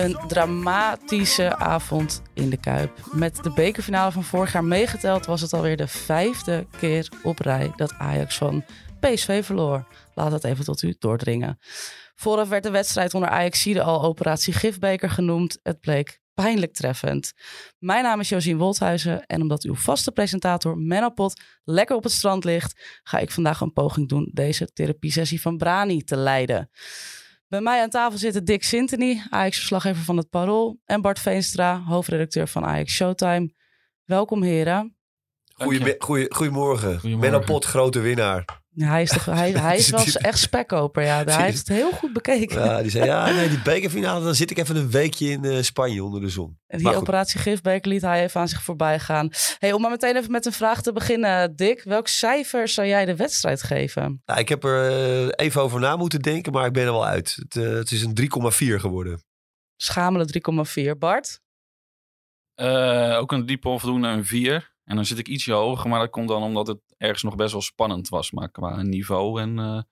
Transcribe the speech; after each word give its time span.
Een 0.00 0.18
dramatische 0.28 1.56
avond 1.56 2.22
in 2.34 2.50
de 2.50 2.56
Kuip. 2.56 2.98
Met 3.12 3.42
de 3.42 3.52
bekerfinale 3.52 4.12
van 4.12 4.24
vorig 4.24 4.52
jaar 4.52 4.64
meegeteld 4.64 5.26
was 5.26 5.40
het 5.40 5.52
alweer 5.52 5.76
de 5.76 5.86
vijfde 5.86 6.66
keer 6.78 7.08
op 7.22 7.38
rij 7.38 7.72
dat 7.76 7.92
Ajax 7.98 8.36
van 8.36 8.64
PSV 9.00 9.44
verloor. 9.44 9.86
Laat 10.14 10.32
het 10.32 10.44
even 10.44 10.64
tot 10.64 10.82
u 10.82 10.94
doordringen. 10.98 11.58
Vooraf 12.14 12.48
werd 12.48 12.62
de 12.62 12.70
wedstrijd 12.70 13.14
onder 13.14 13.28
Ajaxide 13.28 13.82
al 13.82 14.02
Operatie 14.02 14.52
Gifbeker 14.52 15.10
genoemd. 15.10 15.58
Het 15.62 15.80
bleek 15.80 16.20
pijnlijk 16.34 16.72
treffend. 16.72 17.32
Mijn 17.78 18.02
naam 18.02 18.20
is 18.20 18.28
Josien 18.28 18.58
Wolthuizen 18.58 19.26
en 19.26 19.40
omdat 19.40 19.62
uw 19.62 19.74
vaste 19.74 20.12
presentator 20.12 20.78
Menno 20.78 21.10
Pot 21.10 21.42
lekker 21.64 21.96
op 21.96 22.02
het 22.02 22.12
strand 22.12 22.44
ligt, 22.44 23.00
ga 23.02 23.18
ik 23.18 23.30
vandaag 23.30 23.60
een 23.60 23.72
poging 23.72 24.08
doen 24.08 24.30
deze 24.32 24.72
therapiesessie 24.72 25.40
van 25.40 25.56
Brani 25.56 26.02
te 26.02 26.16
leiden. 26.16 26.70
Bij 27.50 27.60
mij 27.60 27.82
aan 27.82 27.90
tafel 27.90 28.18
zitten 28.18 28.44
Dick 28.44 28.62
Sintony, 28.62 29.22
Ajax-verslaggever 29.30 30.04
van 30.04 30.16
het 30.16 30.28
Parool, 30.28 30.80
en 30.84 31.00
Bart 31.00 31.18
Veenstra, 31.18 31.82
hoofdredacteur 31.82 32.48
van 32.48 32.64
Ajax 32.64 32.92
Showtime. 32.92 33.54
Welkom 34.04 34.42
heren. 34.42 34.96
Goeie, 35.54 35.94
goeie, 35.98 36.34
goedemorgen. 36.34 37.00
Goedemorgen. 37.00 37.30
Ben 37.30 37.44
Pot, 37.44 37.64
grote 37.64 38.00
winnaar. 38.00 38.59
Ja, 38.72 38.88
hij, 38.88 39.02
is 39.02 39.10
toch, 39.10 39.24
hij, 39.24 39.50
hij 39.68 39.76
is 39.76 39.90
wel 39.90 40.04
echt 40.12 40.38
spekkoper, 40.38 41.02
ja. 41.02 41.24
Hij 41.24 41.44
heeft 41.44 41.58
het 41.58 41.68
heel 41.68 41.90
goed 41.90 42.12
bekeken. 42.12 42.64
Ja, 42.64 42.82
die 42.82 42.90
zei, 42.90 43.04
ja, 43.04 43.30
nee, 43.34 43.48
die 43.48 43.62
bekerfinale, 43.62 44.24
dan 44.24 44.34
zit 44.34 44.50
ik 44.50 44.58
even 44.58 44.76
een 44.76 44.90
weekje 44.90 45.30
in 45.30 45.44
eh, 45.44 45.62
Spanje 45.62 46.04
onder 46.04 46.20
de 46.20 46.28
zon. 46.28 46.58
En 46.66 46.78
die 46.78 46.94
operatie 46.94 47.40
Gifbeker 47.40 47.90
liet 47.90 48.02
hij 48.02 48.22
even 48.22 48.40
aan 48.40 48.48
zich 48.48 48.62
voorbij 48.62 48.98
gaan. 48.98 49.30
Hey, 49.58 49.72
om 49.72 49.80
maar 49.80 49.90
meteen 49.90 50.16
even 50.16 50.30
met 50.30 50.46
een 50.46 50.52
vraag 50.52 50.82
te 50.82 50.92
beginnen, 50.92 51.56
Dick. 51.56 51.82
Welk 51.82 52.08
cijfer 52.08 52.68
zou 52.68 52.86
jij 52.86 53.04
de 53.04 53.16
wedstrijd 53.16 53.62
geven? 53.62 54.22
Nou, 54.24 54.40
ik 54.40 54.48
heb 54.48 54.64
er 54.64 54.90
eh, 54.90 55.46
even 55.46 55.62
over 55.62 55.80
na 55.80 55.96
moeten 55.96 56.20
denken, 56.20 56.52
maar 56.52 56.66
ik 56.66 56.72
ben 56.72 56.84
er 56.84 56.92
wel 56.92 57.06
uit. 57.06 57.36
Het, 57.38 57.56
eh, 57.56 57.72
het 57.72 57.90
is 57.90 58.02
een 58.02 58.14
3,4 58.14 58.80
geworden. 58.80 59.22
Schamele 59.76 60.24
3,4. 60.24 60.98
Bart? 60.98 61.40
Eh, 62.54 63.16
ook 63.18 63.32
een 63.32 63.46
diepe 63.46 63.68
onvoldoende 63.68 64.08
een 64.08 64.24
4. 64.24 64.74
En 64.84 64.96
dan 64.96 65.04
zit 65.04 65.18
ik 65.18 65.28
ietsje 65.28 65.52
hoger, 65.52 65.88
maar 65.88 66.00
dat 66.00 66.10
komt 66.10 66.28
dan 66.28 66.42
omdat 66.42 66.66
het 66.66 66.80
ergens 67.00 67.22
nog 67.22 67.34
best 67.34 67.52
wel 67.52 67.62
spannend 67.62 68.08
was. 68.08 68.30
Maar 68.30 68.50
qua 68.50 68.82
niveau 68.82 69.40
en 69.40 69.58
eh, 69.58 69.82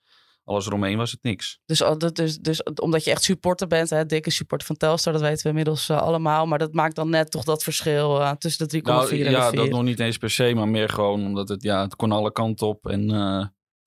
alles 0.44 0.66
eromheen 0.66 0.96
was 0.96 1.10
het 1.10 1.22
niks. 1.22 1.60
Dus, 1.66 1.82
dus, 2.12 2.38
dus 2.38 2.62
omdat 2.62 3.04
je 3.04 3.10
echt 3.10 3.22
supporter 3.22 3.66
bent, 3.66 3.90
hè? 3.90 4.06
Dick 4.06 4.26
is 4.26 4.36
supporter 4.36 4.66
van 4.66 4.76
Telstar, 4.76 5.12
dat 5.12 5.22
weten 5.22 5.42
we 5.42 5.48
inmiddels 5.48 5.88
eh, 5.88 6.02
allemaal. 6.02 6.46
Maar 6.46 6.58
dat 6.58 6.72
maakt 6.72 6.96
dan 6.96 7.10
net 7.10 7.30
toch 7.30 7.44
dat 7.44 7.62
verschil 7.62 8.20
eh, 8.20 8.32
tussen 8.32 8.68
de 8.68 8.76
3,4 8.78 8.82
Nou, 8.82 9.10
en 9.10 9.30
ja, 9.30 9.50
de 9.50 9.56
4. 9.56 9.56
dat 9.56 9.70
nog 9.70 9.82
niet 9.82 10.00
eens 10.00 10.18
per 10.18 10.30
se, 10.30 10.54
maar 10.54 10.68
meer 10.68 10.88
gewoon 10.88 11.26
omdat 11.26 11.48
het, 11.48 11.62
ja, 11.62 11.82
het 11.82 11.96
kon 11.96 12.12
alle 12.12 12.32
kanten 12.32 12.66
op. 12.66 12.86
En 12.86 13.10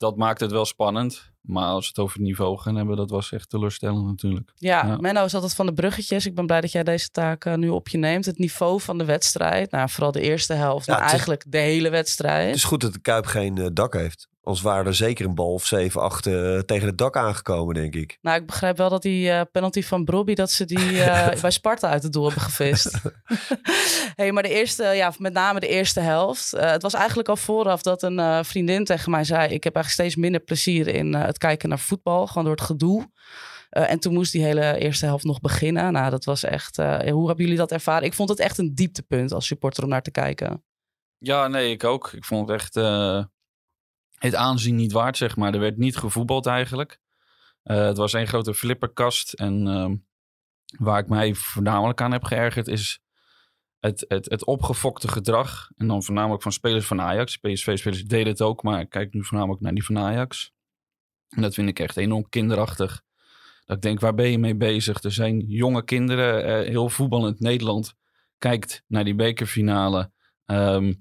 dat 0.02 0.18
maakt 0.18 0.40
het 0.40 0.52
wel 0.52 0.66
spannend. 0.66 1.30
Maar 1.42 1.64
als 1.66 1.84
we 1.84 1.88
het 1.88 1.98
over 2.00 2.18
het 2.18 2.26
niveau 2.28 2.58
gaan 2.58 2.76
hebben, 2.76 2.96
dat 2.96 3.10
was 3.10 3.32
echt 3.32 3.50
teleurstellend 3.50 4.06
natuurlijk. 4.06 4.52
Ja, 4.56 4.86
Ja. 4.86 4.98
Menno 4.98 5.24
is 5.26 5.34
altijd 5.34 5.54
van 5.56 5.66
de 5.66 5.74
bruggetjes. 5.74 6.26
Ik 6.26 6.36
ben 6.36 6.46
blij 6.46 6.62
dat 6.62 6.72
jij 6.72 6.84
deze 6.84 7.10
taak 7.10 7.46
eh, 7.46 7.54
nu 7.56 7.70
op 7.70 7.88
je 7.90 7.98
neemt. 7.98 8.26
Het 8.26 8.38
niveau 8.38 8.82
van 8.82 8.98
de 8.98 9.06
wedstrijd, 9.06 9.72
nou, 9.72 9.90
vooral 9.90 10.12
de 10.12 10.22
eerste 10.22 10.54
helft, 10.54 10.86
Ja, 10.86 10.94
maar 10.94 11.04
is- 11.04 11.10
eigenlijk 11.10 11.44
de 11.48 11.58
hele 11.58 11.90
wedstrijd. 11.90 12.46
Het 12.48 12.56
is 12.56 12.64
goed 12.64 12.82
dat 12.82 12.94
de 12.94 13.00
Kuip 13.00 13.26
geen 13.26 13.58
eh, 13.58 13.66
dak 13.74 13.94
heeft. 13.94 14.28
Als 14.44 14.62
waren 14.62 14.86
er 14.86 14.96
zeker 14.96 15.26
een 15.26 15.36
bal 15.36 15.54
of 15.54 15.66
7, 15.66 16.02
8 16.02 16.26
eh, 16.28 16.60
tegen 16.60 16.88
het 16.88 16.98
dak 16.98 17.18
aangekomen, 17.18 17.74
denk 17.76 17.96
ik. 17.96 18.18
Nou, 18.22 18.40
ik 18.40 18.46
begrijp 18.46 18.78
wel 18.78 18.90
dat 18.90 19.02
die 19.02 19.30
eh, 19.32 19.42
penalty 19.52 19.84
van 19.84 20.06
Brobby, 20.06 20.34
dat 20.34 20.52
ze 20.52 20.66
die 20.66 21.04
eh, 21.04 21.42
bij 21.42 21.52
Sparta 21.52 21.90
uit 21.90 22.04
het 22.04 22.14
doel 22.14 22.24
hebben 22.26 22.42
gevist. 22.42 23.02
hey, 24.16 24.32
maar 24.32 24.44
de 24.44 24.50
eerste, 24.50 24.84
ja, 24.84 25.14
met 25.18 25.34
name 25.34 25.60
de 25.60 25.68
eerste 25.68 26.00
helft. 26.00 26.54
Eh, 26.54 26.72
het 26.72 26.82
was 26.82 26.94
eigenlijk 26.94 27.30
al 27.30 27.38
vooraf 27.38 27.82
dat 27.82 28.04
een 28.04 28.20
eh, 28.20 28.40
vriendin 28.44 28.86
tegen 28.86 29.12
mij 29.12 29.24
zei: 29.24 29.54
Ik 29.54 29.64
heb 29.64 29.76
eigenlijk 29.76 29.90
steeds 29.90 30.16
minder 30.16 30.42
plezier 30.42 30.88
in 30.88 31.14
het 31.14 31.38
kijken 31.38 31.70
naar 31.70 31.80
voetbal, 31.80 32.28
gewoon 32.28 32.44
door 32.44 32.56
het 32.56 32.64
gedoe. 32.66 33.10
Eh, 33.70 33.92
en 33.92 34.00
toen 34.00 34.14
moest 34.14 34.32
die 34.32 34.44
hele 34.44 34.78
eerste 34.78 35.06
helft 35.06 35.24
nog 35.24 35.40
beginnen. 35.40 35.94
Nou, 35.94 36.10
dat 36.10 36.26
was 36.26 36.44
echt. 36.44 36.78
eh, 36.78 37.12
hoe 37.12 37.28
hebben 37.28 37.44
jullie 37.46 37.60
dat 37.60 37.72
ervaren? 37.72 38.06
Ik 38.06 38.14
vond 38.14 38.30
het 38.30 38.40
echt 38.40 38.58
een 38.58 38.76
dieptepunt 38.76 39.32
als 39.32 39.46
supporter 39.46 39.84
om 39.84 39.90
naar 39.90 40.02
te 40.02 40.12
kijken. 40.12 40.64
Ja, 41.18 41.48
nee, 41.48 41.72
ik 41.72 41.84
ook. 41.84 42.12
Ik 42.14 42.26
vond 42.26 42.48
het 42.50 42.60
echt 42.60 42.76
eh, 42.76 43.24
het 44.24 44.36
aanzien 44.36 44.76
niet 44.76 44.92
waard, 44.92 45.18
zeg 45.18 45.36
maar. 45.36 45.54
Er 45.54 45.60
werd 45.60 45.78
niet 45.78 45.98
gevoetbald 45.98 46.46
eigenlijk. 46.46 47.00
Eh, 47.64 47.86
het 47.86 47.98
was 47.98 48.14
één 48.14 48.28
grote 48.28 48.54
flipperkast. 48.54 49.34
En 49.34 49.68
ehm, 49.68 49.96
waar 50.78 51.00
ik 51.00 51.08
mij 51.08 51.34
voornamelijk 51.34 52.02
aan 52.02 52.12
heb 52.12 52.24
geërgerd 52.24 52.68
is 52.68 53.00
het, 53.80 54.06
het, 54.08 54.30
het 54.30 54.46
opgefokte 54.46 55.08
gedrag. 55.08 55.72
En 55.78 55.88
dan 55.88 56.04
voornamelijk 56.04 56.44
van 56.44 56.52
spelers 56.52 56.86
van 56.86 57.02
Ajax. 57.02 57.38
PSV-spelers 57.38 58.04
deden 58.04 58.32
het 58.32 58.42
ook, 58.42 58.64
maar 58.64 58.80
ik 58.80 58.90
kijk 58.90 59.14
nu 59.14 59.24
voornamelijk 59.24 59.62
naar 59.62 59.74
die 59.74 59.86
van 59.86 59.98
Ajax. 59.98 60.54
En 61.30 61.42
dat 61.42 61.54
vind 61.54 61.70
ik 61.70 61.80
echt 61.80 61.98
enorm 61.98 62.30
kinderachtig. 62.30 63.02
Dat 63.66 63.76
ik 63.76 63.82
denk, 63.82 64.00
waar 64.00 64.16
ben 64.16 64.32
je 64.32 64.40
mee 64.40 64.56
bezig? 64.56 65.04
Er 65.04 65.12
zijn 65.12 65.40
jonge 65.40 65.84
kinderen, 65.84 66.46
eh, 66.46 66.70
heel 66.70 66.90
voetballend 66.90 67.40
Nederland 67.40 67.94
kijkt 68.38 68.84
naar 68.88 69.04
die 69.04 69.16
bekerfinale. 69.16 70.12
Ehm, 70.46 70.94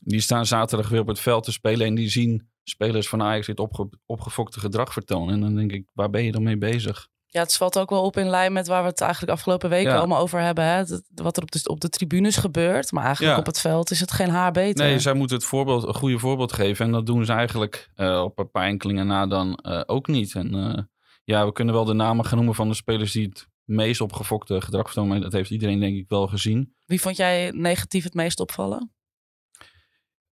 die 0.00 0.20
staan 0.20 0.46
zaterdag 0.46 0.88
weer 0.88 1.00
op 1.00 1.06
het 1.06 1.20
veld 1.20 1.44
te 1.44 1.52
spelen 1.52 1.86
en 1.86 1.94
die 1.94 2.08
zien 2.08 2.48
spelers 2.62 3.08
van 3.08 3.22
Ajax 3.22 3.46
dit 3.46 3.58
opge 3.60 3.88
opgefokte 4.06 4.60
gedrag 4.60 4.92
vertonen. 4.92 5.34
En 5.34 5.40
dan 5.40 5.54
denk 5.54 5.72
ik, 5.72 5.88
waar 5.92 6.10
ben 6.10 6.24
je 6.24 6.32
dan 6.32 6.42
mee 6.42 6.58
bezig? 6.58 7.08
Ja, 7.26 7.40
het 7.42 7.56
valt 7.56 7.78
ook 7.78 7.90
wel 7.90 8.02
op 8.02 8.16
in 8.16 8.28
lijn 8.28 8.52
met 8.52 8.66
waar 8.66 8.82
we 8.82 8.88
het 8.88 9.00
eigenlijk 9.00 9.32
afgelopen 9.32 9.68
weken 9.70 9.90
Ja. 9.90 9.98
allemaal 9.98 10.20
over 10.20 10.40
hebben. 10.40 10.64
Hè? 10.64 10.84
Wat 11.14 11.36
er 11.36 11.42
op 11.42 11.50
de, 11.50 11.60
op 11.64 11.80
de 11.80 11.88
tribunes 11.88 12.36
gebeurt. 12.36 12.92
Maar 12.92 13.04
eigenlijk 13.04 13.34
Ja. 13.34 13.40
op 13.40 13.46
het 13.46 13.60
veld 13.60 13.90
is 13.90 14.00
het 14.00 14.10
geen 14.12 14.28
haar 14.30 14.52
beter. 14.52 14.84
Nee, 14.84 14.98
zij 14.98 15.12
moeten 15.14 15.36
het 15.36 15.44
voorbeeld, 15.46 15.86
een 15.86 15.94
goede 15.94 16.18
voorbeeld 16.18 16.52
geven. 16.52 16.84
En 16.86 16.92
dat 16.92 17.06
doen 17.06 17.24
ze 17.24 17.32
eigenlijk 17.32 17.90
eh, 17.94 18.22
op 18.24 18.38
een 18.38 18.50
paar 18.50 18.66
enkelingen 18.66 19.06
na 19.06 19.26
dan 19.26 19.54
eh, 19.54 19.80
ook 19.86 20.06
niet. 20.06 20.34
En 20.34 20.54
eh, 20.54 20.82
ja, 21.24 21.44
we 21.46 21.52
kunnen 21.52 21.74
wel 21.74 21.84
de 21.84 21.92
namen 21.94 22.24
gaan 22.24 22.36
noemen 22.36 22.54
van 22.54 22.68
de 22.68 22.74
spelers 22.74 23.12
die 23.12 23.28
het 23.28 23.48
meest 23.64 24.00
opgefokte 24.00 24.60
gedrag 24.60 24.84
vertonen. 24.86 25.10
Maar 25.10 25.20
dat 25.20 25.32
heeft 25.32 25.50
iedereen 25.50 25.80
denk 25.80 25.96
ik 25.96 26.08
wel 26.08 26.26
gezien. 26.26 26.74
Wie 26.86 27.00
vond 27.00 27.16
jij 27.16 27.50
negatief 27.54 28.04
het 28.04 28.14
meest 28.14 28.40
opvallen? 28.40 28.92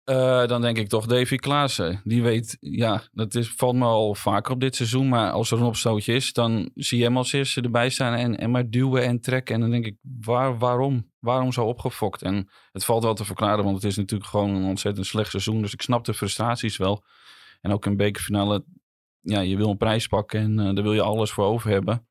Eh, 0.04 0.48
dan 0.48 0.62
denk 0.62 0.78
ik 0.78 0.90
toch 0.90 1.06
Davy 1.06 1.36
Klaassen. 1.36 2.02
Die 2.04 2.22
weet, 2.22 2.58
ja, 2.60 3.04
dat 3.12 3.36
is, 3.36 3.50
valt 3.50 3.76
me 3.76 3.86
al 3.86 4.16
vaker 4.16 4.54
op 4.54 4.60
dit 4.60 4.76
seizoen. 4.76 5.10
Maar 5.10 5.32
als 5.32 5.52
er 5.52 5.58
een 5.58 5.66
opstootje 5.66 6.14
is, 6.14 6.34
dan 6.34 6.72
zie 6.76 6.98
je 6.98 7.04
hem 7.04 7.18
als 7.18 7.32
eerste 7.32 7.62
erbij 7.62 7.90
staan 7.90 8.14
en, 8.14 8.38
en 8.38 8.52
maar 8.52 8.70
duwen 8.70 9.04
en 9.04 9.22
trekken. 9.22 9.56
En 9.56 9.62
dan 9.62 9.70
denk 9.70 9.86
ik, 9.86 9.98
waar, 10.02 10.58
waarom? 10.58 11.12
Waarom 11.20 11.52
zo 11.52 11.66
opgefokt? 11.66 12.22
En 12.22 12.50
het 12.72 12.86
valt 12.86 13.04
wel 13.04 13.14
te 13.14 13.26
verklaren, 13.26 13.64
want 13.64 13.76
het 13.76 13.86
is 13.86 13.98
natuurlijk 13.98 14.30
gewoon 14.30 14.56
een 14.56 14.64
ontzettend 14.64 15.06
slecht 15.06 15.30
seizoen. 15.32 15.62
Dus 15.62 15.74
ik 15.74 15.82
snap 15.82 16.06
de 16.06 16.14
frustraties 16.14 16.78
wel. 16.78 17.04
En 17.62 17.72
ook 17.72 17.86
in 17.86 17.98
bekerfinale, 17.98 18.66
ja, 19.22 19.40
je 19.40 19.58
wil 19.58 19.70
een 19.70 19.78
prijs 19.78 20.08
pakken 20.08 20.40
en 20.40 20.60
eh, 20.60 20.74
daar 20.74 20.84
wil 20.84 20.94
je 20.94 21.02
alles 21.02 21.32
voor 21.32 21.46
over 21.46 21.70
hebben. 21.70 22.08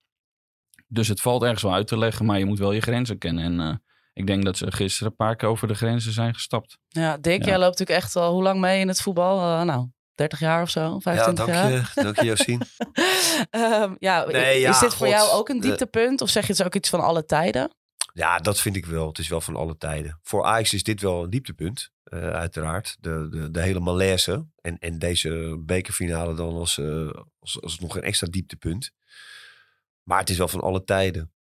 Dus 0.89 1.09
het 1.09 1.21
valt 1.21 1.43
ergens 1.43 1.63
wel 1.63 1.75
uit 1.75 1.87
te 1.87 1.99
leggen, 1.99 2.27
maar 2.27 2.39
je 2.39 2.45
moet 2.45 2.59
wel 2.59 2.73
je 2.73 2.81
grenzen 2.81 3.19
kennen. 3.19 3.45
En 3.45 3.61
eh, 3.61 3.75
ik 4.13 4.27
denk 4.27 4.45
dat 4.45 4.57
ze 4.57 4.73
gisteren 4.73 5.11
een 5.11 5.17
paar 5.17 5.37
keer 5.37 5.49
over 5.49 5.69
de 5.69 5.75
grenzen 5.75 6.13
zijn 6.13 6.35
gestapt. 6.35 6.79
Ja, 6.89 7.17
Dick, 7.17 7.41
Ja. 7.41 7.47
jij 7.49 7.59
loopt 7.59 7.79
natuurlijk 7.79 8.05
echt 8.05 8.17
al 8.17 8.33
hoe 8.33 8.43
lang 8.43 8.61
mee 8.61 8.81
in 8.81 8.89
het 8.89 9.01
voetbal? 9.01 9.39
Eh, 9.59 9.63
nou, 9.65 9.89
30 10.15 10.41
jaar 10.41 10.63
of 10.63 10.71
zo, 10.71 10.81
Ja, 10.81 10.99
25 11.01 11.45
dank 11.47 11.59
jaar. 11.59 11.71
je, 11.95 12.03
dank 12.03 12.17
je 12.21 12.25
Josien. 12.25 12.63
Ehm, 13.51 13.95
ja, 13.99 14.25
Nee, 14.27 14.61
ja, 14.61 14.71
is 14.71 14.79
dit 14.79 14.95
voor 14.95 15.07
God. 15.07 15.17
jou 15.17 15.31
ook 15.31 15.49
een 15.49 15.57
Eh, 15.57 15.63
dieptepunt? 15.63 16.21
Of 16.21 16.29
zeg 16.31 16.47
je 16.47 16.53
het 16.53 16.63
ook 16.65 16.75
iets 16.75 16.89
van 16.89 17.01
alle 17.01 17.25
tijden? 17.25 17.75
Ja, 18.13 18.39
dat 18.39 18.61
vind 18.61 18.77
ik 18.77 18.87
wel. 18.87 19.07
Het 19.09 19.19
is 19.19 19.29
wel 19.29 19.41
van 19.41 19.57
alle 19.57 19.77
tijden. 19.77 20.19
Voor 20.23 20.45
Ajax 20.45 20.75
is 20.75 20.83
dit 20.83 21.01
wel 21.01 21.23
een 21.25 21.31
dieptepunt, 21.31 21.91
eh, 22.03 22.31
uiteraard. 22.31 22.97
De, 23.01 23.29
de, 23.31 23.51
de 23.51 23.61
hele 23.63 23.81
malaise. 23.81 24.47
En, 24.61 24.79
en 24.79 24.99
deze 24.99 25.57
bekerfinale 25.67 26.35
dan 26.35 26.55
als, 26.55 26.79
eh, 26.79 27.11
als, 27.41 27.61
als 27.63 27.79
nog 27.79 27.97
een 27.97 28.03
extra 28.03 28.27
dieptepunt. 28.31 28.91
Maar 30.03 30.19
het 30.19 30.31
is 30.31 30.39
wel 30.39 30.49
van 30.49 30.61
alle 30.61 30.85
tijden. 30.85 31.33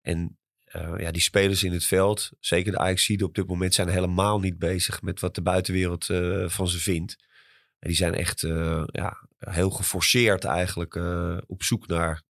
En 0.00 0.38
eh, 0.76 0.98
ja, 0.98 1.10
die 1.10 1.22
spelers 1.22 1.62
in 1.62 1.72
het 1.72 1.84
veld, 1.84 2.30
zeker 2.40 2.72
de 2.72 2.78
Ajaxide 2.78 3.24
op 3.24 3.34
dit 3.34 3.46
moment, 3.46 3.74
zijn 3.74 3.88
helemaal 3.88 4.40
niet 4.40 4.58
bezig 4.58 5.02
met 5.02 5.20
wat 5.20 5.34
de 5.34 5.42
buitenwereld 5.42 6.10
eh, 6.10 6.48
van 6.48 6.68
ze 6.68 6.78
vindt. 6.78 7.16
En 7.78 7.88
die 7.88 7.96
zijn 7.96 8.14
echt 8.14 8.42
eh, 8.42 8.82
ja, 8.86 9.28
heel 9.38 9.70
geforceerd 9.70 10.44
eigenlijk 10.44 10.94
op 11.46 11.62
zoek 11.62 11.86
naar 11.86 12.22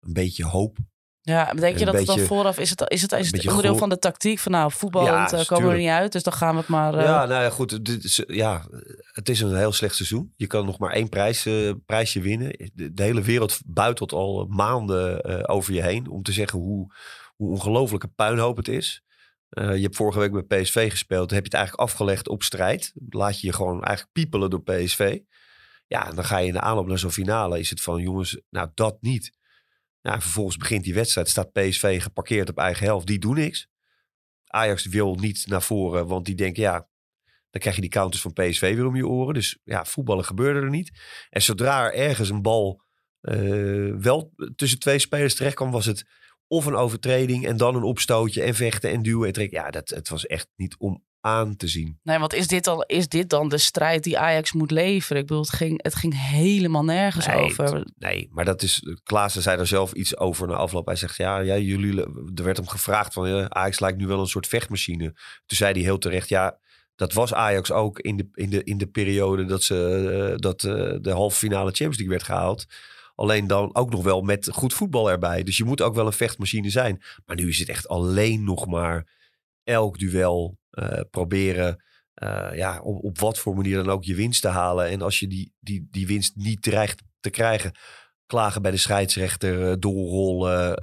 een 0.00 0.12
beetje 0.12 0.44
hoop. 0.44 0.78
Ja, 1.22 1.52
denk 1.52 1.78
je 1.78 1.84
dat 1.84 1.94
het 1.94 2.06
dan 2.06 2.14
beetje- 2.14 2.30
vooraf 2.30 2.58
is 2.58 2.70
het, 2.70 2.80
is 2.80 3.02
het, 3.02 3.12
is 3.12 3.26
het 3.26 3.30
beetje 3.30 3.48
onderdeel 3.48 3.76
van 3.76 3.88
de 3.88 3.98
tactiek 3.98 4.38
van 4.38 4.52
nou 4.52 4.72
voetballend 4.72 5.30
Ja, 5.30 5.44
komen 5.44 5.66
we 5.66 5.72
er 5.72 5.80
niet 5.80 5.88
uit, 5.88 6.12
dus 6.12 6.22
dan 6.22 6.32
gaan 6.32 6.54
we 6.54 6.60
het 6.60 6.68
maar. 6.68 6.94
Ja, 6.94 7.26
nou 7.26 7.42
ja, 7.42 7.50
goed. 7.50 7.84
Dit 7.84 8.04
is, 8.04 8.22
ja, 8.26 8.66
het 9.12 9.28
is 9.28 9.40
een 9.40 9.56
heel 9.56 9.72
slecht 9.72 9.94
seizoen. 9.94 10.32
Je 10.36 10.46
kan 10.46 10.66
nog 10.66 10.78
maar 10.78 10.92
één 10.92 11.08
prijs, 11.08 11.48
prijsje 11.86 12.20
winnen. 12.20 12.70
De, 12.74 12.92
de 12.92 13.02
hele 13.02 13.22
wereld 13.22 13.60
buitelt 13.66 14.12
al 14.12 14.46
maanden 14.48 15.48
over 15.48 15.72
je 15.72 15.82
heen 15.82 16.08
om 16.08 16.22
te 16.22 16.32
zeggen 16.32 16.58
hoe, 16.58 16.92
hoe 17.40 17.50
ongelooflijke 17.50 18.08
puinhoop 18.08 18.56
het 18.56 18.68
is. 18.68 19.02
Eh, 19.48 19.74
je 19.76 19.82
hebt 19.82 19.96
vorige 19.96 20.18
week 20.18 20.32
met 20.32 20.46
PSV 20.46 20.90
gespeeld. 20.90 21.30
Heb 21.30 21.38
je 21.38 21.44
het 21.44 21.54
eigenlijk 21.54 21.88
afgelegd 21.88 22.28
op 22.28 22.42
strijd. 22.42 22.92
Laat 23.08 23.40
je 23.40 23.46
je 23.46 23.52
gewoon 23.52 23.84
eigenlijk 23.84 24.12
piepelen 24.12 24.50
door 24.50 24.62
PSV. 24.62 25.18
Ja, 25.86 26.08
en 26.08 26.14
dan 26.14 26.24
ga 26.24 26.38
je 26.38 26.46
in 26.46 26.52
de 26.52 26.60
aanloop 26.60 26.86
naar 26.86 26.98
zo'n 26.98 27.10
finale. 27.10 27.58
Is 27.58 27.70
het 27.70 27.80
van, 27.80 28.02
jongens, 28.02 28.40
nou 28.50 28.70
dat 28.74 28.96
niet. 29.00 29.38
Nou, 30.02 30.16
en 30.16 30.22
vervolgens 30.22 30.56
begint 30.56 30.84
die 30.84 30.94
wedstrijd. 30.94 31.28
Staat 31.28 31.52
PSV 31.52 32.02
geparkeerd 32.02 32.48
op 32.48 32.58
eigen 32.58 32.86
helft. 32.86 33.06
Die 33.06 33.18
doen 33.18 33.34
niks. 33.34 33.68
Ajax 34.46 34.86
wil 34.86 35.14
niet 35.14 35.46
naar 35.46 35.62
voren, 35.62 36.06
want 36.06 36.26
die 36.26 36.34
denken, 36.34 36.62
ja, 36.62 36.88
dan 37.50 37.60
krijg 37.60 37.74
je 37.74 37.80
die 37.80 37.90
counters 37.90 38.22
van 38.22 38.32
PSV 38.32 38.74
weer 38.74 38.86
om 38.86 38.96
je 38.96 39.06
oren. 39.06 39.34
Dus 39.34 39.58
ja, 39.64 39.84
voetballen 39.84 40.24
gebeurde 40.24 40.60
er 40.60 40.70
niet. 40.70 41.00
En 41.30 41.42
zodra 41.42 41.84
er 41.84 41.94
ergens 41.94 42.28
een 42.28 42.42
bal 42.42 42.82
eh, 43.20 43.94
wel 43.94 44.34
tussen 44.56 44.78
twee 44.78 44.98
spelers 44.98 45.34
terecht 45.34 45.54
kwam, 45.54 45.70
was 45.70 45.86
het 45.86 46.04
of 46.50 46.66
een 46.66 46.76
overtreding 46.76 47.46
en 47.46 47.56
dan 47.56 47.74
een 47.74 47.82
opstootje 47.82 48.42
en 48.42 48.54
vechten 48.54 48.90
en 48.90 49.02
duwen 49.02 49.26
en 49.26 49.32
trekken. 49.32 49.58
Ja, 49.58 49.70
dat, 49.70 49.88
het 49.88 50.08
was 50.08 50.26
echt 50.26 50.48
niet 50.56 50.76
om 50.78 51.04
aan 51.20 51.56
te 51.56 51.68
zien. 51.68 51.98
Nee, 52.02 52.18
want 52.18 52.34
is 52.34 52.46
dit, 52.46 52.64
dan, 52.64 52.84
is 52.86 53.08
dit 53.08 53.30
dan 53.30 53.48
de 53.48 53.58
strijd 53.58 54.04
die 54.04 54.18
Ajax 54.18 54.52
moet 54.52 54.70
leveren? 54.70 55.22
Ik 55.22 55.28
bedoel, 55.28 55.42
het 55.42 55.52
ging, 55.52 55.82
het 55.82 55.94
ging 55.94 56.14
helemaal 56.16 56.84
nergens 56.84 57.26
Nee, 57.26 57.36
over. 57.36 57.86
Nee, 57.96 58.28
maar 58.30 58.44
dat 58.44 58.62
is. 58.62 58.82
Klaassen 59.02 59.42
zei 59.42 59.58
er 59.58 59.66
zelf 59.66 59.92
iets 59.92 60.16
over 60.16 60.48
na 60.48 60.54
afloop. 60.54 60.86
Hij 60.86 60.96
zegt: 60.96 61.16
Ja, 61.16 61.38
ja 61.38 61.58
jullie. 61.58 62.02
Er 62.34 62.44
werd 62.44 62.56
hem 62.56 62.68
gevraagd 62.68 63.12
van. 63.12 63.28
Ja, 63.28 63.48
Ajax 63.48 63.80
lijkt 63.80 63.98
nu 63.98 64.06
wel 64.06 64.20
een 64.20 64.26
soort 64.26 64.46
vechtmachine. 64.46 65.04
Toen 65.46 65.56
zei 65.56 65.72
hij 65.72 65.82
heel 65.82 65.98
terecht: 65.98 66.28
Ja, 66.28 66.58
dat 66.96 67.12
was 67.12 67.34
Ajax 67.34 67.72
ook 67.72 67.98
in 67.98 68.16
de, 68.16 68.28
in 68.34 68.50
de, 68.50 68.64
in 68.64 68.78
de 68.78 68.86
periode 68.86 69.44
dat, 69.44 69.62
ze, 69.62 70.30
eh, 70.30 70.38
dat 70.38 70.64
eh, 70.64 70.94
de 71.00 71.10
halve 71.10 71.36
finale 71.36 71.70
Champions 71.70 71.96
League 71.96 72.16
werd 72.16 72.22
gehaald. 72.22 72.66
Alleen 73.20 73.46
dan 73.46 73.74
ook 73.74 73.90
nog 73.90 74.02
wel 74.02 74.20
met 74.20 74.48
goed 74.52 74.74
voetbal 74.74 75.10
erbij. 75.10 75.42
Dus 75.42 75.56
je 75.56 75.64
moet 75.64 75.80
ook 75.80 75.94
wel 75.94 76.06
een 76.06 76.12
vechtmachine 76.12 76.70
zijn. 76.70 77.02
Maar 77.24 77.36
nu 77.36 77.48
is 77.48 77.58
het 77.58 77.68
echt 77.68 77.88
alleen 77.88 78.44
nog 78.44 78.66
maar 78.66 79.06
elk 79.62 79.98
duel 79.98 80.58
eh, 80.70 81.00
proberen. 81.10 81.84
eh, 82.14 82.48
ja, 82.54 82.80
op, 82.80 83.04
op 83.04 83.18
wat 83.18 83.38
voor 83.38 83.54
manier 83.54 83.76
dan 83.76 83.90
ook 83.90 84.04
je 84.04 84.14
winst 84.14 84.42
te 84.42 84.48
halen. 84.48 84.88
En 84.88 85.02
als 85.02 85.18
je 85.18 85.26
die, 85.26 85.52
die, 85.58 85.88
die 85.90 86.06
winst 86.06 86.36
niet 86.36 86.62
dreigt 86.62 87.02
te 87.20 87.30
krijgen, 87.30 87.72
klagen 88.26 88.62
bij 88.62 88.70
de 88.70 88.76
scheidsrechter, 88.76 89.70
eh, 89.70 89.76
doorrollen, 89.78 90.76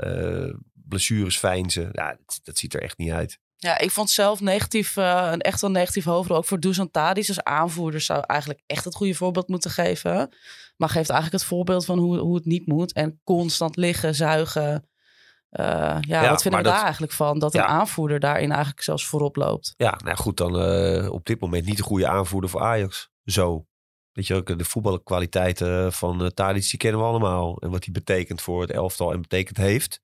blessures 0.73 1.37
feinzen. 1.37 1.89
Ja, 1.91 2.17
dat, 2.43 2.57
ziet 2.57 2.73
er 2.73 2.81
echt 2.81 2.97
niet 2.97 3.11
uit. 3.11 3.39
Ja, 3.59 3.77
ik 3.77 3.91
vond 3.91 4.09
zelf 4.09 4.39
negatief, 4.39 4.97
eh, 4.97 5.29
een 5.31 5.41
echt 5.41 5.61
wel 5.61 5.71
negatief 5.71 6.03
hoofdrol. 6.03 6.37
Ook 6.37 6.45
voor 6.45 6.59
Dusan 6.59 6.89
als 6.91 7.43
aanvoerder 7.43 8.01
zou 8.01 8.23
eigenlijk 8.25 8.61
echt 8.65 8.83
het 8.85 8.95
goede 8.95 9.13
voorbeeld 9.13 9.47
moeten 9.47 9.71
geven. 9.71 10.35
Maar 10.77 10.89
geeft 10.89 11.09
eigenlijk 11.09 11.41
het 11.41 11.51
voorbeeld 11.51 11.85
van 11.85 11.99
hoe, 11.99 12.17
hoe 12.17 12.35
het 12.35 12.45
niet 12.45 12.67
moet. 12.67 12.93
En 12.93 13.21
constant 13.23 13.75
liggen, 13.75 14.15
zuigen. 14.15 14.89
Eh, 15.49 15.65
ja, 15.65 15.99
Ja, 16.01 16.29
wat 16.29 16.41
vinden 16.41 16.59
we 16.59 16.65
daar 16.65 16.73
dat- 16.75 16.83
eigenlijk 16.83 17.13
van? 17.13 17.39
Dat 17.39 17.53
Ja. 17.53 17.61
een 17.63 17.69
aanvoerder 17.69 18.19
daarin 18.19 18.51
eigenlijk 18.51 18.81
zelfs 18.81 19.05
voorop 19.05 19.35
loopt. 19.35 19.73
Ja, 19.77 19.99
nou 20.03 20.17
goed, 20.17 20.37
dan 20.37 20.59
eh, 20.59 21.11
op 21.11 21.25
dit 21.25 21.39
moment 21.39 21.65
niet 21.65 21.77
de 21.77 21.83
goede 21.83 22.07
aanvoerder 22.07 22.49
voor 22.49 22.61
Ajax. 22.61 23.09
Zo. 23.25 23.65
Weet 24.11 24.27
je 24.27 24.35
ook, 24.35 24.57
de 24.57 24.65
voetbalkwaliteiten 24.65 25.93
van 25.93 26.21
uh, 26.23 26.27
Tadic, 26.27 26.69
die 26.69 26.77
kennen 26.79 27.01
we 27.01 27.07
allemaal. 27.07 27.57
En 27.61 27.69
wat 27.69 27.83
hij 27.83 27.93
betekent 27.93 28.41
voor 28.41 28.61
het 28.61 28.71
elftal 28.71 29.11
en 29.13 29.21
betekend 29.21 29.57
heeft. 29.57 30.01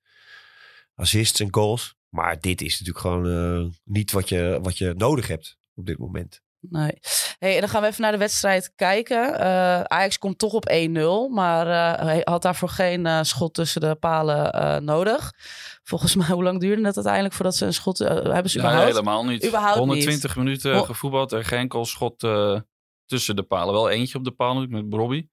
Assists 0.94 1.40
en 1.40 1.48
goals. 1.54 1.94
Maar 2.08 2.40
dit 2.40 2.62
is 2.62 2.80
natuurlijk 2.80 2.98
gewoon 2.98 3.28
eh, 3.28 3.70
niet 3.84 4.12
wat 4.12 4.28
je, 4.28 4.58
wat 4.62 4.78
je 4.78 4.94
nodig 4.96 5.26
hebt 5.28 5.58
op 5.74 5.86
dit 5.86 5.98
moment. 5.98 6.42
Nee. 6.70 6.98
Hey, 7.38 7.54
en 7.54 7.60
dan 7.60 7.68
gaan 7.68 7.82
we 7.82 7.88
even 7.88 8.02
naar 8.02 8.12
de 8.12 8.18
wedstrijd 8.18 8.72
kijken. 8.76 9.38
Eh, 9.38 9.80
Ajax 9.80 10.18
komt 10.18 10.38
toch 10.38 10.52
op 10.52 10.70
1-0, 10.70 11.30
maar 11.30 11.66
hij 12.04 12.20
had 12.24 12.42
daarvoor 12.42 12.68
geen 12.68 13.06
eh, 13.06 13.18
schot 13.22 13.54
tussen 13.54 13.80
de 13.80 13.94
palen 13.94 14.84
nodig. 14.84 15.32
Volgens 15.82 16.14
mij, 16.16 16.26
hoe 16.26 16.42
lang 16.42 16.60
duurde 16.60 16.86
het 16.86 16.94
uiteindelijk 16.94 17.34
voordat 17.34 17.56
ze 17.56 17.66
een 17.66 17.74
schot 17.74 17.98
hebben 17.98 18.50
ze 18.50 18.60
Ja, 18.60 18.84
helemaal 18.84 19.24
niet. 19.24 19.46
Überhaupt 19.46 19.78
120 19.78 20.36
minuten 20.36 20.84
gevoetbald 20.84 21.32
en 21.32 21.44
geen 21.44 21.58
enkel 21.58 21.84
schot 21.84 22.18
tussen 23.06 23.36
de 23.36 23.42
palen. 23.42 23.74
Wel 23.74 23.90
eentje 23.90 24.18
op 24.18 24.24
de 24.24 24.30
paal 24.30 24.54
natuurlijk 24.54 24.84
met 24.84 25.00
Robbie. 25.00 25.32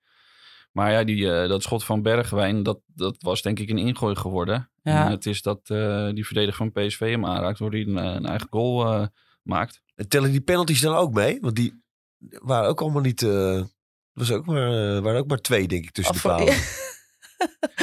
Maar 0.71 0.91
ja, 0.91 1.03
die, 1.03 1.25
dat 1.25 1.63
schot 1.63 1.83
van 1.83 2.01
Bergwijn, 2.01 2.63
dat, 2.63 2.79
dat 2.85 3.15
was 3.19 3.41
denk 3.41 3.59
ik 3.59 3.69
een 3.69 3.77
ingooi 3.77 4.15
geworden. 4.15 4.71
Ja. 4.83 5.05
En 5.05 5.11
het 5.11 5.25
is 5.25 5.41
dat 5.41 5.67
die 6.13 6.25
verdediger 6.25 6.53
van 6.53 6.71
PSV 6.71 7.09
hem 7.09 7.25
aanraakt, 7.25 7.59
waardoor 7.59 7.79
hij 7.79 7.89
een, 7.89 8.15
een 8.15 8.25
eigen 8.25 8.47
goal 8.49 9.07
maakt. 9.43 9.81
En 10.01 10.07
tellen 10.07 10.31
die 10.31 10.41
penalties 10.41 10.81
dan 10.81 10.95
ook 10.95 11.13
mee? 11.13 11.37
Want 11.41 11.55
die 11.55 11.83
waren 12.29 12.69
ook 12.69 12.81
allemaal 12.81 13.01
niet... 13.01 13.21
eh 13.21 13.63
was 14.11 14.31
ook 14.31 14.45
maar, 14.45 14.95
eh, 14.95 15.01
waren 15.01 15.19
ook 15.19 15.27
maar 15.27 15.41
twee, 15.41 15.67
denk 15.67 15.83
ik, 15.83 15.91
tussen 15.91 16.13
de 16.13 16.21
palen. 16.21 16.53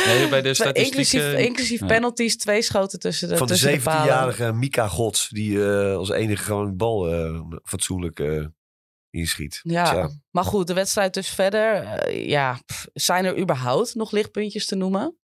Nee, 0.06 0.29
bij 0.29 0.43
de 0.43 0.55
statistieken... 0.55 0.99
inclusief 0.99 1.47
inclusief 1.47 1.81
ja. 1.81 1.87
penalties, 1.87 2.37
twee 2.37 2.62
schoten 2.62 2.99
tussen 2.99 3.29
de, 3.29 3.37
Van 3.37 3.47
de 3.47 3.53
tussen 3.53 3.73
de 3.73 3.81
palen. 3.81 4.05
17-jarige 4.05 4.53
Mika 4.53 4.88
Gods, 4.88 5.29
die 5.29 5.65
eh, 5.65 5.97
als 5.97 6.11
enige 6.11 6.43
gewoon 6.44 6.67
de 6.67 6.76
bal 6.76 7.12
eh, 7.12 7.41
fatsoenlijk 7.62 8.21
eh, 8.21 8.47
inschiet. 9.11 9.61
Ja, 9.62 10.11
maar 10.31 10.44
goed, 10.44 10.67
de 10.67 10.75
wedstrijd 10.75 11.14
dus 11.14 11.29
verder. 11.29 12.12
ja, 12.14 12.61
pff, 12.67 12.87
zijn 12.93 13.25
er 13.25 13.38
überhaupt 13.38 13.94
nog 13.94 14.11
lichtpuntjes 14.11 14.67
te 14.67 14.76
noemen? 14.76 15.17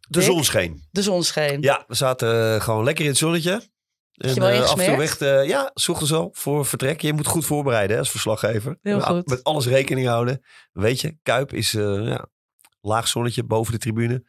De 0.00 0.18
Dick? 0.18 0.22
zon 0.22 0.44
scheen. 0.44 0.88
De 0.90 1.02
zon 1.02 1.24
scheen. 1.24 1.62
Ja, 1.62 1.84
we 1.86 1.94
zaten 1.94 2.62
gewoon 2.62 2.84
lekker 2.84 3.04
in 3.04 3.10
het 3.10 3.18
zonnetje. 3.18 3.72
Je 4.16 4.34
wel 4.34 4.48
eh, 4.48 4.70
af 4.70 4.78
en 4.78 4.92
toe 4.94 5.02
echt, 5.02 5.22
eh, 5.22 5.46
ja, 5.48 5.70
ochtends 5.88 6.12
al 6.12 6.28
voor 6.32 6.66
vertrek. 6.66 7.00
Je 7.00 7.12
moet 7.12 7.26
goed 7.26 7.46
voorbereiden 7.46 7.92
hè, 7.92 7.98
als 7.98 8.10
verslaggever. 8.10 8.78
Heel 8.82 8.96
Met- 8.96 9.04
goed. 9.06 9.26
Met 9.26 9.44
alles 9.44 9.66
rekening 9.66 10.06
houden. 10.06 10.44
Weet 10.72 11.00
je, 11.00 11.16
Kuip 11.22 11.52
is 11.52 11.74
eh, 11.74 12.06
ja, 12.06 12.26
laag 12.80 13.08
zonnetje 13.08 13.44
boven 13.44 13.72
de 13.72 13.78
tribune. 13.78 14.24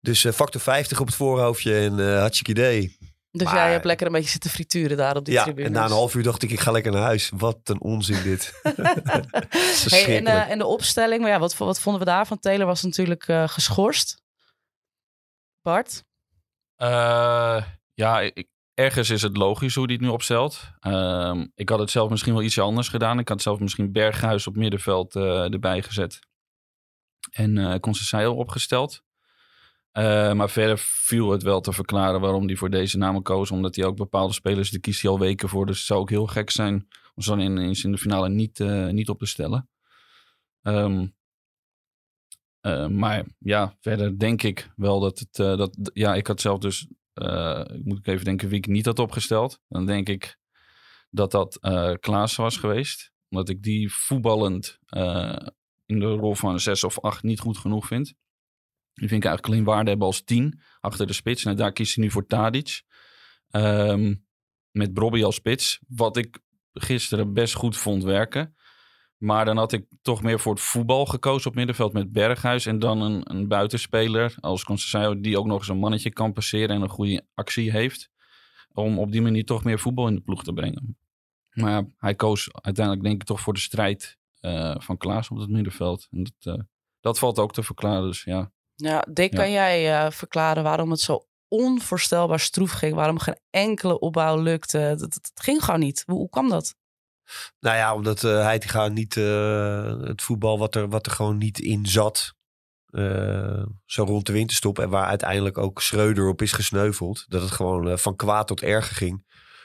Dus 0.00 0.24
eh, 0.24 0.32
factor 0.32 0.60
50 0.60 1.00
op 1.00 1.06
het 1.06 1.16
voorhoofdje 1.16 1.78
en 1.78 2.00
eh 2.12 2.18
hartstikke 2.18 2.50
idee. 2.50 2.96
Dus 3.30 3.46
Maar- 3.46 3.54
jij 3.56 3.72
hebt 3.72 3.84
lekker 3.84 4.06
een 4.06 4.12
beetje 4.12 4.30
zitten 4.30 4.50
frituren 4.50 4.96
daar 4.96 5.16
op 5.16 5.24
die 5.24 5.34
Ja, 5.34 5.42
tribune. 5.42 5.66
en 5.66 5.72
na 5.72 5.84
een 5.84 5.90
half 5.90 6.14
uur 6.14 6.22
dacht 6.22 6.42
ik, 6.42 6.50
ik 6.50 6.60
ga 6.60 6.70
lekker 6.70 6.92
naar 6.92 7.02
huis. 7.02 7.30
Wat 7.36 7.58
een 7.64 7.80
onzin 7.80 8.22
dit. 8.22 8.52
Hey, 9.90 10.16
en, 10.16 10.26
en 10.26 10.58
de 10.58 10.66
opstelling, 10.66 11.20
maar 11.22 11.30
ja, 11.30 11.38
wat, 11.38 11.56
wat 11.56 11.80
vonden 11.80 12.00
we 12.02 12.08
daarvan? 12.08 12.38
Taylor 12.38 12.66
was 12.66 12.82
natuurlijk 12.82 13.28
eh, 13.28 13.48
geschorst. 13.48 14.22
Bart? 15.62 16.04
Eh, 16.76 17.62
ja, 17.94 18.20
ik, 18.20 18.48
ergens 18.76 19.10
is 19.10 19.22
het 19.22 19.36
logisch 19.36 19.74
hoe 19.74 19.84
hij 19.84 19.94
het 19.94 20.02
nu 20.02 20.08
opstelt. 20.08 20.60
Ehm, 20.80 21.46
ik 21.54 21.68
had 21.68 21.78
het 21.78 21.90
zelf 21.90 22.10
misschien 22.10 22.32
wel 22.32 22.42
ietsje 22.42 22.60
anders 22.60 22.88
gedaan. 22.88 23.18
Ik 23.18 23.28
had 23.28 23.42
zelf 23.42 23.58
misschien 23.58 23.92
Berghuis 23.92 24.46
op 24.46 24.56
middenveld 24.56 25.16
eh, 25.16 25.52
erbij 25.52 25.82
gezet. 25.82 26.18
En 27.30 27.56
uh, 27.56 28.36
opgesteld. 28.36 29.04
Uh, 29.92 30.32
maar 30.32 30.50
verder 30.50 30.78
viel 30.78 31.30
het 31.30 31.42
wel 31.42 31.60
te 31.60 31.72
verklaren 31.72 32.20
waarom 32.20 32.46
hij 32.46 32.56
voor 32.56 32.70
deze 32.70 32.98
namen 32.98 33.22
koos. 33.22 33.50
Omdat 33.50 33.76
hij 33.76 33.84
ook 33.84 33.96
bepaalde 33.96 34.32
spelers, 34.32 34.70
die 34.70 34.80
kiest 34.80 35.02
hij 35.02 35.10
al 35.10 35.18
weken 35.18 35.48
voor. 35.48 35.66
Dus 35.66 35.76
het 35.76 35.86
zou 35.86 36.00
ook 36.00 36.10
heel 36.10 36.26
gek 36.26 36.50
zijn 36.50 36.88
om 37.14 37.22
ze 37.22 37.30
dan 37.30 37.40
ineens 37.40 37.84
in 37.84 37.92
de 37.92 37.98
finale 37.98 38.28
niet, 38.28 38.58
niet 38.90 39.08
op 39.08 39.18
te 39.18 39.26
stellen. 39.26 39.68
Uh, 40.62 41.06
maar 42.88 43.24
ja, 43.38 43.76
verder 43.80 44.18
denk 44.18 44.42
ik 44.42 44.70
wel 44.76 45.00
dat 45.00 45.18
het... 45.18 45.34
Dat, 45.34 45.90
ja, 45.92 46.14
ik 46.14 46.26
had 46.26 46.40
zelf 46.40 46.58
dus... 46.58 46.88
Moet 47.82 47.98
ik 47.98 48.06
even 48.06 48.24
denken 48.24 48.48
wie 48.48 48.58
ik 48.58 48.66
niet 48.66 48.86
had 48.86 48.98
opgesteld. 48.98 49.60
Dan 49.68 49.86
denk 49.86 50.08
ik 50.08 50.38
dat 51.10 51.30
dat 51.30 51.58
uh, 51.60 51.92
Klaassen 52.00 52.42
was 52.42 52.56
geweest. 52.56 53.10
Omdat 53.28 53.48
ik 53.48 53.62
die 53.62 53.92
voetballend 53.92 54.78
uh, 54.90 55.36
in 55.86 55.98
de 55.98 56.06
rol 56.06 56.34
van 56.34 56.60
6 56.60 56.84
of 56.84 57.00
8 57.00 57.22
niet 57.22 57.40
goed 57.40 57.58
genoeg 57.58 57.86
vind. 57.86 58.14
Die 58.92 59.08
vind 59.08 59.24
ik 59.24 59.28
eigenlijk 59.28 59.46
alleen 59.46 59.74
waarde 59.74 59.90
hebben 59.90 60.06
als 60.06 60.22
10 60.22 60.60
achter 60.80 61.06
de 61.06 61.12
spits. 61.12 61.44
En 61.44 61.56
daar 61.56 61.72
kiest 61.72 61.94
hij 61.94 62.04
nu 62.04 62.10
voor 62.10 62.26
Tadic. 62.26 62.82
Um, 63.50 64.26
met 64.70 64.92
Brobby 64.92 65.24
als 65.24 65.34
spits. 65.34 65.80
Wat 65.88 66.16
ik 66.16 66.38
gisteren 66.72 67.32
best 67.32 67.54
goed 67.54 67.76
vond 67.76 68.02
werken. 68.02 68.55
Maar 69.16 69.44
dan 69.44 69.56
had 69.56 69.72
ik 69.72 69.86
toch 70.02 70.22
meer 70.22 70.40
voor 70.40 70.52
het 70.52 70.62
voetbal 70.62 71.06
gekozen 71.06 71.50
op 71.50 71.56
middenveld 71.56 71.92
met 71.92 72.12
Berghuis. 72.12 72.66
En 72.66 72.78
dan 72.78 73.00
een, 73.00 73.30
een 73.30 73.48
buitenspeler 73.48 74.34
als 74.40 74.64
Conceição 74.64 75.20
die 75.20 75.38
ook 75.38 75.46
nog 75.46 75.58
eens 75.58 75.68
een 75.68 75.78
mannetje 75.78 76.10
kan 76.10 76.32
passeren 76.32 76.76
en 76.76 76.82
een 76.82 76.88
goede 76.88 77.26
actie 77.34 77.70
heeft. 77.70 78.10
Om 78.72 78.98
op 78.98 79.12
die 79.12 79.22
manier 79.22 79.44
toch 79.44 79.64
meer 79.64 79.78
voetbal 79.78 80.08
in 80.08 80.14
de 80.14 80.20
ploeg 80.20 80.44
te 80.44 80.52
brengen. 80.52 80.98
Maar 81.50 81.84
hij 81.98 82.14
koos 82.14 82.48
uiteindelijk 82.52 83.04
denk 83.04 83.20
ik 83.20 83.26
toch 83.26 83.40
voor 83.40 83.52
de 83.54 83.60
strijd 83.60 84.18
uh, 84.40 84.74
van 84.78 84.96
Klaas 84.96 85.28
op 85.30 85.38
het 85.38 85.50
middenveld. 85.50 86.06
En 86.10 86.22
dat, 86.22 86.54
uh, 86.56 86.62
dat 87.00 87.18
valt 87.18 87.38
ook 87.38 87.52
te 87.52 87.62
verklaren, 87.62 88.02
dus 88.06 88.22
ja. 88.24 88.50
Ja, 88.74 89.04
Dick, 89.10 89.32
Ja. 89.32 89.38
kan 89.38 89.50
jij 89.50 90.04
uh, 90.04 90.10
verklaren 90.10 90.62
waarom 90.62 90.90
het 90.90 91.00
zo 91.00 91.26
onvoorstelbaar 91.48 92.40
stroef 92.40 92.70
ging? 92.70 92.94
Waarom 92.94 93.18
geen 93.18 93.38
enkele 93.50 93.98
opbouw 93.98 94.42
lukte? 94.42 94.78
Het 94.78 95.30
ging 95.34 95.64
gewoon 95.64 95.80
niet. 95.80 96.02
Hoe, 96.06 96.16
hoe 96.16 96.28
kwam 96.28 96.48
dat? 96.48 96.74
Nou 97.60 97.76
ja, 97.76 97.94
omdat 97.94 98.22
uh, 98.22 98.54
gaat 98.58 98.92
niet 98.92 99.16
uh, 99.16 100.00
het 100.00 100.22
voetbal 100.22 100.58
wat 100.58 100.74
er, 100.74 100.88
wat 100.88 101.06
er 101.06 101.12
gewoon 101.12 101.38
niet 101.38 101.58
in 101.58 101.86
zat. 101.86 102.34
Eh, 102.96 103.62
zo 103.84 104.04
rond 104.04 104.26
de 104.26 104.32
winterstop. 104.32 104.78
En 104.78 104.88
waar 104.88 105.06
uiteindelijk 105.06 105.58
ook 105.58 105.82
Schreuder 105.82 106.28
op 106.28 106.42
is 106.42 106.52
gesneuveld. 106.52 107.24
Dat 107.28 107.42
het 107.42 107.50
gewoon 107.50 107.88
eh, 107.88 107.96
van 107.96 108.16
kwaad 108.16 108.46
tot 108.46 108.62
erger 108.62 108.96
ging. 108.96 109.24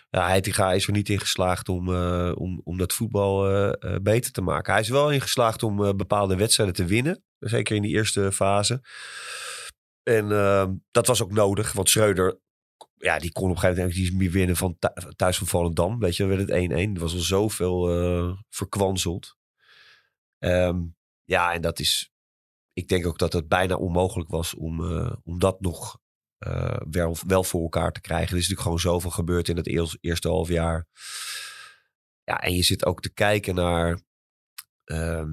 Ja, 0.09 0.27
Heitinga 0.27 0.73
is 0.73 0.85
er 0.85 0.91
niet 0.91 1.09
in 1.09 1.19
geslaagd 1.19 1.69
om, 1.69 1.93
eh, 1.93 2.31
om, 2.35 2.61
om 2.63 2.77
dat 2.77 2.93
voetbal 2.93 3.49
eh, 3.49 3.93
eh, 3.93 4.01
beter 4.01 4.31
te 4.31 4.41
maken. 4.41 4.71
Hij 4.73 4.81
is 4.81 4.89
wel 4.89 5.11
in 5.11 5.21
geslaagd 5.21 5.63
om 5.63 5.83
eh, 5.83 5.93
bepaalde 5.93 6.35
wedstrijden 6.35 6.75
te 6.75 6.85
winnen. 6.85 7.23
Zeker 7.39 7.75
in 7.75 7.81
die 7.81 7.95
eerste 7.95 8.31
fase. 8.31 8.81
En 10.03 10.31
eh, 10.31 10.67
dat 10.91 11.07
was 11.07 11.21
ook 11.21 11.31
nodig. 11.31 11.71
Want 11.71 11.89
Schreuder, 11.89 12.39
ja, 13.01 13.19
die 13.19 13.31
kon 13.31 13.49
op 13.49 13.55
een 13.55 13.59
gegeven 13.61 13.81
moment 13.83 13.99
niet 13.99 14.13
meer 14.13 14.31
winnen 14.31 14.55
van 14.55 14.77
thu- 14.79 15.11
thuis 15.15 15.37
van 15.37 15.47
Volendam. 15.47 15.99
Weet 15.99 16.15
je, 16.15 16.27
dan 16.27 16.37
werd 16.37 16.49
het 16.49 16.71
1-1. 16.71 16.93
Er 16.93 16.99
was 16.99 17.13
al 17.13 17.19
zoveel 17.19 17.89
eh 17.89 18.37
verkwanseld. 18.49 19.35
Ehm, 20.37 20.81
ja, 21.23 21.53
en 21.53 21.61
dat 21.61 21.79
is... 21.79 22.11
Ik 22.73 22.87
denk 22.87 23.05
ook 23.05 23.17
dat 23.17 23.33
het 23.33 23.47
bijna 23.47 23.75
onmogelijk 23.75 24.29
was 24.29 24.53
om, 24.53 24.91
eh, 24.97 25.13
om 25.23 25.39
dat 25.39 25.61
nog 25.61 25.99
eh, 26.37 26.77
wel, 26.89 27.17
wel 27.27 27.43
voor 27.43 27.61
elkaar 27.61 27.91
te 27.91 28.01
krijgen. 28.01 28.27
Er 28.31 28.37
is 28.37 28.49
natuurlijk 28.49 28.61
gewoon 28.61 28.79
zoveel 28.79 29.09
gebeurd 29.11 29.47
in 29.49 29.57
het 29.57 29.67
eers- 29.67 29.97
eerste 30.01 30.27
half 30.27 30.47
jaar. 30.47 30.87
Ja, 32.23 32.39
en 32.41 32.53
je 32.55 32.61
zit 32.63 32.85
ook 32.85 33.01
te 33.01 33.13
kijken 33.13 33.55
naar... 33.55 33.99
ehm, 34.83 35.29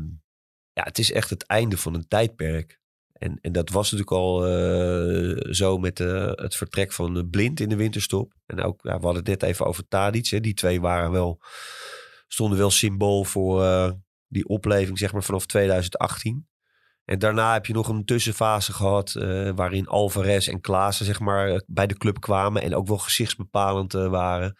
ja, 0.72 0.82
het 0.84 0.98
is 0.98 1.12
echt 1.12 1.30
het 1.30 1.46
einde 1.46 1.76
van 1.76 1.94
een 1.94 2.08
tijdperk. 2.08 2.80
En, 3.18 3.38
en 3.40 3.52
dat 3.52 3.70
was 3.70 3.90
natuurlijk 3.90 4.16
al 4.16 4.46
eh, 4.46 5.52
zo 5.52 5.78
met 5.78 6.00
eh, 6.00 6.30
het 6.34 6.56
vertrek 6.56 6.92
van 6.92 7.16
eh, 7.16 7.22
Blind 7.30 7.60
in 7.60 7.68
de 7.68 7.76
winterstop. 7.76 8.32
En 8.46 8.62
ook, 8.62 8.80
ja, 8.82 8.98
we 8.98 9.04
hadden 9.04 9.24
het 9.24 9.40
net 9.40 9.42
even 9.42 9.66
over 9.66 9.88
Tadic. 9.88 10.26
Hè. 10.26 10.40
Die 10.40 10.54
twee 10.54 10.80
waren 10.80 11.10
wel, 11.10 11.40
stonden 12.26 12.58
wel 12.58 12.70
symbool 12.70 13.24
voor 13.24 13.96
die 14.28 14.48
opleving 14.48 14.98
zeg 14.98 15.12
maar, 15.12 15.22
vanaf 15.22 15.46
2018. 15.46 16.46
En 17.04 17.18
daarna 17.18 17.52
heb 17.52 17.66
je 17.66 17.72
nog 17.72 17.88
een 17.88 18.04
tussenfase 18.04 18.72
gehad 18.72 19.14
eh, 19.14 19.50
waarin 19.54 19.86
Alvarez 19.86 20.48
en 20.48 20.60
Klaassen 20.60 21.06
zeg 21.06 21.20
maar, 21.20 21.62
bij 21.66 21.86
de 21.86 21.96
club 21.96 22.20
kwamen. 22.20 22.62
En 22.62 22.74
ook 22.74 22.86
wel 22.86 22.98
gezichtsbepalend 22.98 23.92
waren. 23.92 24.56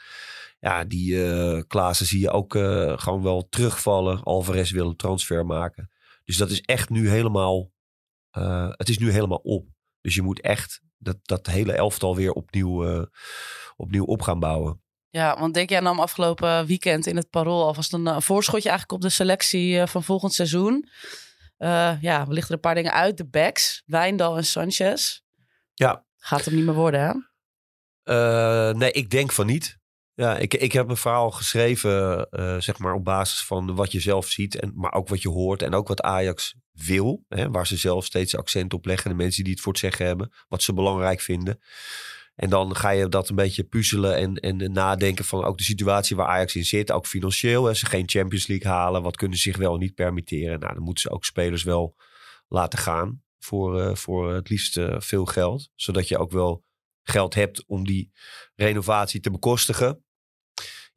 Ja, 0.60 0.84
die 0.84 1.66
Klaassen 1.66 2.06
zie 2.06 2.20
je 2.20 2.30
ook 2.30 2.52
gewoon 3.00 3.22
wel 3.22 3.48
terugvallen. 3.48 4.22
Alvarez 4.22 4.70
wil 4.70 4.88
een 4.88 4.96
transfer 4.96 5.46
maken. 5.46 5.90
Dus 6.24 6.36
dat 6.36 6.50
is 6.50 6.60
echt 6.60 6.90
nu 6.90 7.08
helemaal, 7.08 7.70
eh, 8.40 8.68
het 8.70 8.88
is 8.88 8.98
nu 8.98 9.10
helemaal 9.10 9.40
op. 9.42 9.66
Dus 10.00 10.14
je 10.14 10.22
moet 10.22 10.40
echt 10.40 10.80
dat, 10.98 11.16
dat 11.22 11.46
hele 11.46 11.72
elftal 11.72 12.16
weer 12.16 12.32
opnieuw, 12.32 12.84
eh, 12.86 13.02
opnieuw 13.76 14.04
op 14.04 14.22
gaan 14.22 14.40
bouwen. 14.40 14.82
Ja, 15.10 15.38
want 15.38 15.54
Dick, 15.54 15.70
jij 15.70 15.80
nam 15.80 16.00
afgelopen 16.00 16.66
weekend 16.66 17.06
in 17.06 17.16
het 17.16 17.30
Parool 17.30 17.64
alvast 17.64 17.92
een, 17.92 18.06
een 18.06 18.22
voorschotje 18.22 18.68
eigenlijk 18.68 18.98
op 18.98 19.08
de 19.08 19.14
selectie 19.14 19.80
eh, 19.80 19.86
van 19.86 20.02
volgend 20.02 20.32
seizoen. 20.32 20.88
Eh, 21.56 22.00
ja, 22.00 22.26
we 22.26 22.32
lichten 22.32 22.48
er 22.48 22.54
een 22.54 22.60
paar 22.60 22.74
dingen 22.74 22.92
uit. 22.92 23.16
De 23.16 23.26
backs, 23.26 23.82
Wijndal 23.86 24.36
en 24.36 24.44
Sanchez. 24.44 25.20
Ja. 25.74 26.04
Gaat 26.16 26.44
hem 26.44 26.54
niet 26.54 26.64
meer 26.64 26.74
worden, 26.74 27.00
hè? 27.00 27.14
Eh, 28.02 28.74
nee, 28.74 28.92
ik 28.92 29.10
denk 29.10 29.32
van 29.32 29.46
niet. 29.46 29.78
Ja, 30.14 30.36
ik, 30.36 30.54
ik 30.54 30.72
heb 30.72 30.88
een 30.88 30.96
verhaal 30.96 31.30
geschreven, 31.30 32.26
eh, 32.30 32.56
zeg 32.58 32.78
maar, 32.78 32.94
op 32.94 33.04
basis 33.04 33.44
van 33.44 33.74
wat 33.74 33.92
je 33.92 34.00
zelf 34.00 34.26
ziet, 34.26 34.60
en, 34.60 34.72
maar 34.74 34.92
ook 34.92 35.08
wat 35.08 35.22
je 35.22 35.28
hoort 35.28 35.62
en 35.62 35.74
ook 35.74 35.88
wat 35.88 36.00
Ajax 36.00 36.54
wil. 36.86 37.24
Hè, 37.28 37.50
waar 37.50 37.66
ze 37.66 37.76
zelf 37.76 38.04
steeds 38.04 38.36
accent 38.36 38.74
op 38.74 38.86
leggen, 38.86 39.10
de 39.10 39.16
mensen 39.16 39.44
die 39.44 39.52
het 39.52 39.62
voor 39.62 39.72
het 39.72 39.80
zeggen 39.80 40.06
hebben, 40.06 40.32
wat 40.48 40.62
ze 40.62 40.72
belangrijk 40.72 41.20
vinden. 41.20 41.60
En 42.34 42.50
dan 42.50 42.76
ga 42.76 42.90
je 42.90 43.08
dat 43.08 43.28
een 43.28 43.36
beetje 43.36 43.64
puzzelen 43.64 44.16
en, 44.16 44.34
en 44.34 44.72
nadenken 44.72 45.24
van 45.24 45.44
ook 45.44 45.58
de 45.58 45.64
situatie 45.64 46.16
waar 46.16 46.26
Ajax 46.26 46.56
in 46.56 46.64
zit, 46.64 46.92
ook 46.92 47.06
financieel. 47.06 47.64
Hè, 47.64 47.74
ze 47.74 47.86
geen 47.86 48.08
Champions 48.08 48.46
League 48.46 48.70
halen, 48.70 49.02
wat 49.02 49.16
kunnen 49.16 49.36
ze 49.36 49.42
zich 49.42 49.56
wel 49.56 49.76
niet 49.76 49.94
permitteren. 49.94 50.60
Nou, 50.60 50.74
dan 50.74 50.82
moeten 50.82 51.02
ze 51.02 51.10
ook 51.10 51.24
spelers 51.24 51.62
wel 51.62 51.96
laten 52.48 52.78
gaan 52.78 53.22
voor, 53.38 53.80
eh, 53.80 53.94
voor 53.94 54.34
het 54.34 54.48
liefst 54.48 54.76
eh, 54.76 54.94
veel 54.98 55.24
geld, 55.24 55.70
zodat 55.74 56.08
je 56.08 56.18
ook 56.18 56.30
wel 56.30 56.64
geld 57.02 57.34
hebt 57.34 57.64
om 57.66 57.86
die 57.86 58.12
renovatie 58.54 59.20
te 59.20 59.30
bekostigen. 59.30 60.04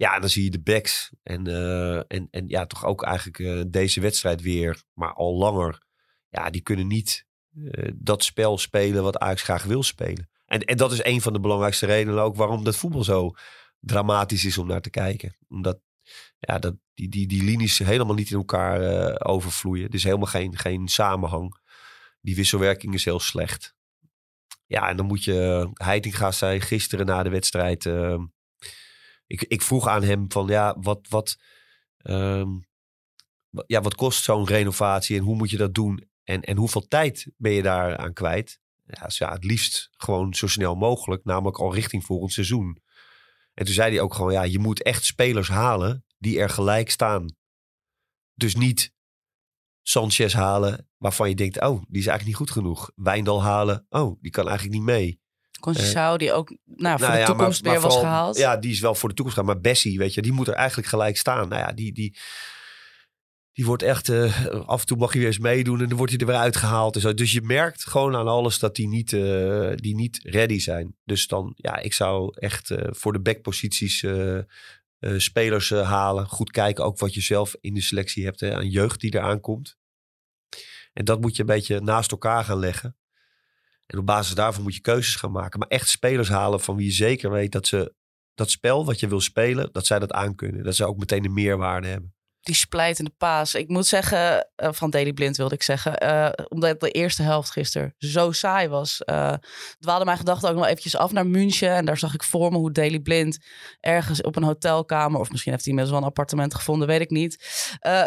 Ja, 0.02 0.20
dan 0.20 0.30
zie 0.30 0.44
je 0.44 0.50
de 0.50 0.62
backs. 0.62 1.12
En, 1.24 1.48
eh, 1.48 1.96
en, 1.98 2.28
en 2.32 2.48
ja, 2.48 2.66
toch 2.66 2.86
ook 2.86 3.04
eigenlijk 3.04 3.40
eh, 3.40 3.62
deze 3.68 4.02
wedstrijd 4.02 4.42
weer, 4.42 4.84
maar 4.94 5.14
al 5.14 5.38
langer. 5.38 5.84
Ja, 6.30 6.50
die 6.50 6.62
kunnen 6.62 6.88
niet 6.88 7.26
eh, 7.72 7.92
dat 7.96 8.24
spel 8.24 8.58
spelen 8.58 9.04
wat 9.04 9.18
Ajax 9.18 9.42
graag 9.42 9.64
wil 9.64 9.84
spelen. 9.84 10.30
En, 10.46 10.62
en 10.62 10.78
dat 10.78 10.92
is 10.92 11.04
een 11.04 11.22
van 11.22 11.34
de 11.34 11.40
belangrijkste 11.40 11.86
redenen 11.86 12.22
ook 12.22 12.36
waarom 12.36 12.64
dat 12.64 12.76
voetbal 12.76 13.04
zo 13.04 13.34
dramatisch 13.80 14.46
is 14.46 14.58
om 14.58 14.68
naar 14.68 14.82
te 14.82 14.90
kijken. 14.90 15.38
Omdat 15.48 15.80
ja, 16.40 16.60
dat, 16.60 16.76
die, 16.94 17.10
die, 17.10 17.28
die 17.28 17.44
linies 17.44 17.78
helemaal 17.78 18.16
niet 18.16 18.32
in 18.32 18.38
elkaar 18.38 19.26
overvloeien. 19.26 19.88
Er 19.88 19.94
is 19.94 20.04
helemaal 20.04 20.26
geen, 20.26 20.58
geen 20.58 20.88
samenhang. 20.88 21.60
Die 22.22 22.36
wisselwerking 22.36 22.94
is 22.94 23.06
heel 23.06 23.20
slecht. 23.20 23.76
Ja, 24.66 24.90
en 24.90 24.98
dan 24.98 25.06
moet 25.06 25.24
je... 25.24 25.70
Heitinga 25.74 26.32
zei 26.32 26.62
gisteren 26.62 27.06
na 27.06 27.24
de 27.24 27.30
wedstrijd... 27.30 27.90
ik, 29.32 29.42
ik 29.42 29.62
vroeg 29.62 29.88
aan 29.88 30.04
hem 30.04 30.32
van 30.32 30.48
ja, 30.48 30.76
wat, 30.80 31.08
wat, 31.10 31.38
ehm, 31.98 32.50
ja, 33.66 33.82
wat 33.82 33.96
kost 33.96 34.24
zo'n 34.24 34.48
renovatie 34.48 35.18
en 35.18 35.24
hoe 35.24 35.36
moet 35.36 35.50
je 35.50 35.58
dat 35.58 35.74
doen? 35.74 36.10
En, 36.24 36.42
en 36.42 36.58
hoeveel 36.58 36.88
tijd 36.88 37.28
ben 37.38 37.52
je 37.52 37.62
daar 37.62 37.98
aan 37.98 38.14
kwijt? 38.14 38.60
Ja, 38.86 39.06
dus 39.06 39.18
ja, 39.18 39.32
het 39.32 39.44
liefst 39.44 39.90
gewoon 39.92 40.34
zo 40.34 40.48
snel 40.48 40.76
mogelijk, 40.76 41.24
namelijk 41.26 41.60
al 41.60 41.74
richting 41.74 42.06
volgend 42.06 42.32
seizoen. 42.32 42.82
En 43.54 43.66
toen 43.66 43.74
zei 43.74 43.92
hij 43.92 44.02
ook 44.02 44.14
gewoon, 44.14 44.32
ja, 44.32 44.44
je 44.44 44.60
moet 44.60 44.82
echt 44.82 45.04
spelers 45.04 45.48
halen 45.48 46.06
die 46.18 46.40
er 46.40 46.50
gelijk 46.50 46.90
staan. 46.90 47.36
Dus 48.34 48.56
niet 48.56 48.94
Sanchez 49.82 50.34
halen 50.34 50.90
waarvan 50.98 51.30
je 51.30 51.36
denkt, 51.36 51.62
oh, 51.62 51.82
die 51.88 52.00
is 52.00 52.08
eigenlijk 52.08 52.26
niet 52.26 52.36
goed 52.36 52.52
genoeg. 52.52 52.92
Wijndal 52.96 53.44
halen, 53.44 53.86
oh, 53.90 54.22
die 54.22 54.32
kan 54.32 54.48
eigenlijk 54.48 54.78
niet 54.78 54.86
mee. 54.86 55.21
Conceição, 55.70 56.18
die 56.18 56.34
ook 56.34 56.50
nou, 56.66 57.00
voor 57.00 57.08
Nou 57.08 57.20
de 57.20 57.26
toekomst 57.26 57.64
maar- 57.64 57.72
weer 57.74 57.82
was 57.82 57.98
gehaald. 57.98 58.38
Ja, 58.38 58.58
die 58.58 58.72
is 58.72 58.80
wel 58.80 58.96
voor 58.96 59.10
de 59.10 59.16
toekomst 59.16 59.40
gehaald. 59.40 59.56
Maar 59.56 59.72
Bessie, 59.72 59.98
weet 59.98 60.14
je, 60.14 60.22
die 60.22 60.32
moet 60.32 60.48
er 60.48 60.54
eigenlijk 60.54 60.88
gelijk 60.88 61.18
staan. 61.18 61.48
Nou 61.50 61.62
ja, 61.62 61.72
die, 61.72 61.94
die, 61.94 62.18
die 63.54 63.66
wordt 63.66 63.84
echt... 63.84 64.10
eh, 64.10 64.56
af 64.66 64.82
en 64.82 64.88
toe 64.88 64.98
mag 64.98 65.12
hij 65.12 65.20
weer 65.20 65.30
eens 65.30 65.40
meedoen 65.40 65.82
en 65.82 65.88
dan 65.88 65.98
wordt 65.98 66.12
hij 66.12 66.22
er 66.22 66.28
weer 66.28 66.36
uitgehaald. 66.42 66.96
En 66.96 67.02
zo. 67.02 67.14
Dus 67.14 67.32
je 67.32 67.42
merkt 67.42 67.86
gewoon 67.88 68.16
aan 68.16 68.28
alles 68.28 68.60
dat 68.60 68.76
die 68.76 68.88
niet, 68.88 69.14
eh, 69.14 69.72
die 69.76 69.96
niet 69.96 70.20
ready 70.24 70.60
zijn. 70.60 70.96
Dus 71.04 71.28
dan, 71.28 71.54
ja, 71.56 71.78
ik 71.78 71.94
zou 71.94 72.34
echt 72.40 72.70
eh, 72.70 72.88
voor 72.92 73.14
de 73.14 73.22
backposities 73.22 74.06
spelers 75.18 75.70
halen. 75.70 76.28
Goed 76.28 76.52
kijken 76.52 76.84
ook 76.86 77.00
wat 77.00 77.14
je 77.14 77.22
zelf 77.22 77.56
in 77.62 77.74
de 77.74 77.82
selectie 77.82 78.26
hebt 78.26 78.40
hè, 78.40 78.56
aan 78.56 78.70
jeugd 78.70 79.00
die 79.00 79.16
eraan 79.16 79.40
komt. 79.40 79.78
En 80.94 81.06
dat 81.06 81.22
moet 81.22 81.36
je 81.36 81.42
een 81.42 81.48
beetje 81.48 81.82
naast 81.82 82.12
elkaar 82.12 82.44
gaan 82.44 82.60
leggen. 82.60 82.96
En 83.92 84.00
op 84.00 84.06
basis 84.06 84.36
daarvan 84.36 84.64
moet 84.64 84.76
je 84.76 84.82
keuzes 84.82 85.16
gaan 85.16 85.32
maken. 85.32 85.60
Maar 85.60 85.68
echt 85.68 85.90
spelers 85.90 86.30
halen 86.30 86.60
van 86.60 86.76
wie 86.76 86.86
je 86.86 86.92
zeker 86.92 87.32
weet 87.32 87.52
dat 87.52 87.68
ze 87.68 87.94
dat 88.34 88.50
spel 88.50 88.86
wat 88.86 89.00
je 89.00 89.08
wil 89.08 89.20
spelen, 89.20 89.70
dat 89.72 89.86
zij 89.86 90.00
dat 90.00 90.12
aankunnen. 90.12 90.64
Dat 90.64 90.76
ze 90.76 90.86
ook 90.86 90.98
meteen 90.98 91.26
een 91.26 91.34
meerwaarde 91.34 91.88
hebben. 91.88 92.14
Die 92.42 92.56
splijtende 92.56 93.12
paas. 93.18 93.56
Ik 93.56 93.68
moet 93.68 93.86
zeggen, 93.86 94.48
eh, 94.56 94.70
van 94.72 94.90
Daily 94.90 95.14
Blind 95.14 95.38
wilde 95.38 95.56
ik 95.56 95.64
zeggen. 95.64 95.98
eh, 95.98 96.30
omdat 96.50 96.80
de 96.80 96.92
eerste 96.92 97.24
helft 97.24 97.52
gisteren 97.52 97.94
zo 97.98 98.32
saai 98.32 98.68
was. 98.68 99.02
eh 99.04 99.34
dwaalde 99.80 100.06
mijn 100.06 100.18
gedachten 100.18 100.50
ook 100.50 100.56
nog 100.56 100.66
eventjes 100.66 100.96
af 100.98 101.12
naar 101.12 101.28
München. 101.28 101.76
En 101.76 101.86
daar 101.86 101.98
zag 101.98 102.14
ik 102.14 102.24
voor 102.24 102.52
me 102.52 102.58
hoe 102.58 102.72
Daily 102.72 103.00
Blind 103.00 103.40
ergens 103.80 104.22
op 104.22 104.36
een 104.36 104.44
hotelkamer... 104.44 105.20
of 105.20 105.32
misschien 105.32 105.52
heeft 105.52 105.66
hij 105.66 105.74
inmiddels 105.74 105.90
wel 105.90 106.00
een 106.00 106.14
appartement 106.14 106.56
gevonden, 106.56 106.88
weet 106.88 107.02
ik 107.02 107.10
niet... 107.10 107.46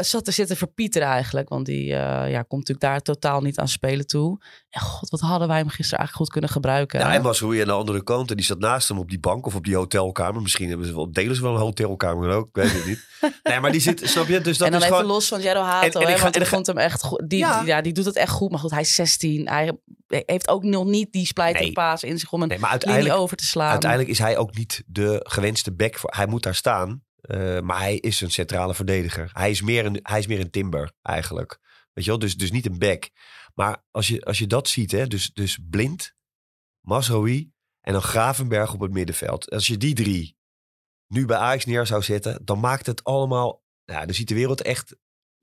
zat 0.00 0.24
te 0.24 0.30
zitten 0.30 0.56
verpieteren 0.56 1.08
eigenlijk. 1.08 1.48
Want 1.48 1.66
die 1.66 1.84
ja, 1.84 2.42
komt 2.42 2.68
natuurlijk 2.68 2.80
daar 2.80 3.00
totaal 3.00 3.40
niet 3.40 3.58
aan 3.58 3.68
spelen 3.68 4.06
toe. 4.06 4.42
En 4.70 4.80
god, 4.80 5.10
wat 5.10 5.20
hadden 5.20 5.48
wij 5.48 5.58
hem 5.58 5.68
gisteren 5.68 5.98
eigenlijk 5.98 6.16
goed 6.16 6.30
kunnen 6.30 6.50
gebruiken. 6.50 6.98
Ja, 7.00 7.08
hè? 7.08 7.16
en 7.16 7.22
was 7.22 7.38
hoe 7.38 7.54
je 7.54 7.60
aan 7.60 7.66
de 7.66 7.72
andere 7.72 8.02
kant. 8.02 8.30
En 8.30 8.36
die 8.36 8.44
zat 8.44 8.58
naast 8.58 8.88
hem 8.88 8.98
op 8.98 9.08
die 9.08 9.20
bank 9.20 9.46
of 9.46 9.54
op 9.54 9.64
die 9.64 9.76
hotelkamer. 9.76 10.42
Misschien 10.42 10.68
hebben 10.68 10.86
ze 10.86 10.94
wel, 10.94 11.12
delen 11.12 11.36
ze 11.36 11.42
wel 11.42 11.54
een 11.54 11.60
hotelkamer 11.60 12.30
ook. 12.30 12.46
Ik 12.46 12.54
weet 12.54 12.72
het 12.72 12.86
niet. 12.86 13.06
nee, 13.42 13.60
maar 13.60 13.72
die 13.72 13.80
zit, 13.80 14.00
snap 14.24 14.36
je? 14.38 14.40
Dus 14.40 14.58
dat 14.58 14.66
en 14.66 14.72
dan 14.72 14.80
is 14.82 14.86
even 14.86 14.98
gewoon... 14.98 15.12
los 15.14 15.28
van 15.28 15.40
Jero 15.40 15.60
Hato, 15.62 15.86
En- 16.00 16.06
en 16.06 16.08
ik 16.12 16.16
hè, 16.16 16.22
want 16.22 16.36
en 16.36 16.42
ik 16.42 16.48
vond 16.48 16.66
hem 16.66 16.78
echt 16.78 17.02
goed. 17.02 17.22
Die, 17.28 17.38
Ja. 17.38 17.62
ja. 17.64 17.80
die 17.80 17.92
doet 17.92 18.04
het 18.04 18.16
echt 18.16 18.30
goed. 18.30 18.50
Maar 18.50 18.58
goed, 18.60 18.70
hij 18.70 18.80
is 18.80 18.94
16. 18.94 19.48
Hij 19.48 19.72
heeft 20.06 20.48
ook 20.48 20.62
nog 20.64 20.84
niet 20.84 21.12
die 21.12 21.26
splijtende 21.26 21.64
Nee. 21.64 21.72
paas 21.72 22.02
in 22.02 22.18
zich 22.18 22.32
om 22.32 22.42
een 22.42 22.48
Nee, 22.48 22.58
maar 22.58 22.70
uiteindelijk, 22.70 23.14
over 23.14 23.36
te 23.36 23.44
slaan. 23.44 23.70
uiteindelijk 23.70 24.10
is 24.10 24.18
hij 24.18 24.36
ook 24.36 24.54
niet 24.56 24.82
de 24.86 25.20
gewenste 25.22 25.72
back. 25.72 25.98
Voor, 25.98 26.12
hij 26.16 26.26
moet 26.26 26.42
daar 26.42 26.54
staan. 26.54 27.02
eh, 27.20 27.60
maar 27.60 27.78
hij 27.78 27.96
is 27.96 28.20
een 28.20 28.30
centrale 28.30 28.74
verdediger. 28.74 29.30
Hij 29.32 29.50
is 29.50 29.62
meer 29.62 29.84
een, 29.86 29.98
hij 30.02 30.18
is 30.18 30.26
meer 30.26 30.40
een 30.40 30.50
timber 30.50 30.92
eigenlijk. 31.02 31.58
Weet 31.92 32.04
je 32.04 32.10
wel? 32.10 32.18
Dus, 32.18 32.36
dus 32.36 32.50
niet 32.50 32.66
een 32.66 32.78
back. 32.78 33.10
Maar 33.54 33.84
als 33.90 34.06
je, 34.08 34.24
als 34.24 34.38
je 34.38 34.46
dat 34.46 34.68
ziet, 34.68 34.90
hè, 34.92 35.06
dus, 35.06 35.30
dus 35.32 35.58
blind, 35.70 36.14
Masrowi 36.80 37.50
en 37.80 37.92
dan 37.92 38.02
Gravenberg 38.02 38.72
op 38.72 38.80
het 38.80 38.90
middenveld. 38.92 39.50
Als 39.50 39.66
je 39.66 39.76
die 39.76 39.94
drie 39.94 40.36
nu 41.08 41.24
bij 41.26 41.36
Ajax 41.36 41.64
neer 41.64 41.86
zou 41.86 42.02
zetten, 42.02 42.40
dan 42.44 42.60
maakt 42.60 42.86
het 42.86 43.04
allemaal. 43.04 43.62
Ja, 43.84 44.04
dan 44.06 44.14
ziet 44.14 44.28
de 44.28 44.34
wereld 44.34 44.62
echt 44.62 44.96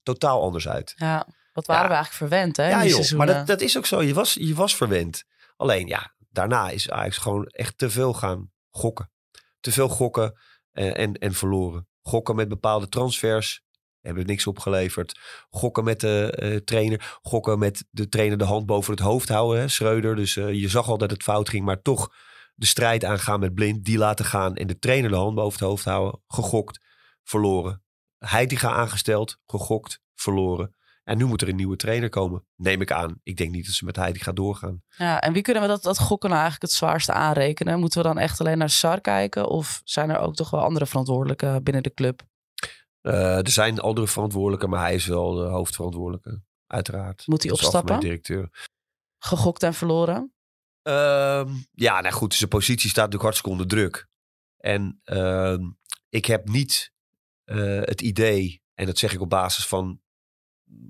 totaal 0.03 0.41
anders 0.41 0.67
uit. 0.67 0.93
Ja, 0.95 1.27
wat 1.53 1.65
waren 1.65 1.81
Ja. 1.83 1.89
we 1.89 1.93
eigenlijk 1.95 2.31
verwend, 2.31 2.57
hè? 2.57 2.69
Ja, 2.69 2.85
joh, 2.85 3.11
maar 3.11 3.27
dat, 3.27 3.47
dat 3.47 3.61
is 3.61 3.77
ook 3.77 3.85
zo. 3.85 4.01
Je 4.01 4.13
was, 4.13 4.33
je 4.33 4.53
was 4.53 4.75
verwend. 4.75 5.23
Alleen 5.55 5.87
ja, 5.87 6.13
daarna 6.29 6.69
is 6.69 6.89
Ajax 6.89 7.17
gewoon 7.17 7.45
echt 7.45 7.77
te 7.77 7.89
veel 7.89 8.13
gaan 8.13 8.51
gokken. 8.69 9.11
Te 9.59 9.71
veel 9.71 9.89
gokken 9.89 10.39
en, 10.71 10.95
en, 10.95 11.13
en 11.13 11.33
verloren. 11.33 11.87
Gokken 12.01 12.35
met 12.35 12.47
bepaalde 12.47 12.89
transfers 12.89 13.63
Hebben 14.01 14.25
niks 14.25 14.47
opgeleverd. 14.47 15.19
Gokken 15.49 15.83
met 15.83 15.99
de 15.99 16.31
eh, 16.35 16.55
trainer. 16.55 17.19
Gokken 17.21 17.59
met 17.59 17.85
de 17.89 18.09
trainer 18.09 18.37
de 18.37 18.43
hand 18.43 18.65
boven 18.65 18.91
het 18.93 19.01
hoofd 19.01 19.29
houden. 19.29 19.61
Hè, 19.61 19.67
Schreuder. 19.67 20.15
Dus 20.15 20.35
eh, 20.37 20.53
je 20.53 20.69
zag 20.69 20.87
al 20.89 20.97
dat 20.97 21.11
het 21.11 21.23
fout 21.23 21.49
ging. 21.49 21.65
Maar 21.65 21.81
toch 21.81 22.09
de 22.55 22.65
strijd 22.65 23.03
aangaan 23.03 23.39
met 23.39 23.53
Blind. 23.53 23.85
Die 23.85 23.97
laten 23.97 24.25
gaan. 24.25 24.55
En 24.55 24.67
de 24.67 24.79
trainer 24.79 25.09
de 25.09 25.15
hand 25.15 25.35
boven 25.35 25.59
het 25.59 25.67
hoofd 25.67 25.85
houden. 25.85 26.21
Gegokt. 26.27 26.85
Verloren. 27.23 27.83
Heitinga 28.25 28.69
aangesteld. 28.69 29.37
Gegokt. 29.45 30.01
Verloren. 30.15 30.75
En 31.03 31.17
nu 31.17 31.25
moet 31.25 31.41
er 31.41 31.49
een 31.49 31.55
nieuwe 31.55 31.75
trainer 31.75 32.09
komen. 32.09 32.45
Neem 32.55 32.81
ik 32.81 32.91
aan. 32.91 33.19
Ik 33.23 33.37
denk 33.37 33.51
niet 33.51 33.65
dat 33.65 33.75
ze 33.75 33.85
met 33.85 33.95
Heitinga 33.95 34.31
doorgaan. 34.31 34.83
Ja, 34.97 35.21
en 35.21 35.33
wie 35.33 35.41
kunnen 35.41 35.61
we 35.61 35.67
dat, 35.67 35.83
dat 35.83 35.99
gokken 35.99 36.29
nou 36.29 36.41
eigenlijk 36.41 36.71
het 36.71 36.79
zwaarste 36.79 37.13
aanrekenen? 37.13 37.79
Moeten 37.79 38.01
we 38.01 38.07
dan 38.07 38.17
echt 38.17 38.39
alleen 38.39 38.57
naar 38.57 38.69
Sar 38.69 39.01
kijken? 39.01 39.47
Of 39.47 39.81
zijn 39.83 40.09
er 40.09 40.19
ook 40.19 40.35
toch 40.35 40.49
wel 40.49 40.61
andere 40.61 40.85
verantwoordelijken 40.85 41.63
binnen 41.63 41.83
de 41.83 41.93
club? 41.93 42.21
Eh, 43.01 43.37
er 43.37 43.49
zijn 43.49 43.79
andere 43.79 44.07
verantwoordelijken. 44.07 44.69
Maar 44.69 44.81
hij 44.81 44.93
is 44.93 45.05
wel 45.05 45.33
de 45.33 45.43
hoofdverantwoordelijke. 45.43 46.41
Uiteraard. 46.67 47.27
Moet 47.27 47.43
hij 47.43 47.51
opstappen? 47.51 47.99
directeur. 47.99 48.49
Gegokt 49.17 49.63
en 49.63 49.73
verloren? 49.73 50.33
Ehm, 50.81 51.49
ja, 51.71 52.01
nou 52.01 52.13
goed, 52.13 52.33
zijn 52.33 52.49
positie 52.49 52.89
staat 52.89 53.11
natuurlijk 53.11 53.23
hartstikke 53.23 53.51
onder 53.51 53.67
druk. 53.67 54.07
En 54.57 54.99
ehm, 55.03 55.69
ik 56.09 56.25
heb 56.25 56.47
niet 56.47 56.91
eh, 57.51 57.81
het 57.81 58.01
idee, 58.01 58.61
en 58.73 58.85
dat 58.85 58.97
zeg 58.97 59.13
ik 59.13 59.21
op 59.21 59.29
basis 59.29 59.67
van 59.67 60.01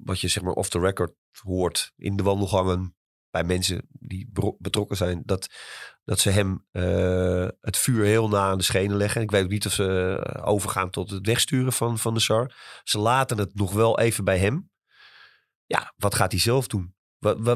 wat 0.03 0.19
je 0.19 0.27
zeg 0.27 0.43
maar 0.43 0.53
off 0.53 0.69
the 0.69 0.79
record 0.79 1.13
hoort 1.31 1.93
in 1.95 2.15
de 2.15 2.23
wandelgangen 2.23 2.95
bij 3.29 3.43
mensen 3.43 3.87
die 3.89 4.29
betrokken 4.57 4.97
zijn, 4.97 5.21
dat, 5.25 5.47
dat 6.03 6.19
ze 6.19 6.29
hem 6.29 6.65
eh, 6.71 7.47
het 7.61 7.77
vuur 7.77 8.05
heel 8.05 8.27
na 8.27 8.49
aan 8.49 8.57
de 8.57 8.63
schenen 8.63 8.97
leggen. 8.97 9.21
Ik 9.21 9.31
weet 9.31 9.43
ook 9.43 9.49
niet 9.49 9.65
of 9.65 9.71
ze 9.71 10.17
eh, 10.23 10.47
overgaan 10.47 10.89
tot 10.89 11.09
het 11.09 11.25
wegsturen 11.25 11.73
van, 11.73 11.97
van 11.97 12.13
de 12.13 12.19
SAR. 12.19 12.55
Ze 12.83 12.99
laten 12.99 13.37
het 13.37 13.55
nog 13.55 13.73
wel 13.73 13.99
even 13.99 14.23
bij 14.23 14.37
hem. 14.37 14.71
Ja, 15.65 15.93
wat 15.95 16.15
gaat 16.15 16.31
hij 16.31 16.41
zelf 16.41 16.67
doen? 16.67 16.95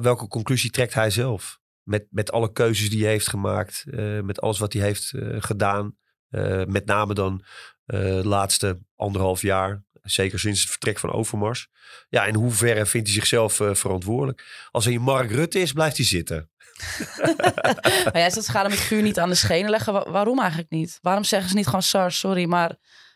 Welke 0.02 0.28
conclusie 0.28 0.70
trekt 0.70 0.94
hij 0.94 1.10
zelf? 1.10 1.60
Met, 1.84 2.08
met 2.10 2.32
alle 2.32 2.52
keuzes 2.52 2.90
die 2.90 3.02
hij 3.02 3.12
heeft 3.12 3.30
gemaakt, 3.30 3.84
met 4.24 4.42
alles 4.42 4.60
wat 4.60 4.74
hij 4.74 4.82
heeft 4.82 5.14
gedaan. 5.38 5.98
Met 6.68 6.86
name 6.86 7.14
dan 7.14 7.44
de 7.86 8.22
laatste 8.24 8.78
anderhalf 8.96 9.42
jaar, 9.42 9.84
zeker 10.02 10.40
sinds 10.40 10.60
het 10.62 10.70
vertrek 10.70 11.00
van 11.00 11.12
Overmars. 11.12 11.68
Ja, 12.10 12.26
in 12.26 12.36
hoeverre 12.36 12.86
vindt 12.86 13.08
hij 13.08 13.16
zichzelf 13.16 13.60
eh, 13.60 13.74
verantwoordelijk? 13.74 14.68
Als 14.72 14.86
hij 14.86 14.98
Mark 14.98 15.32
Rutte 15.32 15.60
is, 15.60 15.72
blijft 15.72 15.98
hij 15.98 16.06
zitten. 16.06 16.50
maar 18.14 18.32
zegt, 18.32 18.44
ze 18.44 18.52
gaan 18.52 18.64
hem 18.64 18.72
het 18.72 18.80
vuur 18.80 19.02
niet 19.02 19.20
aan 19.20 19.30
de 19.30 19.36
schenen 19.36 19.70
leggen. 19.70 19.94
Wa- 19.94 20.12
waarom 20.12 20.40
eigenlijk 20.40 20.70
niet? 20.70 21.00
Waarom 21.02 21.24
zeggen 21.24 21.50
ze 21.50 21.56
niet 21.56 21.66
gewoon, 21.66 21.84
Sar, 21.84 22.12
sorry, 22.12 22.46
maar 22.46 22.76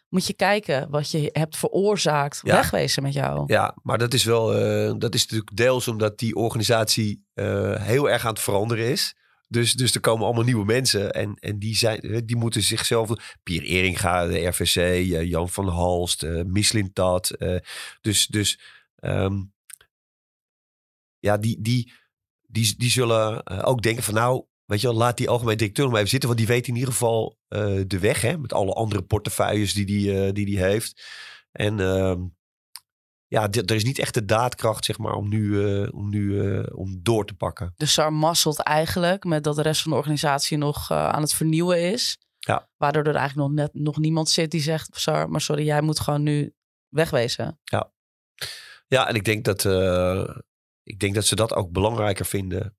moet 0.09 0.27
je 0.27 0.33
kijken 0.33 0.89
wat 0.89 1.11
je 1.11 1.29
hebt 1.33 1.57
veroorzaakt. 1.57 2.39
Ja. 2.43 2.55
Wegwezen 2.55 3.03
met 3.03 3.13
jou. 3.13 3.43
Ja, 3.47 3.75
maar 3.83 3.97
dat 3.97 4.13
is 4.13 4.23
wel, 4.23 4.55
eh, 4.55 4.93
dat 4.97 5.13
is 5.13 5.21
natuurlijk 5.21 5.55
deels 5.57 5.87
omdat 5.87 6.17
die 6.19 6.35
organisatie 6.35 7.25
eh, 7.33 7.75
heel 7.75 8.09
erg 8.09 8.25
aan 8.25 8.33
het 8.33 8.41
veranderen 8.41 8.85
is. 8.85 9.15
Dus, 9.51 9.73
dus 9.73 9.95
er 9.95 10.01
komen 10.01 10.25
allemaal 10.25 10.43
nieuwe 10.43 10.65
mensen 10.65 11.11
en, 11.11 11.35
en 11.35 11.59
die, 11.59 11.75
zijn, 11.75 11.99
eh, 11.99 12.21
die 12.25 12.35
moeten 12.35 12.61
zichzelf... 12.61 13.37
Pier 13.43 13.63
Eringa, 13.63 14.27
de 14.27 14.45
RVC, 14.45 14.75
eh, 14.75 15.23
Jan 15.23 15.49
van 15.49 15.67
Halst, 15.67 16.23
uh, 16.23 16.41
dus 18.01 18.27
dus 18.27 18.59
ehm, 18.95 19.43
ja, 21.19 21.37
die, 21.37 21.61
die, 21.61 21.91
die, 22.47 22.75
die 22.77 22.89
zullen 22.89 23.47
ook 23.65 23.81
denken 23.81 24.03
van 24.03 24.13
nou, 24.13 24.45
weet 24.65 24.81
je 24.81 24.87
wel, 24.87 24.95
laat 24.95 25.17
die 25.17 25.29
algemeen 25.29 25.57
directeur 25.57 25.83
nog 25.83 25.91
maar 25.91 26.01
even 26.01 26.11
zitten. 26.11 26.29
Want 26.29 26.41
die 26.41 26.49
weet 26.49 26.67
in 26.67 26.75
ieder 26.75 26.91
geval 26.91 27.37
de 27.87 27.99
weg, 27.99 28.21
hè, 28.21 28.37
met 28.37 28.53
alle 28.53 28.73
andere 28.73 29.01
portefeuilles 29.01 29.73
die 29.73 29.85
die, 29.85 30.31
die, 30.31 30.45
die 30.45 30.59
heeft. 30.59 31.03
En 31.51 31.79
ehm, 31.79 32.21
ja, 33.29 33.49
er 33.51 33.75
is 33.75 33.83
niet 33.83 33.99
echt 33.99 34.13
de 34.13 34.25
daadkracht, 34.25 34.85
zeg 34.85 34.97
maar, 34.97 35.13
om 35.13 35.29
nu, 35.29 35.65
eh, 35.65 35.93
om, 35.93 36.09
nu 36.09 36.41
eh, 36.41 36.77
om 36.77 36.99
door 37.03 37.25
te 37.25 37.33
pakken. 37.33 37.73
Dus 37.75 37.93
Sar 37.93 38.13
masselt 38.13 38.59
eigenlijk 38.59 39.23
met 39.23 39.43
dat 39.43 39.55
de 39.55 39.61
rest 39.61 39.81
van 39.81 39.91
de 39.91 39.97
organisatie 39.97 40.57
nog 40.57 40.91
eh, 40.91 41.09
aan 41.09 41.21
het 41.21 41.33
vernieuwen 41.33 41.91
is. 41.91 42.17
Ja. 42.39 42.69
Waardoor 42.77 43.03
er 43.03 43.15
eigenlijk 43.15 43.47
nog 43.47 43.57
net 43.57 43.73
nog 43.73 43.97
niemand 43.97 44.29
zit 44.29 44.51
die 44.51 44.61
zegt, 44.61 44.89
Sar, 44.91 45.29
maar 45.29 45.41
sorry, 45.41 45.65
jij 45.65 45.81
moet 45.81 45.99
gewoon 45.99 46.23
nu 46.23 46.53
wegwezen. 46.87 47.59
Ja, 48.87 49.07
en 49.07 49.15
ik 49.15 49.25
denk 49.25 49.45
dat, 49.45 49.65
ik 50.83 50.99
denk 50.99 51.15
dat 51.15 51.25
ze 51.25 51.35
dat 51.35 51.53
ook 51.53 51.71
belangrijker 51.71 52.25
vinden, 52.25 52.77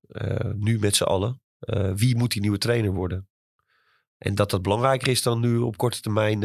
nu 0.57 0.79
met 0.79 0.97
z'n 0.97 1.05
allen. 1.05 1.43
Wie 1.95 2.17
moet 2.17 2.33
die 2.33 2.41
nieuwe 2.41 2.59
trainer 2.59 2.93
worden? 2.93 3.29
En 4.19 4.35
dat 4.35 4.51
dat 4.51 4.63
belangrijker 4.63 5.09
is 5.09 5.23
dan 5.23 5.41
nu 5.41 5.59
op 5.59 5.77
korte 5.77 6.01
termijn 6.01 6.45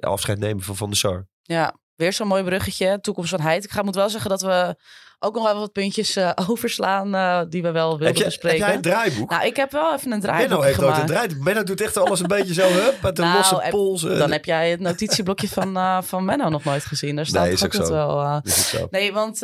afscheid 0.00 0.38
nemen 0.38 0.62
van 0.62 0.76
Van 0.76 0.88
der 0.88 0.98
Sar. 0.98 1.28
Ja, 1.42 1.80
weer 2.02 2.12
zo'n 2.12 2.26
mooi 2.26 2.42
bruggetje. 2.42 2.98
Toekomst 3.00 3.30
van 3.30 3.40
Heid. 3.40 3.64
Ik 3.64 3.70
ga 3.70 3.82
moet 3.82 3.94
wel 3.94 4.10
zeggen 4.10 4.30
dat 4.30 4.42
we 4.42 4.76
ook 5.22 5.34
nog 5.34 5.44
wel 5.44 5.58
wat 5.58 5.72
puntjes 5.72 6.16
eh, 6.16 6.30
overslaan 6.50 7.14
eh, 7.14 7.40
die 7.48 7.62
we 7.62 7.70
wel 7.70 7.88
wilden 7.88 8.06
Heb, 8.06 8.16
je, 8.16 8.22
heb 8.22 8.32
bespreken. 8.32 8.58
jij 8.66 8.74
een 8.74 8.80
draaiboek? 8.80 9.30
Nou, 9.30 9.46
ik 9.46 9.56
heb 9.56 9.72
wel 9.72 9.94
even 9.94 10.12
een 10.12 10.20
Benno 10.20 10.34
draaiboek 10.36 10.64
heeft 10.64 10.80
nooit 10.80 10.88
een 10.88 10.94
gemaakt. 10.94 11.12
draaiboek. 11.12 11.44
Benno 11.44 11.62
doet 11.62 11.80
echt 11.80 11.96
alles 11.96 12.20
een 12.20 12.26
beetje 12.26 12.54
zo, 12.54 12.68
hup, 12.68 12.94
met 13.02 13.18
een 13.18 13.24
Nou, 13.24 13.36
losse 13.36 13.58
heb- 13.60 13.70
pols. 13.70 14.04
eh. 14.04 14.18
Dan 14.18 14.30
heb 14.32 14.44
jij 14.44 14.70
het 14.70 14.80
notitieblokje 14.80 15.48
van, 15.48 15.76
eh 15.76 15.98
van 16.02 16.24
Menno 16.24 16.48
nog 16.48 16.64
nooit 16.64 16.84
gezien. 16.84 17.16
Daar 17.16 17.26
staat 17.26 17.42
Nee, 17.44 17.52
is 17.52 17.64
ook 17.64 17.74
ook 17.80 17.88
wel. 17.88 18.40
Is 18.42 18.68
zo. 18.68 18.86
Nee, 18.90 19.12
want 19.12 19.42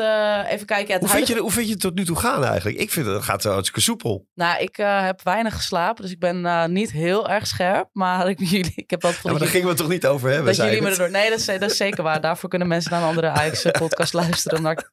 even 0.48 0.66
kijken. 0.66 0.92
Het 0.92 1.02
Hoe 1.02 1.10
vind, 1.10 1.26
je, 1.26 1.38
hoe 1.38 1.50
vind 1.50 1.66
je 1.66 1.72
het 1.72 1.80
tot 1.80 1.94
nu 1.94 2.04
toe 2.04 2.16
gaan 2.16 2.44
eigenlijk? 2.44 2.78
Ik 2.78 2.90
vind 2.90 3.06
het, 3.06 3.14
het 3.14 3.24
gaat 3.24 3.42
zo 3.42 3.50
hartstikke 3.50 3.80
soepel. 3.80 4.26
Nou, 4.34 4.62
ik 4.62 4.76
heb 4.76 5.20
weinig 5.22 5.54
geslapen, 5.56 6.02
dus 6.02 6.12
ik 6.12 6.18
ben 6.18 6.72
niet 6.72 6.92
heel 6.92 7.28
erg 7.28 7.46
scherp. 7.46 7.88
Maar 7.92 8.28
ik, 8.30 8.38
jullie, 8.38 8.72
ik 8.74 8.90
heb 8.90 9.02
het 9.02 9.12
Ja, 9.14 9.18
maar 9.22 9.30
daar 9.32 9.40
dat, 9.40 9.48
gingen 9.48 9.62
we 9.66 9.72
het 9.72 9.78
toch 9.82 9.88
niet 9.88 10.06
over 10.06 10.28
hebben? 10.28 10.46
dat 10.46 10.56
jullie 10.66 10.82
me 10.82 10.90
erdoor... 10.90 11.10
Nee, 11.10 11.30
dat 11.30 11.38
is, 11.38 11.44
dat 11.46 11.62
is 11.70 11.76
zeker 11.76 12.02
waar. 12.02 12.20
Daarvoor 12.20 12.48
kunnen 12.48 12.68
mensen 12.68 12.90
naar 12.90 13.00
een 13.02 13.08
andere 13.08 13.28
Ajax-podcast 13.28 14.12
luisteren... 14.22 14.62
naar 14.62 14.90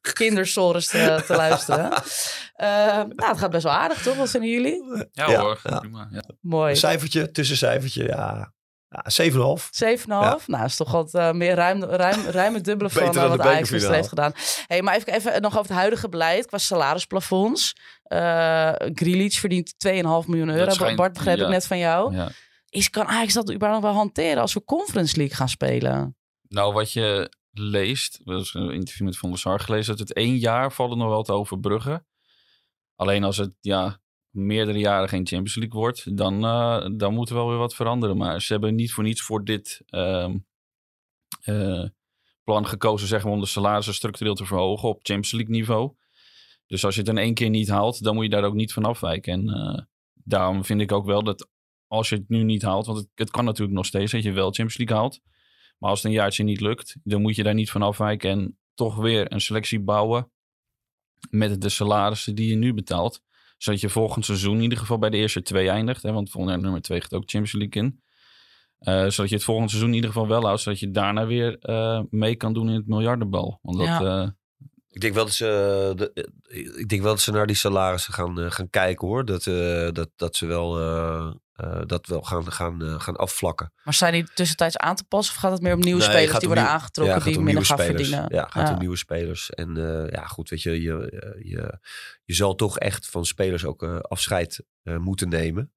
te, 0.84 1.22
te 1.26 1.36
luisteren. 1.44 1.92
Eh, 2.54 2.66
nou, 3.08 3.28
het 3.30 3.38
gaat 3.38 3.50
best 3.50 3.62
wel 3.64 3.72
aardig, 3.72 4.02
toch? 4.02 4.16
Wat 4.16 4.30
vinden 4.30 4.50
jullie? 4.50 4.82
Ja, 5.12 5.30
Ja, 5.30 5.40
hoor, 5.40 5.60
ja. 5.62 5.78
prima. 5.78 6.08
Ja. 6.10 6.22
Mooi. 6.40 6.70
Een 6.70 6.76
cijfertje, 6.76 7.30
tussencijfertje, 7.30 8.04
ja. 8.04 8.52
ja 8.88 9.04
7,5. 9.30 9.36
7,5. 9.98 10.04
Nou, 10.06 10.38
dat 10.46 10.64
is 10.64 10.76
toch 10.76 10.90
wat 10.92 11.14
eh, 11.14 11.30
meer 11.32 11.54
ruim, 11.54 11.84
ruim, 11.84 12.20
ruim 12.26 12.54
het 12.54 12.64
dubbele 12.64 12.90
van 12.90 13.12
dan 13.12 13.28
wat 13.28 13.42
de 13.42 13.48
Ajax 13.48 13.68
gisteren 13.68 13.96
heeft 13.96 14.08
gedaan. 14.08 14.32
Hey, 14.66 14.82
maar 14.82 14.94
even, 14.96 15.12
even 15.14 15.42
nog 15.42 15.52
over 15.58 15.68
het 15.70 15.78
huidige 15.78 16.08
beleid 16.08 16.46
qua 16.46 16.58
salarisplafonds. 16.58 17.72
Uh 18.08 18.72
Grealish 18.94 19.38
verdient 19.38 19.74
2,5 19.88 19.92
miljoen 20.26 20.48
euro. 20.48 20.70
schijnt- 20.70 20.96
Bart, 20.96 21.12
begreep 21.12 21.38
ik 21.38 21.48
net 21.48 21.66
van 21.66 21.78
jou. 21.78 22.14
Ja. 22.14 22.28
Is, 22.68 22.90
kan 22.90 23.06
Ajax 23.06 23.32
dat 23.32 23.52
überhaupt 23.52 23.82
nog 23.82 23.90
wel 23.92 24.00
hanteren 24.00 24.40
als 24.40 24.54
we 24.54 24.64
Conference 24.64 25.16
League 25.16 25.36
gaan 25.36 25.48
spelen? 25.48 26.16
Nou, 26.48 26.72
wat 26.72 26.92
je 26.92 27.30
leest, 27.58 28.20
dat 28.24 28.50
een 28.52 28.70
interview 28.70 29.06
met 29.06 29.18
Van 29.18 29.30
der 29.30 29.38
Sar 29.38 29.60
gelezen, 29.60 29.96
dat 29.96 30.08
het 30.08 30.16
één 30.16 30.36
jaar 30.36 30.72
valt 30.72 30.90
het 30.90 30.98
nog 30.98 31.08
wel 31.08 31.22
te 31.22 31.32
overbruggen. 31.32 32.06
Alleen 32.94 33.24
als 33.24 33.36
het 33.36 33.52
ja, 33.60 34.00
meerdere 34.30 34.78
jaren 34.78 35.08
geen 35.08 35.26
Champions 35.26 35.54
League 35.54 35.80
wordt, 35.80 36.16
dan, 36.16 36.44
eh, 36.44 36.86
dan 36.96 37.14
moet 37.14 37.28
er 37.28 37.34
wel 37.34 37.48
weer 37.48 37.58
wat 37.58 37.74
veranderen. 37.74 38.16
Maar 38.16 38.42
ze 38.42 38.52
hebben 38.52 38.74
niet 38.74 38.92
voor 38.92 39.04
niets 39.04 39.22
voor 39.22 39.44
dit 39.44 39.82
ehm, 39.86 40.38
eh, 41.40 41.84
plan 42.44 42.66
gekozen, 42.66 43.08
zeg 43.08 43.24
maar, 43.24 43.32
om 43.32 43.40
de 43.40 43.46
salarissen 43.46 43.94
structureel 43.94 44.34
te 44.34 44.46
verhogen 44.46 44.88
op 44.88 44.94
Champions 44.94 45.32
League 45.32 45.54
niveau. 45.54 45.94
Dus 46.66 46.84
als 46.84 46.94
je 46.94 47.00
het 47.00 47.10
in 47.10 47.18
één 47.18 47.34
keer 47.34 47.50
niet 47.50 47.68
haalt, 47.68 48.02
dan 48.02 48.14
moet 48.14 48.24
je 48.24 48.30
daar 48.30 48.44
ook 48.44 48.54
niet 48.54 48.72
van 48.72 48.84
afwijken. 48.84 49.32
En 49.32 49.48
eh, 49.48 49.82
daarom 50.14 50.64
vind 50.64 50.80
ik 50.80 50.92
ook 50.92 51.06
wel 51.06 51.22
dat 51.22 51.48
als 51.86 52.08
je 52.08 52.16
het 52.16 52.28
nu 52.28 52.42
niet 52.42 52.62
haalt, 52.62 52.86
want 52.86 52.98
het, 52.98 53.08
het 53.14 53.30
kan 53.30 53.44
natuurlijk 53.44 53.76
nog 53.76 53.86
steeds 53.86 54.12
dat 54.12 54.22
je 54.22 54.32
wel 54.32 54.44
Champions 54.44 54.76
League 54.76 54.96
haalt. 54.96 55.20
Maar 55.78 55.90
als 55.90 56.02
het 56.02 56.08
een 56.10 56.16
jaartje 56.18 56.44
niet 56.44 56.60
lukt, 56.60 56.96
dan 57.04 57.20
moet 57.22 57.36
je 57.36 57.42
daar 57.42 57.54
niet 57.54 57.70
van 57.70 57.82
afwijken 57.82 58.30
en 58.30 58.58
toch 58.74 58.96
weer 58.96 59.32
een 59.32 59.40
selectie 59.40 59.80
bouwen 59.80 60.30
met 61.30 61.60
de 61.60 61.68
salarissen 61.68 62.34
die 62.34 62.48
je 62.48 62.56
nu 62.56 62.74
betaalt. 62.74 63.22
Zodat 63.58 63.80
je 63.80 63.88
volgend 63.88 64.24
seizoen 64.24 64.56
in 64.56 64.62
ieder 64.62 64.78
geval 64.78 64.98
bij 64.98 65.10
de 65.10 65.16
eerste 65.16 65.42
twee 65.42 65.68
eindigt. 65.68 66.02
Hè, 66.02 66.12
want 66.12 66.30
volgend 66.30 66.52
jaar 66.54 66.62
nummer 66.62 66.82
twee 66.82 67.00
gaat 67.00 67.14
ook 67.14 67.22
Champions 67.30 67.52
League 67.52 67.82
in. 67.82 68.00
Eh, 68.78 69.08
zodat 69.10 69.28
je 69.28 69.34
het 69.34 69.44
volgend 69.44 69.68
seizoen 69.70 69.88
in 69.90 69.94
ieder 69.96 70.10
geval 70.10 70.28
wel 70.28 70.42
houdt. 70.42 70.60
Zodat 70.60 70.80
je 70.80 70.90
daarna 70.90 71.26
weer 71.26 71.58
eh, 71.58 72.00
mee 72.10 72.36
kan 72.36 72.52
doen 72.52 72.68
in 72.68 72.74
het 72.74 72.86
miljardenbal. 72.86 73.58
Want 73.62 73.76
dat, 73.78 73.86
Ja. 73.86 74.22
eh, 74.22 74.28
Ik 74.88 75.00
denk 75.00 75.14
wel 75.14 75.24
dat 75.24 75.34
ze, 75.34 75.92
de, 75.96 76.30
ik 76.76 76.88
denk 76.88 77.02
wel 77.02 77.10
dat 77.10 77.20
ze 77.20 77.30
naar 77.32 77.46
die 77.46 77.56
salarissen 77.56 78.12
gaan, 78.14 78.52
gaan 78.52 78.70
kijken 78.70 79.08
hoor. 79.08 79.24
Dat, 79.24 79.46
eh, 79.46 79.90
dat, 79.92 80.10
dat 80.16 80.36
ze 80.36 80.46
wel, 80.46 80.78
eh, 81.56 81.80
dat 81.86 82.06
wel 82.06 82.22
gaan, 82.22 82.52
gaan, 82.52 82.82
eh, 82.82 83.00
gaan 83.00 83.16
afvlakken. 83.16 83.72
Maar 83.84 83.94
zijn 83.94 84.12
die 84.12 84.26
tussentijds 84.34 84.76
aan 84.76 84.96
te 84.96 85.04
passen? 85.04 85.34
Of 85.34 85.40
gaat 85.40 85.52
het 85.52 85.60
meer 85.62 85.74
om 85.74 85.80
nieuwe 85.80 86.00
Nee, 86.00 86.08
spelers 86.10 86.38
die 86.38 86.46
worden 86.46 86.64
nieuw- 86.64 86.72
aangetrokken 86.72 87.18
Ja, 87.18 87.24
die 87.24 87.40
minder 87.40 87.64
gaan 87.64 87.78
spelers. 87.78 88.00
verdienen? 88.08 88.34
Ja, 88.34 88.46
gaat 88.50 88.68
Ja. 88.68 88.72
om 88.74 88.78
nieuwe 88.78 88.96
spelers. 88.96 89.50
En 89.50 89.76
eh, 89.76 90.10
ja, 90.10 90.26
goed, 90.26 90.48
weet 90.48 90.62
je, 90.62 90.82
je, 90.82 90.92
je, 91.44 91.78
je 92.24 92.34
zal 92.34 92.54
toch 92.54 92.78
echt 92.78 93.06
van 93.08 93.24
spelers 93.24 93.64
ook 93.64 93.82
afscheid 94.02 94.64
moeten 94.82 95.28
nemen. 95.28 95.70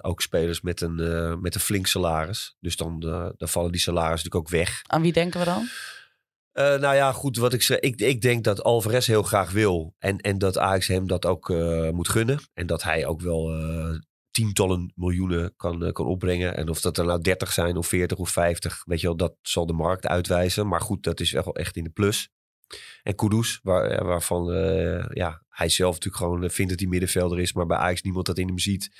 Ook 0.00 0.20
spelers 0.22 0.60
met 0.60 0.80
een, 0.80 0.94
met 1.40 1.54
een 1.54 1.60
flink 1.60 1.86
salaris. 1.86 2.56
Dus 2.60 2.76
dan, 2.76 3.00
dan 3.36 3.48
vallen 3.48 3.72
die 3.72 3.80
salarissen 3.80 4.30
natuurlijk 4.30 4.54
ook 4.54 4.60
weg. 4.66 4.80
Aan 4.86 5.02
wie 5.02 5.12
denken 5.12 5.40
we 5.40 5.46
dan? 5.46 5.68
Nou 6.80 6.94
ja, 6.94 7.12
goed, 7.12 7.36
wat 7.36 7.52
ik 7.52 7.62
zeg. 7.62 7.78
Ik, 7.78 8.00
ik 8.00 8.20
denk 8.20 8.44
dat 8.44 8.62
Alvarez 8.62 9.06
heel 9.06 9.22
graag 9.22 9.50
wil. 9.50 9.94
En, 9.98 10.18
en 10.18 10.38
dat 10.38 10.58
Ajax 10.58 10.86
hem 10.86 11.06
dat 11.06 11.26
ook 11.26 11.48
moet 11.92 12.08
gunnen. 12.08 12.38
En 12.54 12.66
dat 12.66 12.82
hij 12.82 13.06
ook 13.06 13.20
wel 13.20 13.50
tientallen 14.36 14.92
miljoenen 14.94 15.54
kan, 15.56 15.84
eh, 15.84 15.92
kan 15.92 16.06
opbrengen. 16.06 16.56
En 16.56 16.68
of 16.68 16.80
dat 16.80 16.98
er 16.98 17.04
nou 17.04 17.20
30 17.20 17.52
zijn 17.52 17.76
of 17.76 17.86
40 17.86 18.18
of 18.18 18.30
50, 18.30 18.82
weet 18.84 19.00
je 19.00 19.06
wel, 19.06 19.16
dat 19.16 19.34
zal 19.42 19.66
de 19.66 19.72
markt 19.72 20.06
uitwijzen. 20.06 20.68
Maar 20.68 20.80
goed, 20.80 21.02
dat 21.02 21.20
is 21.20 21.30
wel 21.30 21.54
echt 21.54 21.76
in 21.76 21.84
de 21.84 21.90
plus. 21.90 22.28
En 23.02 23.14
Kudus, 23.14 23.60
waar, 23.62 23.84
eh, 23.84 24.04
waarvan 24.04 24.52
eh, 24.52 25.04
ja, 25.08 25.42
hij 25.48 25.68
zelf 25.68 25.94
natuurlijk 25.94 26.22
gewoon 26.22 26.50
vindt 26.50 26.70
dat 26.70 26.80
hij 26.80 26.88
middenvelder 26.88 27.38
is, 27.38 27.52
maar 27.52 27.66
bij 27.66 27.76
Ajax 27.76 28.02
niemand 28.02 28.26
dat 28.26 28.38
in 28.38 28.46
hem 28.46 28.58
ziet. 28.58 28.90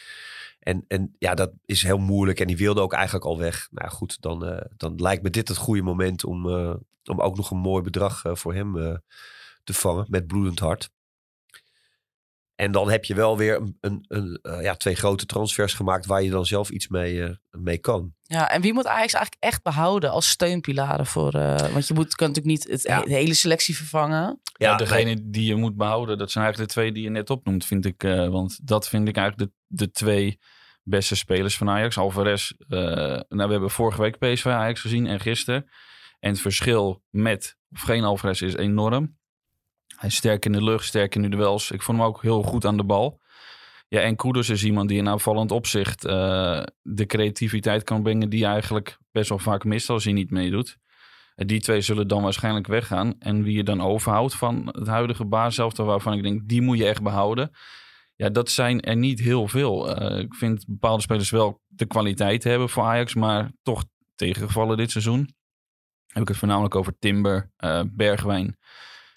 En, 0.58 0.84
en 0.88 1.14
ja, 1.18 1.34
dat 1.34 1.52
is 1.64 1.82
heel 1.82 1.98
moeilijk. 1.98 2.40
En 2.40 2.46
die 2.46 2.56
wilde 2.56 2.80
ook 2.80 2.92
eigenlijk 2.92 3.24
al 3.24 3.38
weg. 3.38 3.68
Nou 3.70 3.90
goed, 3.90 4.20
dan, 4.20 4.66
dan 4.76 4.94
lijkt 4.96 5.22
me 5.22 5.30
dit 5.30 5.48
het 5.48 5.56
goede 5.56 5.82
moment 5.82 6.24
om, 6.24 6.46
om 7.04 7.20
ook 7.20 7.36
nog 7.36 7.50
een 7.50 7.58
mooi 7.58 7.82
bedrag 7.82 8.22
voor 8.32 8.54
hem 8.54 9.00
te 9.64 9.74
vangen 9.74 10.06
met 10.08 10.26
bloedend 10.26 10.58
hart. 10.58 10.90
En 12.56 12.72
dan 12.72 12.90
heb 12.90 13.04
je 13.04 13.14
wel 13.14 13.36
weer 13.36 13.56
een, 13.56 13.76
een, 13.80 14.04
een, 14.08 14.38
eh, 14.42 14.62
ja, 14.62 14.74
twee 14.74 14.94
grote 14.94 15.26
transfers 15.26 15.74
gemaakt 15.74 16.06
waar 16.06 16.22
je 16.22 16.30
dan 16.30 16.46
zelf 16.46 16.70
iets 16.70 16.88
mee, 16.88 17.22
eh, 17.24 17.30
mee 17.50 17.78
kan. 17.78 18.14
Ja, 18.22 18.50
en 18.50 18.60
wie 18.60 18.72
moet 18.72 18.86
Ajax 18.86 19.12
eigenlijk 19.12 19.44
echt 19.44 19.62
behouden 19.62 20.10
als 20.10 20.28
steunpilaren 20.28 21.06
voor... 21.06 21.32
eh, 21.34 21.72
want 21.72 21.86
je 21.86 21.94
moet, 21.94 22.14
kan 22.14 22.28
natuurlijk 22.28 22.56
niet 22.56 22.68
het, 22.72 22.82
Ja. 22.82 23.00
de 23.02 23.12
hele 23.14 23.34
selectie 23.34 23.76
vervangen. 23.76 24.40
Ja, 24.58 24.76
degene 24.76 25.30
die 25.30 25.46
je 25.46 25.54
moet 25.56 25.76
behouden, 25.76 26.18
dat 26.18 26.30
zijn 26.30 26.44
eigenlijk 26.44 26.72
de 26.74 26.80
twee 26.80 26.92
die 26.92 27.02
je 27.02 27.10
net 27.10 27.30
opnoemt, 27.30 27.66
vind 27.66 27.84
ik. 27.84 28.04
eh, 28.04 28.28
want 28.28 28.58
dat 28.68 28.88
vind 28.88 29.08
ik 29.08 29.16
eigenlijk 29.16 29.50
de, 29.50 29.56
de 29.84 29.90
twee 29.90 30.38
beste 30.82 31.16
spelers 31.16 31.56
van 31.56 31.68
Ajax. 31.70 31.98
Alvarez, 31.98 32.50
eh, 32.68 32.78
nou, 32.78 33.24
we 33.28 33.50
hebben 33.50 33.70
vorige 33.70 34.00
week 34.00 34.18
PSV 34.18 34.46
Ajax 34.46 34.80
gezien 34.80 35.06
en 35.06 35.20
gisteren. 35.20 35.70
En 36.20 36.30
het 36.30 36.40
verschil 36.40 37.02
met 37.10 37.56
of 37.72 37.80
geen 37.80 38.04
Alvarez 38.04 38.40
is 38.40 38.54
enorm. 38.54 39.16
Hij 39.96 40.08
is 40.08 40.16
sterk 40.16 40.44
in 40.44 40.52
de 40.52 40.64
lucht, 40.64 40.84
sterk 40.84 41.14
in 41.14 41.22
de 41.22 41.28
duels. 41.28 41.70
Ik 41.70 41.82
vond 41.82 41.98
hem 41.98 42.06
ook 42.06 42.22
heel 42.22 42.42
goed 42.42 42.64
aan 42.64 42.76
de 42.76 42.84
bal. 42.84 43.20
Ja, 43.88 44.00
en 44.00 44.16
Kudus 44.16 44.48
is 44.48 44.64
iemand 44.64 44.88
die 44.88 44.98
in 44.98 45.08
aanvallend 45.08 45.50
opzicht 45.50 46.04
eh, 46.04 46.62
de 46.82 47.06
creativiteit 47.06 47.84
kan 47.84 48.02
brengen 48.02 48.28
die 48.28 48.44
eigenlijk 48.44 48.98
best 49.12 49.28
wel 49.28 49.38
vaak 49.38 49.64
mist 49.64 49.90
als 49.90 50.04
hij 50.04 50.12
niet 50.12 50.30
meedoet. 50.30 50.76
Die 51.34 51.60
twee 51.60 51.80
zullen 51.80 52.08
dan 52.08 52.22
waarschijnlijk 52.22 52.66
weggaan. 52.66 53.14
En 53.18 53.42
wie 53.42 53.56
je 53.56 53.62
dan 53.62 53.80
overhoudt 53.80 54.34
van 54.34 54.68
het 54.72 54.86
huidige 54.86 55.24
baaselftal, 55.24 55.86
waarvan 55.86 56.12
ik 56.12 56.22
denk, 56.22 56.48
die 56.48 56.62
moet 56.62 56.78
je 56.78 56.86
echt 56.86 57.02
behouden. 57.02 57.50
Ja, 58.14 58.28
dat 58.28 58.50
zijn 58.50 58.80
er 58.80 58.96
niet 58.96 59.20
heel 59.20 59.48
veel. 59.48 59.96
Eh, 59.96 60.18
ik 60.18 60.34
vind 60.34 60.64
bepaalde 60.66 61.02
spelers 61.02 61.30
wel 61.30 61.60
de 61.66 61.86
kwaliteit 61.86 62.44
hebben 62.44 62.68
voor 62.68 62.82
Ajax, 62.82 63.14
maar 63.14 63.50
toch 63.62 63.84
tegengevallen 64.14 64.76
dit 64.76 64.90
seizoen. 64.90 65.30
Heb 66.06 66.22
ik 66.22 66.28
het 66.28 66.36
voornamelijk 66.36 66.74
over 66.74 66.98
Timber, 66.98 67.50
eh, 67.56 67.82
Bergwijn. 67.86 68.56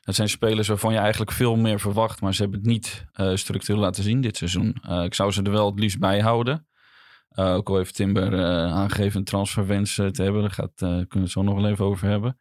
Dat 0.09 0.17
zijn 0.17 0.29
spelers 0.29 0.67
waarvan 0.67 0.93
je 0.93 0.99
eigenlijk 0.99 1.31
veel 1.31 1.55
meer 1.55 1.79
verwacht, 1.79 2.21
maar 2.21 2.33
ze 2.33 2.41
hebben 2.41 2.59
het 2.59 2.69
niet 2.69 3.05
eh, 3.11 3.35
structureel 3.35 3.81
laten 3.81 4.03
zien 4.03 4.21
dit 4.21 4.37
seizoen. 4.37 4.77
Eh, 4.81 5.03
ik 5.03 5.13
zou 5.13 5.31
ze 5.31 5.43
er 5.43 5.51
wel 5.51 5.65
het 5.65 5.79
liefst 5.79 5.99
bij 5.99 6.19
houden. 6.19 6.67
Eh, 7.29 7.53
ook 7.53 7.69
al 7.69 7.75
heeft 7.77 7.95
Timber 7.95 8.33
eh, 8.33 8.73
aangegeven 8.73 9.19
een 9.19 9.25
transferwens 9.25 9.95
te 9.95 10.11
hebben. 10.13 10.41
Daar 10.41 10.51
gaat, 10.51 10.71
eh, 10.75 10.87
kunnen 10.87 11.07
we 11.09 11.19
het 11.19 11.31
zo 11.31 11.41
nog 11.41 11.55
wel 11.55 11.69
even 11.69 11.85
over 11.85 12.07
hebben. 12.07 12.39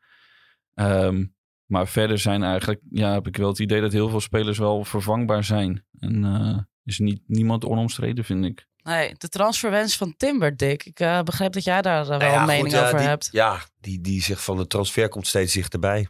Ehm, 0.75 1.27
maar 1.67 1.89
verder 1.89 2.19
zijn 2.19 2.43
eigenlijk, 2.43 2.81
ja, 2.91 3.13
heb 3.13 3.27
ik 3.27 3.37
wel 3.37 3.49
het 3.49 3.59
idee 3.59 3.81
dat 3.81 3.93
heel 3.93 4.09
veel 4.09 4.21
spelers 4.21 4.59
wel 4.59 4.85
vervangbaar 4.85 5.45
zijn. 5.45 5.85
En 5.99 6.25
eh, 6.25 6.59
is 6.85 6.99
niet, 6.99 7.21
niemand 7.27 7.65
onomstreden, 7.65 8.25
vind 8.25 8.45
ik. 8.45 8.67
Nee, 8.83 9.15
de 9.19 9.29
transferwens 9.29 9.97
van 9.97 10.15
Timber, 10.17 10.57
Dick. 10.57 10.85
Ik 10.85 11.01
eh, 11.01 11.23
begrijp 11.23 11.53
dat 11.53 11.65
jij 11.65 11.83
daar 11.83 12.07
wel 12.07 12.19
Nou 12.19 12.33
ja, 12.33 12.41
een 12.41 12.47
mening 12.47 12.75
goed, 12.75 12.83
over 12.83 12.99
die, 12.99 13.07
hebt. 13.07 13.29
Ja, 13.33 13.61
die, 13.81 14.01
die 14.01 14.23
zegt 14.23 14.43
van 14.43 14.57
de 14.57 14.67
transfer 14.67 15.09
komt 15.09 15.27
steeds 15.27 15.53
dichterbij. 15.53 16.09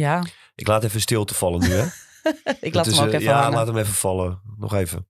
Ja, 0.00 0.24
Ik 0.54 0.66
laat 0.66 0.84
even 0.84 1.00
stilte 1.00 1.34
vallen 1.34 1.60
nu, 1.60 1.66
hè? 1.66 1.86
ik 2.60 2.74
laat 2.74 2.86
is, 2.86 2.96
hem 2.96 3.06
ook 3.06 3.12
eh, 3.12 3.18
even 3.20 3.30
Ja, 3.32 3.40
hangen. 3.40 3.56
laat 3.58 3.66
hem 3.66 3.76
even 3.76 3.94
vallen. 3.94 4.42
Nog 4.56 4.74
even. 4.74 5.08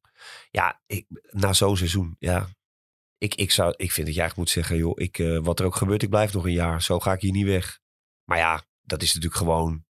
Ja, 0.51 0.81
ik, 0.87 1.07
na 1.31 1.53
zo'n 1.53 1.77
seizoen, 1.77 2.17
ja. 2.19 2.49
Ik, 3.19 3.35
ik, 3.35 3.51
zou, 3.51 3.75
ik 3.77 3.93
vind 3.93 4.07
dat 4.07 4.15
jij 4.17 4.25
eigenlijk 4.25 4.37
moet 4.37 4.51
zeggen, 4.51 4.77
joh, 4.77 4.93
ik, 4.95 5.19
eh, 5.19 5.39
wat 5.39 5.61
er 5.61 5.67
ook 5.67 5.77
gebeurt, 5.77 6.03
ik 6.03 6.09
blijf 6.11 6.33
nog 6.33 6.45
een 6.45 6.53
jaar. 6.53 6.83
Zo 6.83 7.01
ga 7.01 7.13
ik 7.13 7.21
hier 7.21 7.33
niet 7.33 7.47
weg. 7.47 7.79
Maar 8.25 8.39
ja, 8.39 8.63
dat 8.81 9.03
is 9.03 9.09
natuurlijk 9.15 9.41
gewoon 9.41 9.73
een 9.73 9.85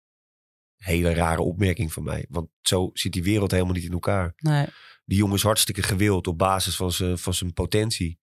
hele 0.76 1.14
rare 1.14 1.42
opmerking 1.42 1.92
van 1.92 2.02
mij. 2.02 2.26
Want 2.28 2.48
zo 2.60 2.90
zit 2.92 3.12
die 3.12 3.22
wereld 3.22 3.50
helemaal 3.50 3.74
niet 3.74 3.84
in 3.84 3.92
elkaar. 3.92 4.32
Nee. 4.36 4.66
Die 5.04 5.18
jongen 5.18 5.34
is 5.36 5.42
hartstikke 5.42 5.82
gewild 5.82 6.26
op 6.26 6.38
basis 6.38 6.76
van 6.76 6.92
zijn, 6.92 7.18
van 7.18 7.34
zijn 7.34 7.52
potentie. 7.52 8.20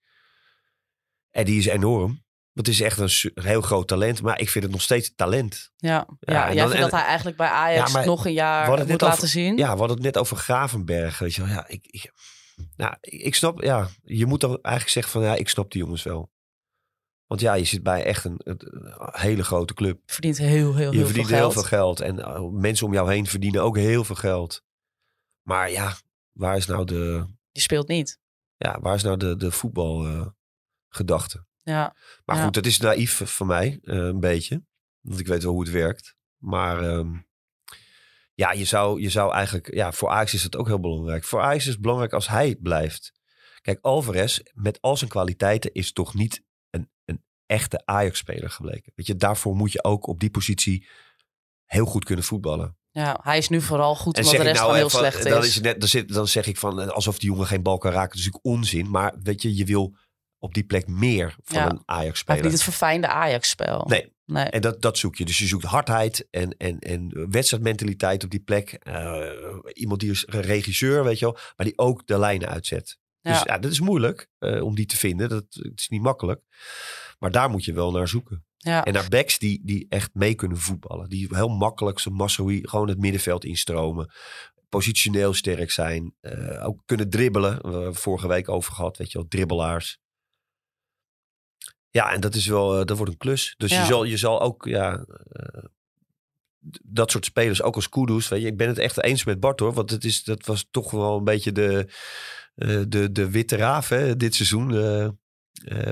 En 1.30 1.46
die 1.46 1.60
is 1.60 1.66
enorm. 1.66 2.26
Want 2.58 2.70
het 2.70 2.76
is 2.76 2.82
echt 2.82 3.00
een, 3.00 3.32
heel 3.44 3.62
groot 3.62 3.88
talent. 3.88 4.22
Maar 4.22 4.40
ik 4.40 4.50
vind 4.50 4.64
het 4.64 4.74
nog 4.74 4.82
steeds 4.82 5.16
talent. 5.16 5.72
Ja, 5.76 5.90
ja, 6.20 6.34
Ja, 6.34 6.48
en 6.48 6.54
jij 6.54 6.62
dan- 6.64 6.72
vindt 6.72 6.74
en- 6.76 6.82
dat 6.90 6.92
hij 7.00 7.04
eigenlijk 7.08 7.38
bij 7.38 7.48
Ajax 7.48 7.92
Ja, 7.92 8.06
nog 8.06 8.26
een 8.26 8.34
jaar 8.34 8.70
moet 8.78 8.88
laten 8.90 9.08
over- 9.08 9.28
zien. 9.28 9.58
Ja, 9.58 9.72
we 9.72 9.78
hadden 9.78 9.96
het 9.96 10.06
net 10.06 10.18
over 10.18 10.38
Gravenberg. 10.38 11.20
Weet 11.20 11.36
je 11.36 11.42
wel. 11.42 11.50
Ja, 11.52 11.68
ik, 11.68 11.86
ik, 11.86 12.12
nou, 12.76 12.96
ik 13.02 13.36
snap, 13.36 13.62
ja, 13.64 13.88
je 14.04 14.26
moet 14.26 14.40
dan 14.42 14.50
eigenlijk 14.50 14.90
zeggen 14.90 15.12
van 15.14 15.22
ja, 15.22 15.36
ik 15.36 15.50
snap 15.50 15.72
die 15.72 15.82
jongens 15.82 16.04
wel. 16.04 16.32
Want 17.26 17.42
ja, 17.42 17.54
je 17.54 17.64
zit 17.64 17.84
bij 17.84 18.04
echt 18.04 18.24
een, 18.26 18.40
een 18.44 18.60
hele 19.12 19.44
grote 19.44 19.74
club. 19.74 20.00
Verdient 20.06 20.38
heel, 20.38 20.50
heel, 20.50 20.74
heel 20.76 20.92
je 20.92 20.98
veel 20.98 21.06
verdient 21.06 21.28
geld. 21.28 21.40
heel 21.42 21.52
veel 21.52 21.64
geld. 21.78 22.00
En 22.00 22.16
uh, 22.20 22.42
mensen 22.52 22.86
om 22.86 22.94
jou 22.94 23.12
heen 23.12 23.26
verdienen 23.28 23.62
ook 23.64 23.78
heel 23.78 24.04
veel 24.04 24.16
geld. 24.16 24.64
Maar 25.42 25.72
ja, 25.72 25.96
waar 26.32 26.58
is 26.58 26.66
nou 26.66 26.86
de, 26.86 27.26
Je 27.52 27.62
speelt 27.62 27.88
niet. 27.88 28.20
ja, 28.58 28.80
waar 28.80 28.96
is 28.96 29.04
nou 29.04 29.18
de, 29.18 29.36
de 29.36 29.52
voetbalgedachte? 29.52 31.46
Ja, 31.68 31.96
maar 32.26 32.36
Ja. 32.36 32.44
goed, 32.44 32.54
dat 32.54 32.66
is 32.66 32.78
naïef 32.78 33.22
van 33.26 33.48
mij, 33.48 33.80
eh, 33.84 33.96
een 33.96 34.20
beetje. 34.20 34.64
Want 35.02 35.20
ik 35.20 35.28
weet 35.28 35.44
wel 35.44 35.52
hoe 35.52 35.62
het 35.62 35.72
werkt. 35.72 36.16
Maar 36.38 36.84
ehm, 36.84 37.10
ja, 38.34 38.52
je 38.52 38.66
zou, 38.66 39.02
je 39.02 39.10
zou 39.10 39.34
eigenlijk... 39.34 39.74
Ja, 39.74 39.92
voor 39.92 40.10
Ajax 40.10 40.34
is 40.34 40.44
dat 40.44 40.56
ook 40.56 40.68
heel 40.68 40.80
belangrijk. 40.80 41.24
Voor 41.24 41.42
Ajax 41.42 41.66
is 41.66 41.72
het 41.72 41.82
belangrijk 41.82 42.14
als 42.14 42.28
hij 42.28 42.56
blijft. 42.56 43.12
Kijk, 43.62 43.80
Alvarez, 43.82 44.40
met 44.54 44.82
al 44.82 44.98
zijn 44.98 45.10
kwaliteiten, 45.10 45.74
is 45.74 45.92
toch 45.92 46.14
niet 46.14 46.44
een, 46.70 46.90
een 47.06 47.24
echte 47.46 47.86
Ajax-speler 47.86 48.50
gebleken. 48.50 48.92
Weet 48.96 49.08
je, 49.08 49.16
daarvoor 49.16 49.56
moet 49.56 49.72
je 49.72 49.84
ook 49.84 50.08
op 50.08 50.20
die 50.20 50.30
positie 50.30 50.88
heel 51.66 51.86
goed 51.86 52.04
kunnen 52.06 52.26
voetballen. 52.26 52.78
ja, 52.92 53.20
hij 53.24 53.38
is 53.38 53.50
nu 53.50 53.62
vooral 53.62 53.96
goed 53.96 54.18
omdat 54.18 54.32
de 54.32 54.38
rest 54.38 54.54
nou 54.54 54.58
gewoon 54.58 54.76
heel 54.76 54.90
slecht 54.90 55.24
dan, 55.24 55.42
is. 55.42 55.48
is 55.48 55.56
het 55.56 55.64
net, 55.64 55.80
dan, 55.80 55.90
zit, 55.90 56.14
dan 56.14 56.28
zeg 56.28 56.48
ik 56.48 56.58
van 56.58 56.82
eh, 56.82 56.88
alsof 56.88 57.20
die 57.20 57.30
jongen 57.30 57.48
geen 57.48 57.64
bal 57.64 57.78
kan 57.78 57.92
raken. 57.92 58.10
Dat 58.10 58.18
is 58.18 58.26
natuurlijk 58.26 58.46
onzin. 58.46 58.90
Maar 58.90 59.16
weet 59.24 59.42
je, 59.42 59.56
je 59.56 59.66
wil 59.66 59.96
op 60.40 60.54
die 60.54 60.64
plek 60.64 60.88
meer 60.88 61.36
van 61.44 61.58
Ja. 61.58 61.70
een 61.70 61.82
Ajax-speler. 61.86 62.44
niet 62.44 62.52
het 62.52 62.64
verfijnde 62.64 63.08
Ajax-spel. 63.08 63.86
Nee, 63.88 64.14
nee. 64.26 64.44
en 64.46 64.62
dat, 64.62 64.82
dat 64.82 64.98
zoek 64.98 65.16
je. 65.16 65.26
Dus 65.26 65.38
je 65.38 65.46
zoekt 65.48 65.64
hardheid 65.64 66.28
en, 66.32 66.58
en, 66.58 66.80
en 66.80 67.28
wedstrijdmentaliteit 67.32 68.24
op 68.24 68.30
die 68.30 68.40
plek. 68.44 68.70
Eh, 68.74 69.20
iemand 69.74 70.00
die 70.00 70.12
is 70.12 70.26
regisseur, 70.28 71.04
weet 71.04 71.20
je 71.20 71.26
wel. 71.26 71.38
Maar 71.56 71.66
die 71.66 71.78
ook 71.78 72.08
de 72.08 72.20
lijnen 72.20 72.50
uitzet. 72.50 72.98
Dus 73.22 73.42
Ja. 73.44 73.58
dat 73.58 73.72
is 73.72 73.80
moeilijk 73.80 74.30
eh, 74.38 74.64
om 74.64 74.76
die 74.76 74.86
te 74.86 74.98
vinden. 74.98 75.30
Dat, 75.30 75.46
het 75.50 75.80
is 75.80 75.88
niet 75.88 76.02
makkelijk. 76.02 76.42
Maar 77.20 77.32
daar 77.32 77.50
moet 77.50 77.66
je 77.66 77.74
wel 77.74 77.92
naar 77.92 78.08
zoeken. 78.08 78.46
Ja. 78.58 78.84
En 78.86 78.94
naar 78.94 79.10
backs 79.10 79.40
die, 79.40 79.62
die 79.66 79.86
echt 79.90 80.10
mee 80.14 80.36
kunnen 80.36 80.58
voetballen. 80.58 81.10
Die 81.10 81.28
heel 81.30 81.48
makkelijk 81.50 82.00
zo'n 82.00 82.14
Massaoui 82.14 82.68
gewoon 82.68 82.88
het 82.90 83.00
middenveld 83.00 83.46
instromen. 83.46 84.12
Positioneel 84.70 85.34
sterk 85.34 85.72
zijn. 85.72 86.16
eh, 86.20 86.68
ook 86.68 86.82
kunnen 86.86 87.10
dribbelen. 87.10 87.62
We 87.62 87.72
hebben 87.72 87.96
vorige 87.96 88.28
week 88.28 88.50
over 88.50 88.74
gehad, 88.74 88.98
weet 88.98 89.12
je 89.12 89.18
wel. 89.18 89.28
Dribbelaars. 89.28 90.00
Ja, 91.98 92.12
en 92.12 92.22
dat 92.22 92.36
is 92.36 92.46
wel, 92.46 92.80
eh, 92.80 92.86
dat 92.86 92.98
wordt 92.98 93.12
een 93.12 93.18
klus. 93.18 93.54
Dus 93.58 93.72
Ja. 93.72 93.80
je, 93.80 93.86
zal, 93.86 94.04
je 94.04 94.18
zal 94.18 94.42
ook, 94.42 94.66
ja, 94.66 95.06
eh, 95.32 95.64
dat 96.84 97.12
soort 97.12 97.26
spelers, 97.26 97.62
ook 97.62 97.76
als 97.76 97.90
Kudus, 97.90 98.28
weet 98.28 98.42
je, 98.42 98.48
ik 98.48 98.58
ben 98.58 98.68
het 98.68 98.78
echt 98.78 99.04
eens 99.04 99.24
met 99.24 99.40
Bart 99.40 99.60
hoor, 99.60 99.74
want 99.74 99.90
het 99.90 100.04
is, 100.04 100.24
dat 100.24 100.46
was 100.46 100.68
toch 100.72 100.92
wel 100.92 101.18
een 101.18 101.24
beetje 101.24 101.52
de, 101.52 101.94
eh, 102.56 102.82
de, 102.88 103.12
de 103.12 103.30
witte 103.30 103.56
raaf 103.56 103.90
hè, 103.90 104.16
dit 104.18 104.36
seizoen 104.36 104.68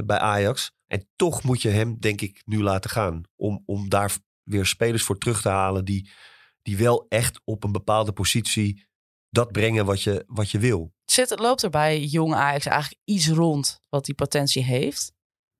bij 0.05 0.17
Ajax. 0.19 0.71
En 0.87 1.07
toch 1.15 1.43
moet 1.43 1.61
je 1.61 1.69
hem, 1.69 1.99
denk 1.99 2.21
ik, 2.21 2.41
nu 2.45 2.63
laten 2.63 2.89
gaan. 2.89 3.21
Om, 3.35 3.63
om 3.65 3.89
daar 3.89 4.17
weer 4.43 4.65
spelers 4.65 5.03
voor 5.03 5.17
terug 5.17 5.41
te 5.41 5.49
halen 5.49 5.85
die, 5.85 6.11
die 6.61 6.77
wel 6.77 7.05
echt 7.09 7.41
op 7.43 7.63
een 7.63 7.71
bepaalde 7.71 8.11
positie 8.11 8.87
dat 9.29 9.51
brengen 9.51 9.85
wat 9.85 10.01
je, 10.01 10.23
wat 10.27 10.51
je 10.51 10.59
wil. 10.59 10.93
Zit, 11.05 11.39
loopt 11.39 11.63
er 11.63 11.69
bij 11.69 12.03
jong 12.03 12.33
Ajax 12.33 12.65
eigenlijk 12.65 13.01
iets 13.03 13.29
rond 13.29 13.81
wat 13.89 14.05
die 14.05 14.15
potentie 14.15 14.63
heeft? 14.63 15.14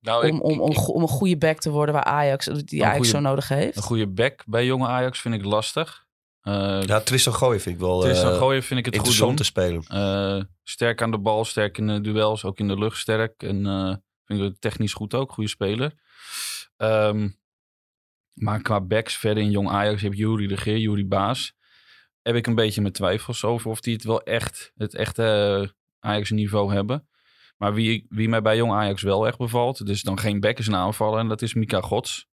Nou, 0.06 0.30
om, 0.30 0.42
om, 0.42 0.60
om, 0.60 0.76
om 0.78 1.02
een 1.02 1.08
goede 1.08 1.38
back 1.38 1.60
te 1.60 1.70
worden 1.70 1.94
waar 1.96 2.04
Ajax, 2.04 2.46
die 2.46 2.82
Ajax 2.84 2.96
goede- 2.96 3.12
zo 3.12 3.20
nodig 3.20 3.48
heeft? 3.48 3.76
Een 3.78 3.84
goede 3.84 4.08
back 4.08 4.44
bij 4.46 4.66
jonge 4.66 4.88
Ajax 4.88 5.22
vind 5.22 5.36
ik 5.36 5.46
lastig. 5.46 6.04
Eh 6.42 6.82
Ja, 6.86 7.00
Tristan 7.00 7.34
Gooien 7.34 7.62
vind 7.62 7.76
ik 7.76 7.82
wel 7.82 8.00
Tristan 8.02 8.32
eh, 8.32 8.38
Gooien 8.38 8.64
vind 8.64 8.80
ik 8.80 8.94
het 8.94 9.08
goed 9.08 9.18
doen. 9.18 9.36
te 9.36 9.44
spelen. 9.44 9.84
Eh, 9.88 10.42
sterk 10.64 11.02
aan 11.02 11.12
de 11.12 11.18
bal, 11.20 11.46
sterk 11.46 11.78
in 11.78 11.88
de 11.88 12.02
duels, 12.02 12.44
ook 12.44 12.60
in 12.60 12.68
de 12.68 12.78
lucht 12.78 12.98
sterk. 12.98 13.44
En 13.44 13.66
eh 13.66 13.94
vind 14.26 14.40
ik 14.40 14.46
het 14.46 14.62
technisch 14.62 14.94
goed 14.94 15.14
ook, 15.14 15.32
goede 15.32 15.50
speler. 15.50 15.94
Ehm, 16.78 17.30
maar 18.34 18.62
qua 18.62 18.82
backs 18.82 19.18
verder 19.18 19.44
in 19.44 19.52
jong 19.52 19.70
Ajax 19.70 20.02
heb 20.02 20.14
je 20.14 20.18
Jury 20.20 20.48
de 20.48 20.58
Geer, 20.58 20.78
Jury 20.78 21.08
Baas. 21.08 21.54
Heb 22.22 22.36
ik 22.36 22.48
een 22.48 22.56
beetje 22.56 22.82
mijn 22.82 22.94
twijfels 22.94 23.44
over 23.44 23.70
of 23.72 23.80
die 23.80 23.94
het 23.94 24.04
wel 24.04 24.22
echt, 24.24 24.72
het 24.76 24.96
echte 24.96 25.74
Ajax 26.00 26.30
niveau 26.32 26.74
hebben. 26.74 27.08
Maar 27.58 27.74
wie, 27.74 28.06
wie 28.10 28.30
mij 28.30 28.42
bij 28.42 28.58
jong 28.58 28.72
Ajax 28.72 29.02
wel 29.02 29.28
echt 29.28 29.38
bevalt, 29.38 29.86
dus 29.86 30.02
dan 30.02 30.20
geen 30.20 30.40
back 30.40 30.58
is 30.58 30.68
een 30.68 30.76
aanvaller. 30.76 31.20
En 31.20 31.28
dat 31.28 31.42
is 31.42 31.54
Mika 31.54 31.82
Gods. 31.82 32.28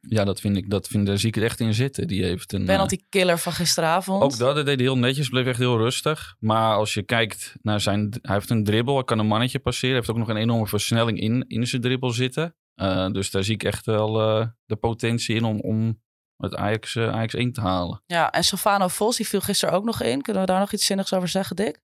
Ja, 0.00 0.24
dat 0.24 0.40
vind 0.40 0.56
ik, 0.56 0.70
dat 0.70 0.88
vind, 0.88 1.06
daar 1.06 1.18
zie 1.18 1.28
ik 1.28 1.34
het 1.34 1.44
echt 1.44 1.60
in 1.60 1.74
zitten. 1.74 2.06
Die 2.06 2.24
heeft 2.24 2.52
een... 2.52 2.64
Penalty 2.64 2.98
killer 3.08 3.38
van 3.38 3.52
gisteravond. 3.52 4.22
Ook 4.22 4.38
dat, 4.38 4.54
dat 4.54 4.66
deed 4.66 4.76
hij 4.76 4.84
heel 4.84 4.98
netjes, 4.98 5.28
bleef 5.28 5.46
echt 5.46 5.58
heel 5.58 5.76
rustig. 5.76 6.36
Maar 6.38 6.74
als 6.74 6.94
je 6.94 7.02
kijkt 7.02 7.54
naar 7.62 7.80
zijn... 7.80 8.18
Hij 8.22 8.34
heeft 8.34 8.50
een 8.50 8.64
dribbel, 8.64 8.94
hij 8.94 9.04
kan 9.04 9.18
een 9.18 9.26
mannetje 9.26 9.58
passeren. 9.58 9.88
Hij 9.88 9.98
heeft 9.98 10.10
ook 10.10 10.26
nog 10.26 10.28
een 10.28 10.42
enorme 10.42 10.66
versnelling 10.66 11.20
in, 11.20 11.44
in 11.48 11.66
zijn 11.66 11.82
dribbel 11.82 12.10
zitten. 12.10 12.56
Eh, 12.74 13.10
dus 13.10 13.30
daar 13.30 13.44
zie 13.44 13.54
ik 13.54 13.64
echt 13.64 13.86
wel 13.86 14.20
eh, 14.20 14.46
de 14.66 14.76
potentie 14.76 15.36
in 15.36 15.44
om, 15.44 15.60
om 15.60 16.02
het 16.36 16.54
Ajax, 16.56 16.96
eh, 16.96 17.08
Ajax 17.08 17.34
1 17.34 17.52
te 17.52 17.60
halen. 17.60 18.02
Ja, 18.06 18.30
en 18.30 18.44
Sylvano 18.44 18.88
Vos, 18.88 19.16
die 19.16 19.28
viel 19.28 19.40
gisteren 19.40 19.74
ook 19.74 19.84
nog 19.84 20.02
in. 20.02 20.22
Kunnen 20.22 20.42
we 20.42 20.48
daar 20.48 20.60
nog 20.60 20.72
iets 20.72 20.86
zinnigs 20.86 21.12
over 21.12 21.28
zeggen, 21.28 21.56
Dick? 21.56 21.80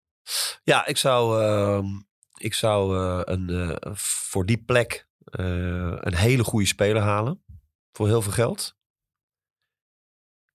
Ja, 0.62 0.86
ik 0.86 0.96
zou, 0.96 1.42
ehm, 1.42 1.86
ik 2.44 2.54
zou 2.54 2.98
eh, 2.98 3.20
een, 3.24 3.48
eh, 3.48 3.92
voor 3.94 4.46
die 4.46 4.62
plek 4.62 5.08
eh, 5.24 5.96
een 6.00 6.14
hele 6.14 6.44
goede 6.44 6.66
speler 6.66 7.02
halen. 7.02 7.44
Voor 7.92 8.06
heel 8.06 8.22
veel 8.22 8.32
geld. 8.32 8.76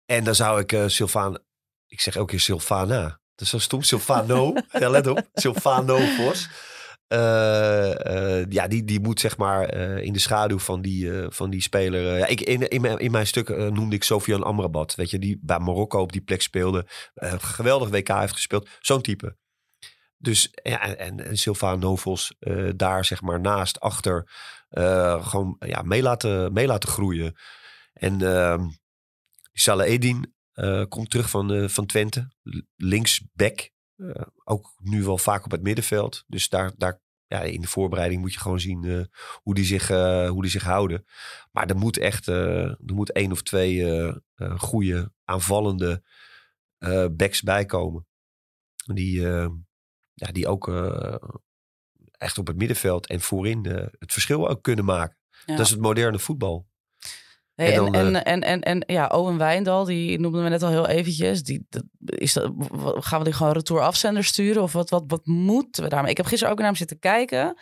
En 0.06 0.24
dan 0.24 0.36
zou 0.36 0.66
ik 0.66 0.90
Sylvaan... 0.90 1.38
Ik 1.88 2.02
zeg 2.02 2.16
elke 2.16 2.32
keer 2.32 2.40
Sylvana. 2.40 3.02
Dat 3.08 3.42
is 3.42 3.50
zo 3.50 3.60
stom. 3.60 3.82
Sylvano. 3.82 4.54
ja, 4.80 4.90
let 4.90 5.08
op. 5.08 5.30
Sylvano 5.34 5.98
Vos. 5.98 6.50
Eh, 7.08 8.46
ja, 8.50 8.68
die, 8.68 8.84
die 8.84 9.00
moet 9.00 9.20
zeg 9.20 9.38
maar 9.38 9.74
in 10.04 10.14
de 10.14 10.20
schaduw 10.20 10.60
van 10.60 10.82
die, 10.82 11.12
van 11.30 11.50
die 11.50 11.62
speler. 11.62 12.18
ja, 12.18 12.26
ik, 12.26 12.42
in, 12.42 12.70
in, 12.70 12.82
mijn, 12.82 12.98
in 12.98 13.12
mijn 13.12 13.28
stuk 13.28 13.50
noemde 13.50 13.96
ik 13.96 14.04
Sofian 14.04 14.44
Amrabat. 14.44 14.96
Weet 14.96 15.10
je, 15.10 15.20
die 15.20 15.40
bij 15.42 15.60
Marokko 15.60 16.02
op 16.02 16.12
die 16.12 16.22
plek 16.22 16.42
speelde. 16.42 16.86
Geweldig 17.38 17.90
WK 17.90 18.08
heeft 18.08 18.34
gespeeld. 18.34 18.70
Zo'n 18.80 19.02
type. 19.02 19.38
Dus 20.22 20.52
en, 20.52 20.98
en, 20.98 21.26
en 21.26 21.38
Sylvaan 21.38 21.98
Vos 21.98 22.36
eh, 22.40 22.70
daar 22.76 23.06
zeg 23.06 23.22
maar 23.22 23.40
naast, 23.40 23.80
achter, 23.80 24.32
eh, 24.70 25.28
gewoon 25.28 25.56
ja, 25.60 25.82
mee, 25.82 26.02
laten, 26.02 26.54
laten 26.68 26.90
groeien. 26.90 27.36
En 27.94 28.22
ehm 28.22 28.68
Salah 29.52 29.88
Edin 29.88 30.36
eh, 30.52 30.84
komt 30.88 31.10
terug 31.10 31.30
van, 31.30 31.70
van 31.70 31.86
Twente, 31.86 32.32
linksback. 32.76 33.70
Ook 34.44 34.76
nu 34.80 35.04
wel 35.04 35.18
vaak 35.18 35.46
op 35.46 35.52
het 35.52 35.62
middenveld. 35.62 36.24
Dus 36.28 36.50
daar, 36.50 36.72
daar 36.78 37.02
ja, 37.28 37.42
in 37.42 37.62
de 37.62 37.68
voorbereiding 37.68 38.22
moet 38.22 38.34
je 38.34 38.40
gewoon 38.40 38.60
zien 38.60 39.10
hoe, 39.42 39.56
die 39.56 39.66
zich, 39.66 39.88
hoe 40.28 40.42
die 40.42 40.52
zich 40.52 40.64
houden. 40.64 41.06
Maar 41.52 41.68
er 41.68 41.78
moet 41.78 41.98
echt 41.98 42.28
er 42.28 42.78
moet 42.86 43.12
één 43.12 43.32
of 43.32 43.42
twee 43.42 44.14
goede 44.58 45.12
aanvallende 45.26 46.04
backs 47.12 47.42
bij 47.42 47.66
komen. 47.66 48.08
Die, 48.94 49.28
eh, 49.28 49.50
ja, 50.20 50.32
die 50.32 50.48
ook 50.48 50.68
eh, 50.68 51.16
echt 52.12 52.38
op 52.38 52.48
het 52.48 52.58
middenveld 52.58 53.08
en 53.08 53.22
voorin 53.22 53.66
eh, 53.66 53.86
het 54.00 54.12
verschil 54.12 54.50
ook 54.50 54.62
kunnen 54.62 54.86
maken. 54.86 55.18
Ja. 55.46 55.56
Dat 55.56 55.66
is 55.66 55.72
het 55.72 55.82
moderne 55.82 56.20
voetbal. 56.20 56.68
Hey, 57.56 57.74
En 57.74 57.86
en, 57.86 57.92
dan, 57.92 58.04
en, 58.04 58.24
en, 58.24 58.42
en, 58.42 58.62
en, 58.62 58.84
ja, 58.94 59.08
Owen 59.08 59.38
Wijndal, 59.38 59.86
die 59.86 60.20
noemden 60.20 60.44
we 60.44 60.50
net 60.50 60.64
al 60.64 60.70
heel 60.70 60.88
eventjes. 60.88 61.44
Die, 61.44 61.66
dat, 61.70 61.84
is 62.00 62.34
dat, 62.34 62.52
gaan 62.82 63.20
we 63.20 63.26
die 63.26 63.34
gewoon 63.34 63.54
retour 63.54 63.82
afzender 63.82 64.24
sturen? 64.24 64.62
Of 64.62 64.74
wat, 64.74 64.90
wat, 64.90 65.04
wat 65.08 65.26
moeten 65.26 65.84
we 65.84 65.90
daarmee? 65.90 66.12
Ik 66.12 66.18
heb 66.18 66.26
gisteren 66.26 66.52
ook 66.54 66.60
naar 66.60 66.68
hem 66.68 66.78
zitten 66.78 67.00
kijken. 67.00 67.58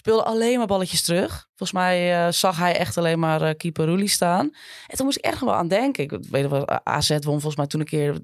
Speelde 0.00 0.24
alleen 0.24 0.58
maar 0.58 0.66
balletjes 0.66 1.02
terug. 1.02 1.46
Volgens 1.54 1.72
mij 1.72 2.26
eh, 2.26 2.32
zag 2.32 2.56
hij 2.56 2.76
echt 2.76 2.96
alleen 2.96 3.18
maar 3.18 3.42
eh 3.42 3.54
keeper 3.56 3.86
Roelie 3.86 4.08
staan. 4.08 4.50
En 4.86 4.96
toen 4.96 5.04
moest 5.06 5.18
ik 5.18 5.24
echt 5.24 5.40
wel 5.40 5.54
aan 5.54 5.68
denken. 5.68 6.04
Ik 6.04 6.10
weet 6.30 6.42
nog 6.42 6.50
wel, 6.50 6.84
AZ 6.84 7.08
won 7.10 7.20
volgens 7.20 7.56
mij 7.56 7.66
toen 7.66 7.80
een 7.80 7.86
keer 7.86 8.18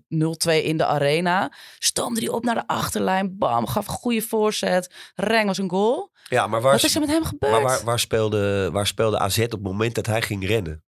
0-2 0.61 0.65
in 0.65 0.77
de 0.77 0.87
arena. 0.87 1.53
Stoomde 1.79 2.21
die 2.21 2.33
op 2.33 2.45
naar 2.45 2.55
de 2.55 2.67
achterlijn. 2.67 3.39
Bam, 3.39 3.67
gaf 3.67 3.89
een 3.89 3.95
goede 3.95 4.23
voorzet. 4.23 4.95
Reng 5.15 5.47
was 5.47 5.59
een 5.59 5.71
goal. 5.71 6.11
Ja, 6.29 6.47
maar 6.47 6.61
waar, 6.61 6.73
Wat 6.73 6.85
is 6.85 6.95
er 6.95 7.01
met 7.01 7.11
hem 7.11 7.25
gebeurd? 7.25 7.53
maar 7.53 7.63
waar, 7.63 7.85
waar, 7.85 7.99
speelde, 7.99 8.71
waar 8.73 8.87
speelde 8.87 9.19
AZ 9.19 9.39
op 9.39 9.51
het 9.51 9.63
moment 9.63 9.95
dat 9.95 10.07
hij 10.07 10.23
ging 10.23 10.47
rennen? 10.47 10.85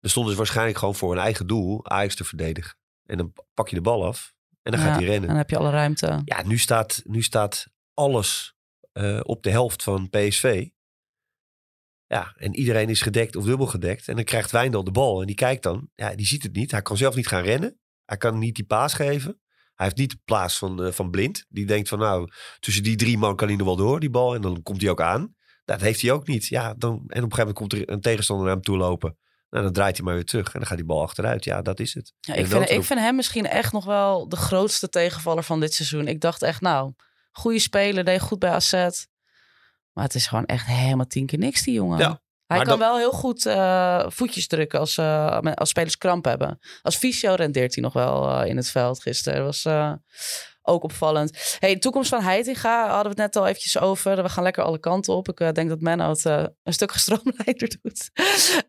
Dan 0.00 0.10
stonden 0.10 0.32
ze 0.32 0.38
waarschijnlijk 0.38 0.78
gewoon 0.78 0.94
voor 0.94 1.12
een 1.12 1.18
eigen 1.22 1.46
doel 1.46 1.86
Ajax 1.88 2.14
te 2.14 2.24
verdedigen. 2.24 2.76
En 3.06 3.16
dan 3.16 3.32
pak 3.54 3.68
je 3.68 3.74
de 3.74 3.82
bal 3.82 4.06
af 4.06 4.32
en 4.62 4.72
dan 4.72 4.80
Ja, 4.80 4.86
gaat 4.86 4.96
hij 4.96 5.04
rennen. 5.04 5.28
Dan 5.28 5.36
heb 5.36 5.50
je 5.50 5.58
alle 5.58 5.70
ruimte. 5.70 6.22
Ja, 6.24 6.42
nu 6.42 6.58
staat, 6.58 7.02
nu 7.04 7.22
staat 7.22 7.66
alles 7.94 8.53
eh, 8.94 9.20
op 9.22 9.42
de 9.42 9.50
helft 9.50 9.82
van 9.82 10.10
PSV. 10.10 10.68
Ja, 12.06 12.34
en 12.36 12.54
iedereen 12.54 12.88
is 12.88 13.00
gedekt 13.00 13.36
of 13.36 13.44
dubbel 13.44 13.66
gedekt. 13.66 14.08
En 14.08 14.14
dan 14.14 14.24
krijgt 14.24 14.50
Wijndal 14.50 14.84
de 14.84 14.90
bal 14.90 15.20
en 15.20 15.26
die 15.26 15.36
kijkt 15.36 15.62
dan. 15.62 15.88
Ja, 15.94 16.14
die 16.14 16.26
ziet 16.26 16.42
het 16.42 16.54
niet. 16.54 16.70
Hij 16.70 16.82
kan 16.82 16.96
zelf 16.96 17.14
niet 17.14 17.26
gaan 17.26 17.42
rennen. 17.42 17.78
Hij 18.04 18.16
kan 18.16 18.38
niet 18.38 18.54
die 18.54 18.64
paas 18.64 18.94
geven. 18.94 19.40
Hij 19.74 19.86
heeft 19.86 19.98
niet 19.98 20.10
de 20.10 20.20
plaats 20.24 20.58
van, 20.58 20.84
eh, 20.84 20.92
van 20.92 21.10
Blind. 21.10 21.46
Die 21.48 21.66
denkt 21.66 21.88
van 21.88 21.98
nou, 21.98 22.28
tussen 22.58 22.82
die 22.82 22.96
drie 22.96 23.18
man 23.18 23.36
kan 23.36 23.48
hij 23.48 23.56
nog 23.56 23.66
wel 23.66 23.76
door, 23.76 24.00
die 24.00 24.10
bal. 24.10 24.34
En 24.34 24.40
dan 24.40 24.62
komt 24.62 24.80
hij 24.80 24.90
ook 24.90 25.00
aan. 25.00 25.34
Dat 25.64 25.80
heeft 25.80 26.00
hij 26.00 26.12
ook 26.12 26.26
niet. 26.26 26.46
Ja, 26.46 26.74
dan, 26.74 26.90
en 26.90 26.98
op 26.98 27.08
een 27.08 27.14
gegeven 27.14 27.38
moment 27.38 27.56
komt 27.56 27.72
er 27.72 27.88
een 27.88 28.00
tegenstander 28.00 28.46
naar 28.46 28.54
hem 28.54 28.64
toe 28.64 28.76
lopen. 28.76 29.18
Nou, 29.50 29.64
dan 29.64 29.72
draait 29.72 29.96
hij 29.96 30.04
maar 30.04 30.14
weer 30.14 30.24
terug. 30.24 30.46
En 30.46 30.58
dan 30.58 30.66
gaat 30.66 30.76
die 30.76 30.86
bal 30.86 31.02
achteruit. 31.02 31.44
Ja, 31.44 31.62
dat 31.62 31.80
is 31.80 31.94
het. 31.94 32.12
Ja, 32.20 32.34
En 32.34 32.40
ik, 32.40 32.46
vind, 32.46 32.70
ik 32.70 32.84
vind 32.84 33.00
hem 33.00 33.16
misschien 33.16 33.46
echt 33.46 33.72
nog 33.72 33.84
wel 33.84 34.28
de 34.28 34.36
grootste 34.36 34.88
tegenvaller 34.88 35.42
van 35.42 35.60
dit 35.60 35.74
seizoen. 35.74 36.08
Ik 36.08 36.20
dacht 36.20 36.42
echt, 36.42 36.60
nou, 36.60 36.92
goede 37.34 37.58
speler, 37.58 38.04
deed 38.04 38.20
goed 38.20 38.38
bij 38.38 38.50
AZ. 38.50 38.72
Maar 39.92 40.04
het 40.04 40.14
is 40.14 40.26
gewoon 40.26 40.46
echt 40.46 40.66
helemaal 40.66 41.06
tien 41.06 41.26
keer 41.26 41.38
niks, 41.38 41.62
die 41.62 41.74
jongen. 41.74 41.98
Ja, 41.98 42.20
Hij 42.46 42.64
kan 42.64 42.78
wel 42.78 42.96
heel 42.96 43.12
goed 43.12 43.46
eh, 43.46 44.04
voetjes 44.08 44.46
drukken 44.46 44.78
als, 44.78 44.98
eh, 44.98 45.38
als 45.54 45.68
spelers 45.68 45.98
kramp 45.98 46.24
hebben. 46.24 46.58
Als 46.82 46.96
fysio 46.96 47.34
rendeert 47.34 47.74
hij 47.74 47.82
nog 47.82 47.92
wel 47.92 48.30
eh, 48.30 48.48
in 48.48 48.56
het 48.56 48.70
veld 48.70 49.02
gisteren. 49.02 49.44
Dat 49.44 49.46
was 49.46 49.62
ook 50.64 50.82
opvallend. 50.82 51.56
Hey, 51.58 51.74
de 51.74 51.80
toekomst 51.80 52.08
van 52.08 52.22
Heitinga 52.22 52.84
hadden 52.84 53.02
we 53.02 53.08
het 53.08 53.32
net 53.32 53.36
al 53.36 53.46
eventjes 53.46 53.78
over. 53.78 54.22
We 54.22 54.28
gaan 54.28 54.42
lekker 54.42 54.62
alle 54.62 54.78
kanten 54.78 55.14
op. 55.14 55.28
Ik 55.28 55.40
eh, 55.40 55.52
denk 55.52 55.68
dat 55.68 55.80
Menno 55.80 56.08
het 56.08 56.26
eh, 56.26 56.44
een 56.62 56.72
stuk 56.72 56.92
gestroomlijnder 56.98 57.78
doet. 57.82 58.10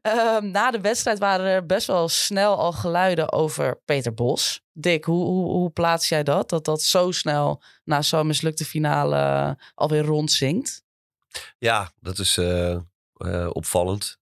Ehm, 0.02 0.52
na 0.52 0.72
de 0.72 0.82
wedstrijd 0.82 1.20
waren 1.20 1.46
er 1.46 1.66
best 1.66 1.88
wel 1.88 2.08
snel 2.08 2.58
al 2.58 2.72
geluiden 2.72 3.32
over 3.32 3.82
Peter 3.86 4.14
Bos. 4.14 4.64
Dick, 4.72 5.06
hoe, 5.06 5.26
hoe, 5.26 5.52
hoe 5.52 5.70
plaats 5.70 6.10
jij 6.10 6.24
dat? 6.24 6.50
Dat 6.50 6.66
dat 6.66 6.82
zo 6.82 7.12
snel 7.12 7.64
na 7.84 8.02
zo'n 8.02 8.28
mislukte 8.28 8.66
finale 8.66 9.16
eh, 9.16 9.52
alweer 9.74 10.04
rondzinkt? 10.04 10.84
Ja, 11.58 11.92
dat 12.00 12.20
is 12.20 12.40
opvallend 13.50 14.18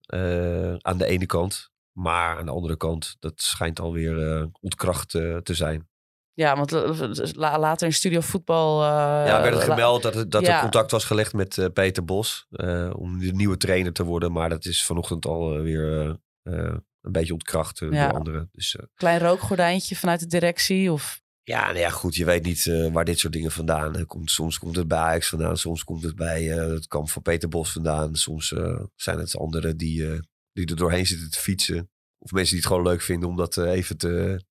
aan 0.81 0.97
de 0.97 1.05
ene 1.05 1.25
kant. 1.25 1.71
Maar 1.91 2.37
aan 2.37 2.45
de 2.45 2.51
andere 2.51 2.77
kant, 2.77 3.15
dat 3.19 3.41
schijnt 3.41 3.79
alweer 3.79 4.49
ontkracht 4.61 5.09
te 5.09 5.41
zijn. 5.43 5.87
Ja, 6.33 6.55
want 6.55 6.71
eh, 6.73 6.99
la- 7.33 7.59
later 7.59 7.87
in 7.87 7.93
Studio 7.93 8.19
Voetbal... 8.21 8.81
eh, 8.83 8.87
ja, 9.27 9.41
werd 9.41 9.53
het 9.55 9.63
gemeld 9.63 10.01
dat, 10.03 10.13
het- 10.13 10.31
dat 10.31 10.45
ja. 10.45 10.55
er 10.55 10.61
contact 10.61 10.91
was 10.91 11.03
gelegd 11.05 11.33
met 11.33 11.57
eh, 11.57 11.65
Peter 11.73 12.05
Bos. 12.05 12.45
eh, 12.49 12.89
om 12.95 13.19
de 13.19 13.31
nieuwe 13.31 13.57
trainer 13.57 13.93
te 13.93 14.03
worden. 14.03 14.31
Maar 14.31 14.49
dat 14.49 14.65
is 14.65 14.85
vanochtend 14.85 15.25
al 15.25 15.55
eh, 15.55 15.61
weer 15.61 15.99
eh, 15.99 16.09
eh, 16.53 16.75
een 17.01 17.11
beetje 17.11 17.33
ontkracht 17.33 17.81
eh, 17.81 17.91
Ja. 17.91 18.07
door 18.07 18.17
anderen. 18.17 18.49
Dus 18.51 18.75
eh, 18.75 18.83
Klein 18.95 19.19
rookgordijntje 19.19 19.95
vanuit 19.95 20.19
de 20.19 20.27
directie? 20.27 20.91
Of... 20.91 21.21
ja, 21.43 21.65
nou 21.65 21.77
ja, 21.77 21.89
goed. 21.89 22.15
Je 22.15 22.25
weet 22.25 22.43
niet 22.43 22.65
eh, 22.67 22.91
waar 22.91 23.05
dit 23.05 23.19
soort 23.19 23.33
dingen 23.33 23.51
vandaan 23.51 23.95
eh, 23.95 24.05
komt. 24.05 24.31
Soms 24.31 24.59
komt 24.59 24.75
het 24.75 24.87
bij 24.87 24.97
Ajax 24.97 25.29
vandaan. 25.29 25.57
Soms 25.57 25.83
komt 25.83 26.03
het 26.03 26.15
bij 26.15 26.51
eh, 26.51 26.67
het 26.69 26.87
kamp 26.87 27.09
van 27.09 27.21
Peter 27.21 27.49
Bos 27.49 27.71
vandaan. 27.71 28.15
Soms 28.15 28.53
eh, 28.53 28.79
zijn 28.95 29.19
het 29.19 29.37
anderen 29.37 29.77
die, 29.77 30.11
eh, 30.11 30.19
die 30.53 30.65
er 30.65 30.75
doorheen 30.75 31.05
zitten 31.05 31.29
te 31.31 31.39
fietsen. 31.39 31.89
Of 32.19 32.31
mensen 32.31 32.53
die 32.55 32.63
het 32.63 32.73
gewoon 32.73 32.87
leuk 32.87 33.01
vinden 33.01 33.29
om 33.29 33.35
dat 33.35 33.57
eh, 33.57 33.71
even 33.71 33.97
te, 33.97 34.43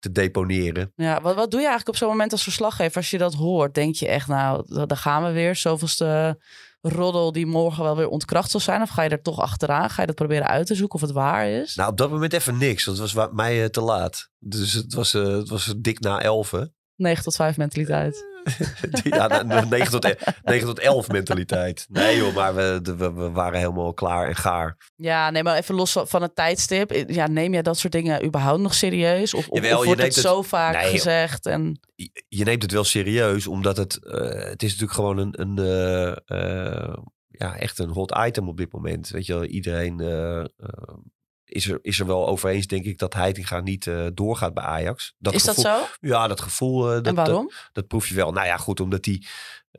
te 0.00 0.12
deponeren. 0.12 0.92
Ja, 0.96 1.20
wat, 1.20 1.34
wat 1.34 1.50
doe 1.50 1.60
je 1.60 1.66
eigenlijk 1.66 1.88
op 1.88 1.96
zo'n 1.96 2.08
moment 2.08 2.32
als 2.32 2.42
verslaggever? 2.42 2.96
Als 2.96 3.10
je 3.10 3.18
dat 3.18 3.34
hoort, 3.34 3.74
denk 3.74 3.94
je 3.94 4.08
echt, 4.08 4.28
nou, 4.28 4.62
da- 4.66 4.86
daar 4.86 4.96
gaan 4.98 5.24
we 5.24 5.30
weer. 5.30 5.56
Zoveelste 5.56 6.38
roddel 6.80 7.32
die 7.32 7.46
morgen 7.46 7.82
wel 7.84 7.96
weer 7.96 8.08
ontkracht 8.08 8.50
zal 8.50 8.60
zijn. 8.60 8.82
Of 8.82 8.88
ga 8.88 9.02
je 9.02 9.08
er 9.10 9.22
toch 9.22 9.38
achteraan? 9.40 9.90
Ga 9.90 10.00
je 10.00 10.06
dat 10.06 10.16
proberen 10.16 10.46
uit 10.46 10.66
te 10.66 10.74
zoeken 10.74 10.94
of 10.94 11.00
het 11.00 11.12
waar 11.12 11.48
is? 11.48 11.74
Nou, 11.74 11.90
op 11.90 11.96
dat 11.96 12.10
moment 12.10 12.32
even 12.32 12.58
niks. 12.58 12.84
Want 12.84 12.98
het 12.98 13.06
was 13.12 13.24
wa- 13.24 13.34
mij 13.34 13.62
eh, 13.62 13.68
te 13.68 13.80
laat. 13.80 14.28
Dus 14.38 14.72
het 14.72 14.94
was, 14.94 15.14
eh, 15.14 15.22
het 15.26 15.48
was 15.48 15.74
dik 15.76 16.00
na 16.00 16.20
elfen. 16.22 16.74
9 16.96 17.24
tot 17.24 17.34
5 17.36 17.56
mentaliteit. 17.56 18.24
Ja, 19.02 19.42
na- 19.42 19.64
9 19.64 19.90
tot, 20.00 20.14
9 20.44 20.66
tot 20.66 20.78
11 20.78 21.08
mentaliteit. 21.08 21.86
Nee 21.88 22.16
joh, 22.16 22.34
maar 22.34 22.54
we, 22.54 22.80
we, 22.82 23.12
we 23.12 23.30
waren 23.30 23.58
helemaal 23.58 23.94
klaar 23.94 24.28
en 24.28 24.36
gaar. 24.36 24.76
Ja, 24.96 25.30
nee, 25.30 25.42
maar 25.42 25.56
even 25.56 25.74
los 25.74 25.96
van- 26.04 26.22
het 26.22 26.34
tijdstip. 26.34 27.04
Ja, 27.06 27.26
neem 27.26 27.52
jij 27.52 27.62
dat 27.62 27.78
soort 27.78 27.92
dingen 27.92 28.24
überhaupt 28.24 28.60
nog 28.60 28.74
serieus? 28.74 29.34
Of, 29.34 29.48
of, 29.48 29.56
Jawel, 29.56 29.76
of 29.76 29.80
je 29.80 29.86
wordt 29.86 30.02
het 30.02 30.14
zo 30.14 30.42
vaak 30.42 30.74
Nee, 30.74 30.90
gezegd? 30.90 31.46
En... 31.46 31.80
je, 31.94 32.24
je 32.28 32.44
neemt 32.44 32.62
het 32.62 32.72
wel 32.72 32.84
serieus, 32.84 33.46
omdat 33.46 33.76
het, 33.76 34.04
eh, 34.04 34.44
het 34.50 34.62
is 34.62 34.70
natuurlijk 34.70 34.92
gewoon 34.92 35.18
een, 35.18 35.40
een 35.40 35.58
eh, 35.58 36.16
eh, 36.86 36.94
ja, 37.28 37.56
echt 37.56 37.78
een 37.78 37.88
hot 37.90 38.16
item 38.26 38.48
op 38.48 38.56
dit 38.56 38.72
moment. 38.72 39.08
Weet 39.08 39.26
je 39.26 39.32
wel, 39.32 39.44
iedereen 39.44 40.00
is, 41.50 41.68
er, 41.68 41.78
is 41.82 42.00
er 42.00 42.06
wel 42.06 42.28
over 42.28 42.50
eens, 42.50 42.66
denk 42.66 42.84
ik, 42.84 42.98
dat 42.98 43.14
Heitinga 43.14 43.60
niet 43.60 43.86
eh, 43.86 44.06
doorgaat 44.14 44.54
bij 44.54 44.64
Ajax. 44.64 45.14
is 45.34 45.42
gevoel, 45.42 45.64
dat 45.64 45.64
zo? 45.64 45.86
Ja, 46.00 46.28
dat 46.28 46.40
gevoel, 46.40 46.88
eh, 46.88 46.94
dat, 46.94 47.06
en 47.06 47.14
waarom? 47.14 47.44
Dat, 47.44 47.70
dat 47.72 47.86
proef 47.86 48.08
je 48.08 48.14
wel. 48.14 48.32
Nou 48.32 48.46
ja, 48.46 48.56
goed, 48.56 48.80
omdat 48.80 49.04
hij 49.04 49.22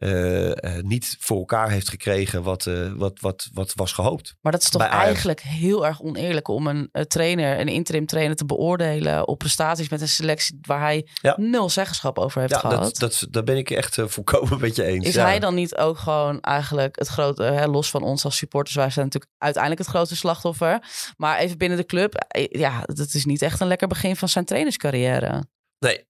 eh, 0.01 0.77
eh, 0.77 0.83
niet 0.83 1.15
voor 1.19 1.37
elkaar 1.37 1.69
heeft 1.69 1.89
gekregen 1.89 2.43
wat, 2.43 2.65
eh, 2.65 2.91
wat, 2.95 3.19
wat, 3.19 3.49
wat 3.53 3.73
was 3.75 3.91
gehoopt. 3.91 4.35
Maar 4.41 4.51
dat 4.51 4.61
is 4.61 4.69
toch 4.69 4.81
eigenlijk 4.81 5.41
heel 5.41 5.85
erg 5.85 6.01
oneerlijk 6.01 6.47
om 6.47 6.67
een 6.67 6.89
trainer, 7.07 7.59
een 7.59 7.67
interim 7.67 8.05
trainer 8.05 8.35
te 8.35 8.45
beoordelen 8.45 9.27
op 9.27 9.37
prestaties 9.37 9.89
met 9.89 10.01
een 10.01 10.07
selectie 10.07 10.57
waar 10.61 10.79
hij 10.79 11.07
Ja. 11.21 11.33
nul 11.37 11.69
zeggenschap 11.69 12.19
over 12.19 12.39
heeft 12.41 12.53
Ja, 12.53 12.59
gehad. 12.59 12.83
dat, 12.83 12.97
dat, 12.97 13.27
daar 13.29 13.43
ben 13.43 13.57
ik 13.57 13.69
echt 13.69 13.97
volkomen 14.05 14.59
met 14.59 14.75
je 14.75 14.83
eens. 14.83 15.05
Is 15.05 15.13
ja. 15.13 15.23
hij 15.23 15.39
dan 15.39 15.55
niet 15.55 15.75
ook 15.75 15.97
gewoon 15.97 16.39
eigenlijk 16.39 16.99
het 16.99 17.07
grote, 17.07 17.43
hè, 17.43 17.65
los 17.67 17.89
van 17.89 18.03
ons 18.03 18.25
als 18.25 18.37
supporters, 18.37 18.75
wij 18.75 18.89
zijn 18.89 19.05
natuurlijk 19.05 19.31
uiteindelijk 19.37 19.83
het 19.83 19.91
grootste 19.95 20.15
slachtoffer. 20.15 20.83
Maar 21.17 21.37
even 21.37 21.57
binnen 21.57 21.77
de 21.77 21.85
club, 21.85 22.25
ja, 22.49 22.81
dat 22.85 23.13
is 23.13 23.25
niet 23.25 23.41
echt 23.41 23.59
een 23.59 23.67
lekker 23.67 23.87
begin 23.87 24.15
van 24.15 24.29
zijn 24.29 24.45
trainerscarrière. 24.45 25.43
Nee, 25.79 26.05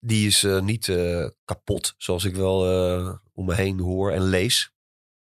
die 0.00 0.26
is 0.26 0.44
eh, 0.44 0.60
niet 0.60 0.88
eh, 0.88 1.26
kapot, 1.44 1.94
zoals 1.96 2.24
ik 2.24 2.36
wel 2.36 2.70
eh, 2.70 3.14
om 3.32 3.46
me 3.46 3.54
heen 3.54 3.78
hoor 3.78 4.12
en 4.12 4.22
lees. 4.22 4.72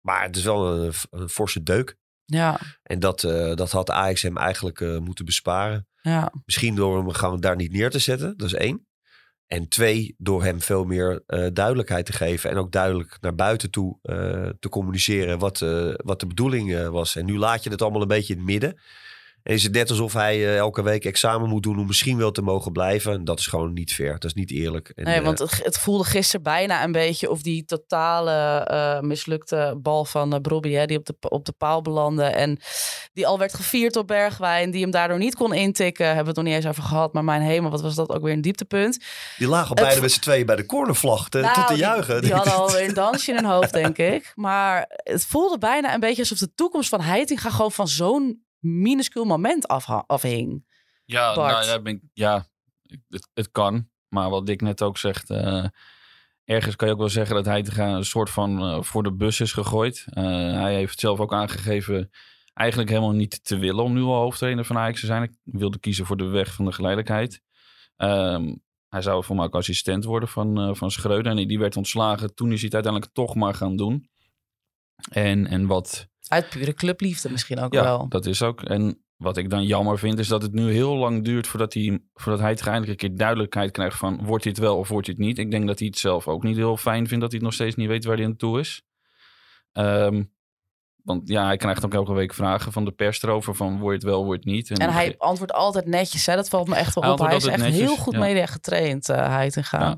Maar 0.01 0.23
het 0.23 0.35
is 0.35 0.43
wel 0.43 0.83
een, 0.83 0.93
een 1.09 1.29
forse 1.29 1.63
deuk. 1.63 1.97
Ja, 2.25 2.59
En 2.83 2.99
dat, 2.99 3.21
dat 3.55 3.71
had 3.71 3.89
Ajax 3.89 4.21
hem 4.21 4.37
eigenlijk 4.37 4.99
moeten 4.99 5.25
besparen. 5.25 5.87
ja, 6.01 6.33
Misschien 6.45 6.75
door 6.75 6.97
hem 6.97 7.09
gewoon 7.09 7.39
daar 7.39 7.55
niet 7.55 7.71
neer 7.71 7.89
te 7.89 7.99
zetten. 7.99 8.37
Dat 8.37 8.47
is 8.47 8.53
één. 8.53 8.87
En 9.47 9.67
twee, 9.67 10.15
door 10.17 10.43
hem 10.43 10.61
veel 10.61 10.83
meer 10.83 11.23
duidelijkheid 11.53 12.05
te 12.05 12.13
geven. 12.13 12.49
En 12.49 12.57
ook 12.57 12.71
duidelijk 12.71 13.17
naar 13.21 13.35
buiten 13.35 13.71
toe 13.71 13.99
te 14.59 14.69
communiceren 14.69 15.39
wat, 15.39 15.59
wat 15.95 16.19
de 16.19 16.27
bedoeling 16.27 16.87
was. 16.87 17.15
En 17.15 17.25
nu 17.25 17.37
laat 17.37 17.63
je 17.63 17.69
het 17.69 17.81
allemaal 17.81 18.01
een 18.01 18.07
beetje 18.07 18.33
in 18.33 18.39
het 18.39 18.47
midden. 18.47 18.79
En 19.43 19.53
is 19.53 19.63
het 19.63 19.71
net 19.73 19.89
alsof 19.89 20.13
hij 20.13 20.35
eh, 20.35 20.57
elke 20.57 20.81
week 20.81 21.05
examen 21.05 21.49
moet 21.49 21.63
doen 21.63 21.79
om 21.79 21.87
misschien 21.87 22.17
wel 22.17 22.31
te 22.31 22.41
mogen 22.41 22.71
blijven. 22.71 23.13
En 23.13 23.23
dat 23.23 23.39
is 23.39 23.47
gewoon 23.47 23.73
niet 23.73 23.93
fair. 23.93 24.11
Dat 24.11 24.23
is 24.23 24.33
niet 24.33 24.51
eerlijk. 24.51 24.91
En, 24.95 25.03
nee, 25.03 25.15
eh, 25.17 25.23
want 25.23 25.39
het, 25.39 25.63
het 25.63 25.77
voelde 25.77 26.03
gisteren 26.03 26.43
bijna 26.43 26.83
een 26.83 26.91
beetje 26.91 27.29
of 27.29 27.41
die 27.41 27.65
totale 27.65 28.31
eh, 28.65 28.99
mislukte 28.99 29.79
bal 29.81 30.05
van 30.05 30.41
Brobby, 30.41 30.71
hè, 30.71 30.85
die 30.85 30.97
op 30.97 31.05
de, 31.05 31.15
op 31.19 31.45
de 31.45 31.51
paal 31.51 31.81
belandde. 31.81 32.23
En 32.23 32.59
die 33.13 33.27
al 33.27 33.37
werd 33.37 33.53
gevierd 33.53 33.95
op 33.95 34.07
Bergwijn, 34.07 34.71
die 34.71 34.81
hem 34.81 34.91
daardoor 34.91 35.17
niet 35.17 35.35
kon 35.35 35.53
intikken. 35.53 36.05
Hebben 36.05 36.23
we 36.23 36.29
het 36.29 36.37
nog 36.37 36.45
niet 36.45 36.55
eens 36.55 36.67
over 36.67 36.83
gehad. 36.83 37.13
Maar 37.13 37.23
mijn 37.23 37.41
hemel, 37.41 37.71
wat 37.71 37.81
was 37.81 37.95
dat 37.95 38.09
ook 38.09 38.23
weer 38.23 38.33
een 38.33 38.41
dieptepunt. 38.41 38.99
die 39.37 39.47
lagen 39.47 39.75
al 39.75 39.83
beide 39.83 40.01
met 40.01 40.11
z'n 40.11 40.19
tweeën 40.19 40.45
bij 40.45 40.55
de 40.55 40.65
cornervlag 40.65 41.29
te, 41.29 41.39
Nou, 41.39 41.53
te, 41.53 41.73
die- 41.73 41.77
juichen. 41.77 42.21
Die, 42.21 42.33
hadden 42.43 42.53
alweer 42.55 42.87
een 42.87 42.93
dansje 42.93 43.31
in 43.31 43.37
hun 43.37 43.45
hoofd, 43.45 43.73
denk 43.73 43.97
ik. 43.97 44.31
Maar 44.35 44.85
het 44.87 45.25
voelde 45.25 45.57
bijna 45.57 45.93
een 45.93 45.99
beetje 45.99 46.21
alsof 46.21 46.37
de 46.37 46.53
toekomst 46.55 46.89
van 46.89 47.01
Heitinga 47.01 47.49
gewoon 47.49 47.71
van 47.71 47.87
zo'n 47.87 48.41
minuscuul 48.63 49.25
moment 49.25 49.67
afhing. 50.07 50.65
Ja, 51.05 51.35
Bart. 51.35 51.51
nou, 51.51 51.65
ja, 51.65 51.81
ben 51.81 51.93
ik, 51.93 52.01
ja 52.13 52.47
het, 53.09 53.29
het 53.33 53.51
kan. 53.51 53.89
Maar 54.07 54.29
wat 54.29 54.45
Dick 54.45 54.61
net 54.61 54.81
ook 54.81 54.97
zegt, 54.97 55.29
eh, 55.29 55.65
ergens 56.43 56.75
kan 56.75 56.87
je 56.87 56.93
ook 56.93 56.99
wel 56.99 57.09
zeggen 57.09 57.35
dat 57.35 57.45
hij 57.45 57.65
een 57.77 58.05
soort 58.05 58.29
van 58.29 58.59
eh, 58.59 58.81
voor 58.81 59.03
de 59.03 59.13
bus 59.13 59.39
is 59.39 59.51
gegooid. 59.51 60.05
Eh, 60.09 60.23
hij 60.53 60.75
heeft 60.75 60.99
zelf 60.99 61.19
ook 61.19 61.33
aangegeven 61.33 62.09
eigenlijk 62.53 62.89
helemaal 62.89 63.11
niet 63.11 63.43
te 63.43 63.57
willen 63.57 63.83
om 63.83 63.93
nu 63.93 64.01
al 64.01 64.21
hoofdtrainer 64.21 64.65
van 64.65 64.77
Ajax 64.77 64.99
te 64.99 65.05
zijn. 65.05 65.21
Hij 65.21 65.35
wilde 65.43 65.79
kiezen 65.79 66.05
voor 66.05 66.17
de 66.17 66.27
weg 66.27 66.53
van 66.53 66.65
de 66.65 66.71
geleidelijkheid. 66.71 67.41
Ehm, 67.95 68.55
hij 68.87 69.01
zou 69.01 69.23
voor 69.23 69.35
mij 69.35 69.45
ook 69.45 69.55
assistent 69.55 70.03
worden 70.03 70.29
van, 70.29 70.75
van 70.75 70.91
Schreuder. 70.91 71.37
En 71.37 71.47
die 71.47 71.59
werd 71.59 71.77
ontslagen. 71.77 72.35
Toen 72.35 72.51
is 72.51 72.55
hij 72.55 72.65
het 72.65 72.73
uiteindelijk 72.73 73.13
toch 73.13 73.35
maar 73.35 73.53
gaan 73.53 73.75
doen. 73.75 74.09
En, 75.11 75.47
en 75.47 75.67
wat 75.67 76.07
Uit 76.33 76.49
pure 76.49 76.73
clubliefde 76.73 77.31
misschien 77.31 77.59
ook 77.59 77.73
ja, 77.73 77.83
wel. 77.83 78.07
dat 78.09 78.25
is 78.25 78.41
ook. 78.41 78.61
En 78.61 79.03
wat 79.17 79.37
ik 79.37 79.49
dan 79.49 79.63
jammer 79.63 79.99
vind, 79.99 80.19
is 80.19 80.27
dat 80.27 80.41
het 80.41 80.53
nu 80.53 80.71
heel 80.71 80.95
lang 80.95 81.23
duurt 81.23 81.47
voordat 81.47 81.73
hij, 81.73 81.99
voordat 82.13 82.41
hij 82.41 82.49
het 82.49 82.67
eindelijk 82.67 83.01
een 83.01 83.09
keer 83.09 83.17
duidelijkheid 83.17 83.71
krijgt 83.71 83.97
van 83.97 84.25
wordt 84.25 84.43
hij 84.43 84.53
het 84.55 84.61
wel 84.61 84.77
of 84.77 84.87
wordt 84.87 85.07
hij 85.07 85.15
het 85.17 85.25
niet. 85.25 85.37
Ik 85.37 85.51
denk 85.51 85.67
dat 85.67 85.79
hij 85.79 85.87
het 85.87 85.97
zelf 85.97 86.27
ook 86.27 86.43
niet 86.43 86.55
heel 86.55 86.77
fijn 86.77 87.07
vindt 87.07 87.21
dat 87.21 87.31
hij 87.31 87.39
het 87.39 87.41
nog 87.41 87.53
steeds 87.53 87.75
niet 87.75 87.87
weet 87.87 88.05
waar 88.05 88.17
hij 88.17 88.25
aan 88.25 88.35
toe 88.35 88.59
is. 88.59 88.81
Ehm, 89.71 90.23
want 91.03 91.29
ja, 91.29 91.45
hij 91.45 91.57
krijgt 91.57 91.85
ook 91.85 91.93
elke 91.93 92.13
week 92.13 92.33
vragen 92.33 92.71
van 92.71 92.85
de 92.85 92.91
pers 92.91 93.23
erover 93.23 93.55
van 93.55 93.79
word 93.79 94.01
je 94.01 94.07
het 94.07 94.15
wel, 94.15 94.25
word 94.25 94.43
je 94.43 94.49
het 94.49 94.57
niet. 94.59 94.79
En 94.79 94.91
hij 94.91 95.15
antwoordt 95.17 95.53
altijd 95.53 95.85
netjes. 95.85 96.25
Hè? 96.25 96.35
Dat 96.35 96.49
valt 96.49 96.67
me 96.67 96.75
echt 96.75 96.95
wel 96.95 97.03
Hij 97.03 97.13
op. 97.13 97.19
Hij 97.19 97.35
is 97.35 97.45
echt 97.45 97.63
heel 97.63 97.95
goed 97.95 98.13
ja. 98.13 98.19
media 98.19 98.45
getraind, 98.45 99.09
uh, 99.09 99.15
Heitinga. 99.15 99.79
Ja. 99.79 99.97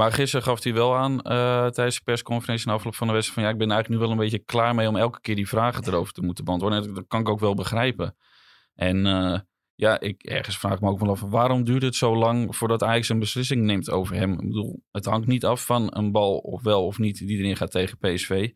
Maar 0.00 0.12
gisteren 0.12 0.46
gaf 0.46 0.62
hij 0.62 0.72
wel 0.74 0.96
aan 0.96 1.20
eh, 1.20 1.66
tijdens 1.66 1.96
de 1.96 2.02
persconferentie 2.04 2.66
na 2.66 2.72
afloop 2.72 2.94
van 2.94 3.06
de 3.06 3.12
wedstrijd 3.12 3.38
van 3.38 3.48
ja, 3.48 3.54
ik 3.54 3.58
ben 3.58 3.70
eigenlijk 3.70 4.00
nu 4.00 4.06
wel 4.06 4.16
een 4.16 4.22
beetje 4.22 4.44
klaar 4.44 4.74
mee 4.74 4.88
om 4.88 4.96
elke 4.96 5.20
keer 5.20 5.34
die 5.34 5.48
vragen 5.48 5.86
erover 5.86 6.12
te 6.12 6.22
moeten 6.22 6.44
beantwoorden. 6.44 6.82
En 6.82 6.94
dat, 6.94 7.04
kan 7.08 7.20
ik 7.20 7.28
ook 7.28 7.40
wel 7.40 7.54
begrijpen. 7.54 8.16
En 8.74 9.06
eh, 9.06 9.38
ja, 9.74 10.00
ik 10.00 10.22
ergens 10.22 10.58
vraag 10.58 10.74
ik 10.74 10.80
me 10.80 10.88
ook 10.88 11.00
wel 11.00 11.10
af, 11.10 11.20
waarom 11.20 11.64
duurt 11.64 11.82
het 11.82 11.94
zo 11.94 12.16
lang 12.16 12.56
voordat 12.56 12.82
Ajax 12.82 13.08
een 13.08 13.18
beslissing 13.18 13.62
neemt 13.62 13.90
over 13.90 14.16
hem? 14.16 14.32
Ik 14.32 14.46
bedoel, 14.46 14.82
het 14.90 15.04
hangt 15.04 15.26
niet 15.26 15.44
af 15.44 15.64
van 15.64 15.96
een 15.96 16.12
bal 16.12 16.36
of 16.36 16.62
wel 16.62 16.86
of 16.86 16.98
niet 16.98 17.18
die 17.18 17.38
erin 17.38 17.56
gaat 17.56 17.70
tegen 17.70 17.98
PSV. 17.98 18.50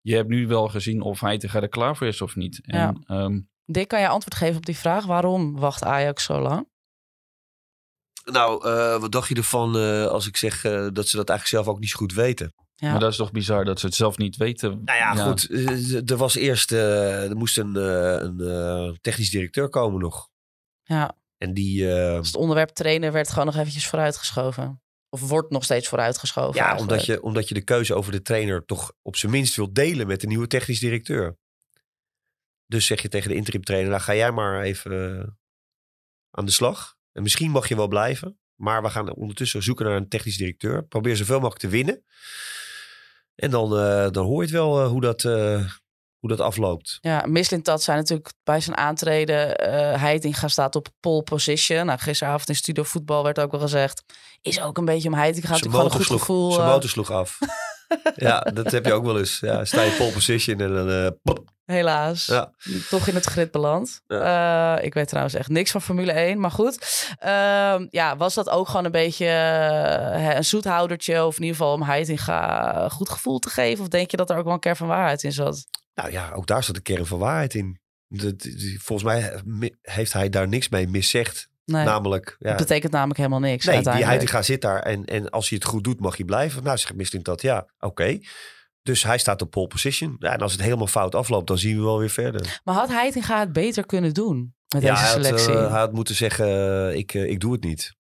Je 0.00 0.14
hebt 0.14 0.28
nu 0.28 0.46
wel 0.46 0.68
gezien 0.68 1.00
of 1.00 1.20
hij 1.20 1.38
er 1.38 1.68
klaar 1.68 1.96
voor 1.96 2.06
is 2.06 2.22
of 2.22 2.36
niet. 2.36 2.60
En, 2.64 2.78
Ja. 2.78 2.94
ehm, 3.06 3.40
Dick, 3.64 3.88
kan 3.88 4.00
je 4.00 4.08
antwoord 4.08 4.34
geven 4.34 4.56
op 4.56 4.66
die 4.66 4.76
vraag? 4.76 5.06
Waarom 5.06 5.58
wacht 5.58 5.84
Ajax 5.84 6.24
zo 6.24 6.40
lang? 6.40 6.68
Nou, 8.24 8.68
eh, 8.68 9.00
wat 9.00 9.12
dacht 9.12 9.28
je 9.28 9.34
ervan 9.34 9.76
eh, 9.76 10.06
als 10.06 10.26
ik 10.26 10.36
zeg 10.36 10.64
eh, 10.64 10.72
dat 10.92 11.08
ze 11.08 11.16
dat 11.16 11.28
eigenlijk 11.28 11.46
zelf 11.46 11.66
ook 11.66 11.80
niet 11.80 11.90
zo 11.90 11.96
goed 11.96 12.12
weten? 12.12 12.54
Ja. 12.74 12.90
Maar 12.90 13.00
dat 13.00 13.10
is 13.10 13.16
toch 13.16 13.30
bizar 13.32 13.64
dat 13.64 13.80
ze 13.80 13.86
het 13.86 13.94
zelf 13.94 14.16
niet 14.16 14.36
weten. 14.36 14.80
Nou 14.84 14.98
ja, 14.98 15.14
goed. 15.14 15.50
Er 16.10 16.16
was 16.16 16.34
eerst, 16.34 16.72
eh, 16.72 17.30
er 17.30 17.36
moest 17.36 17.58
een, 17.58 17.76
eh, 17.76 18.16
een 18.20 18.98
technisch 19.00 19.30
directeur 19.30 19.68
komen 19.68 20.00
nog. 20.00 20.28
ja. 20.82 21.16
En 21.38 21.54
die, 21.54 21.84
Dus 21.86 22.26
het 22.26 22.36
onderwerp 22.36 22.68
trainer 22.68 23.12
werd 23.12 23.28
gewoon 23.30 23.46
nog 23.46 23.56
eventjes 23.56 23.86
vooruitgeschoven. 23.88 24.82
Of 25.08 25.20
wordt 25.28 25.50
nog 25.50 25.64
steeds 25.64 25.88
vooruitgeschoven. 25.88 26.54
ja, 26.54 26.66
eigenlijk. 26.66 26.90
omdat 26.90 27.06
je, 27.06 27.22
omdat 27.22 27.48
je 27.48 27.54
de 27.54 27.62
keuze 27.64 27.94
over 27.94 28.12
de 28.12 28.22
trainer 28.22 28.64
toch 28.64 28.92
op 29.02 29.16
zijn 29.16 29.32
minst 29.32 29.56
wilt 29.56 29.74
delen 29.74 30.06
met 30.06 30.20
de 30.20 30.26
nieuwe 30.26 30.46
technisch 30.46 30.78
directeur. 30.78 31.36
Dus 32.66 32.86
zeg 32.86 33.02
je 33.02 33.08
tegen 33.08 33.28
de 33.28 33.34
interim 33.34 33.62
trainer, 33.62 33.90
nou 33.90 34.02
ga 34.02 34.14
jij 34.14 34.30
maar 34.32 34.62
even 34.62 35.38
aan 36.30 36.44
de 36.44 36.52
slag. 36.52 36.96
En 37.12 37.22
misschien 37.22 37.50
mag 37.50 37.68
je 37.68 37.76
wel 37.76 37.88
blijven. 37.88 38.38
Maar 38.54 38.82
we 38.82 38.90
gaan 38.90 39.14
ondertussen 39.14 39.62
zoeken 39.62 39.86
naar 39.86 39.96
een 39.96 40.08
technisch 40.08 40.36
directeur. 40.36 40.84
Probeer 40.84 41.16
zoveel 41.16 41.40
mogelijk 41.40 41.60
te 41.60 41.68
winnen. 41.68 42.04
En 43.34 43.50
dan, 43.50 43.78
eh, 43.78 44.10
dan 44.10 44.24
hoor 44.24 44.36
je 44.36 44.42
het 44.42 44.50
wel 44.50 44.82
eh, 44.82 44.88
hoe, 44.88 45.00
dat, 45.00 45.24
eh, 45.24 45.64
hoe 46.18 46.28
dat 46.28 46.40
afloopt. 46.40 46.98
Ja, 47.00 47.24
Mislintat 47.26 47.82
zijn 47.82 47.98
natuurlijk 47.98 48.32
bij 48.42 48.60
zijn 48.60 48.76
aantreden. 48.76 49.38
Heitinga 50.00 50.48
staat 50.48 50.76
op 50.76 50.88
pole 51.00 51.22
position. 51.22 51.86
Nou, 51.86 51.98
gisteravond 51.98 52.48
in 52.48 52.56
Studio 52.56 52.82
Voetbal 52.82 53.24
werd 53.24 53.40
ook 53.40 53.50
wel 53.50 53.60
gezegd. 53.60 54.02
Is 54.42 54.60
ook 54.60 54.78
een 54.78 54.84
beetje 54.84 55.08
om 55.08 55.14
Heitinga. 55.14 55.48
Natuurlijk 55.48 55.74
gewoon 55.74 55.90
een 55.90 56.06
goed 56.06 56.18
gevoel. 56.20 56.52
zijn 56.52 56.66
motor 56.66 56.90
sloeg 56.90 57.10
af. 57.10 57.38
ja, 58.14 58.40
dat 58.40 58.70
heb 58.70 58.84
je 58.86 58.92
ook 58.92 59.04
wel 59.04 59.18
eens. 59.18 59.38
Ja, 59.40 59.64
sta 59.64 59.82
je 59.82 59.94
pole 59.98 60.12
position 60.12 60.60
en 60.60 60.74
dan... 60.74 60.90
eh. 60.90 61.34
Helaas. 61.64 62.26
Ja. 62.26 62.52
Toch 62.90 63.06
in 63.08 63.14
het 63.14 63.24
grid 63.24 63.50
beland. 63.50 64.00
Eh, 64.06 64.76
ik 64.80 64.94
weet 64.94 65.08
trouwens 65.08 65.34
echt 65.34 65.48
niks 65.48 65.70
van 65.70 65.82
Formule 65.82 66.12
1. 66.12 66.40
Maar 66.40 66.50
goed. 66.50 67.06
Ehm, 67.18 67.86
ja, 67.90 68.16
was 68.16 68.34
dat 68.34 68.48
ook 68.48 68.66
gewoon 68.68 68.84
een 68.84 68.90
beetje 68.90 69.26
eh, 69.26 70.34
een 70.36 70.44
zoethoudertje? 70.44 71.24
Of 71.24 71.36
in 71.36 71.42
ieder 71.42 71.56
geval 71.56 71.72
om 71.74 71.82
Heitinga 71.82 72.82
een 72.84 72.90
goed 72.90 73.08
gevoel 73.10 73.38
te 73.38 73.50
geven? 73.50 73.82
Of 73.82 73.88
denk 73.88 74.10
je 74.10 74.16
dat 74.16 74.30
er 74.30 74.36
ook 74.36 74.44
wel 74.44 74.52
een 74.52 74.58
kern 74.60 74.76
van 74.76 74.86
waarheid 74.86 75.22
in 75.22 75.32
zat? 75.32 75.64
Nou 75.94 76.10
ja, 76.12 76.30
ook 76.34 76.46
daar 76.46 76.64
zat 76.64 76.74
de 76.74 76.80
kern 76.80 77.06
van 77.06 77.18
waarheid 77.18 77.54
in. 77.54 77.80
Volgens 78.78 79.02
mij 79.02 79.40
mi- 79.44 79.76
heeft 79.82 80.12
hij 80.12 80.28
daar 80.28 80.48
niks 80.48 80.68
mee 80.68 80.88
miszegd. 80.88 81.48
Nee, 81.64 81.84
Namelijk, 81.84 82.36
ja, 82.38 82.48
dat 82.48 82.56
betekent 82.58 82.92
namelijk 82.92 83.18
helemaal 83.18 83.40
niks 83.40 83.64
nee, 83.66 83.82
die. 83.82 84.04
Heitinga 84.04 84.42
zit 84.42 84.60
daar 84.60 84.78
en, 84.82 85.04
en 85.04 85.30
als 85.30 85.48
hij 85.48 85.58
het 85.62 85.68
goed 85.68 85.84
doet 85.84 86.00
mag 86.00 86.16
hij 86.16 86.24
blijven. 86.24 86.62
Nou, 86.62 86.78
zegt 86.78 86.94
Mislint 86.94 87.24
dat, 87.24 87.42
ja, 87.42 87.66
oké. 87.78 88.18
Dus 88.82 89.02
hij 89.02 89.18
staat 89.18 89.42
op 89.42 89.50
pole 89.50 89.66
position. 89.66 90.16
Ja, 90.18 90.32
en 90.32 90.40
als 90.40 90.52
het 90.52 90.60
helemaal 90.62 90.86
fout 90.86 91.14
afloopt, 91.14 91.46
dan 91.46 91.58
zien 91.58 91.76
we 91.76 91.82
wel 91.82 91.98
weer 91.98 92.10
verder. 92.10 92.60
Maar 92.64 92.74
had 92.74 92.88
Heitinga 92.88 93.38
het 93.40 93.52
beter 93.52 93.86
kunnen 93.86 94.14
doen 94.14 94.54
met 94.74 94.82
ja, 94.82 94.90
deze 94.90 95.02
hij 95.04 95.12
had, 95.14 95.24
selectie? 95.24 95.52
eh, 95.52 95.70
hij 95.70 95.78
had 95.80 95.92
moeten 95.92 96.14
zeggen, 96.14 96.46
eh, 96.90 96.96
ik, 96.96 97.14
eh, 97.14 97.30
ik 97.30 97.40
doe 97.40 97.52
het 97.52 97.62
niet. 97.64 97.94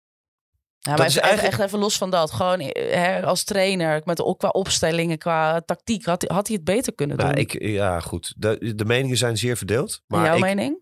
ja, 0.79 0.95
maar 0.95 1.07
even, 1.07 1.21
eigenlijk- 1.21 1.53
echt 1.53 1.61
even 1.67 1.79
los 1.79 1.97
van 1.97 2.09
dat. 2.09 2.31
Gewoon 2.31 2.59
hè, 2.73 3.25
als 3.25 3.43
trainer, 3.43 4.01
met, 4.05 4.21
ook 4.21 4.39
qua 4.39 4.49
opstellingen, 4.49 5.17
qua 5.17 5.61
tactiek, 5.61 6.05
had, 6.05 6.23
had 6.27 6.47
hij 6.47 6.55
het 6.55 6.65
beter 6.65 6.93
kunnen 6.95 7.17
Nou, 7.17 7.29
doen. 7.29 7.39
ik, 7.41 7.61
ja, 7.61 7.99
goed. 7.99 8.33
De, 8.37 8.73
de 8.75 8.85
meningen 8.85 9.17
zijn 9.17 9.37
zeer 9.37 9.57
verdeeld. 9.57 10.01
Maar 10.07 10.25
jouw 10.25 10.35
ik, 10.35 10.41
mening? 10.41 10.79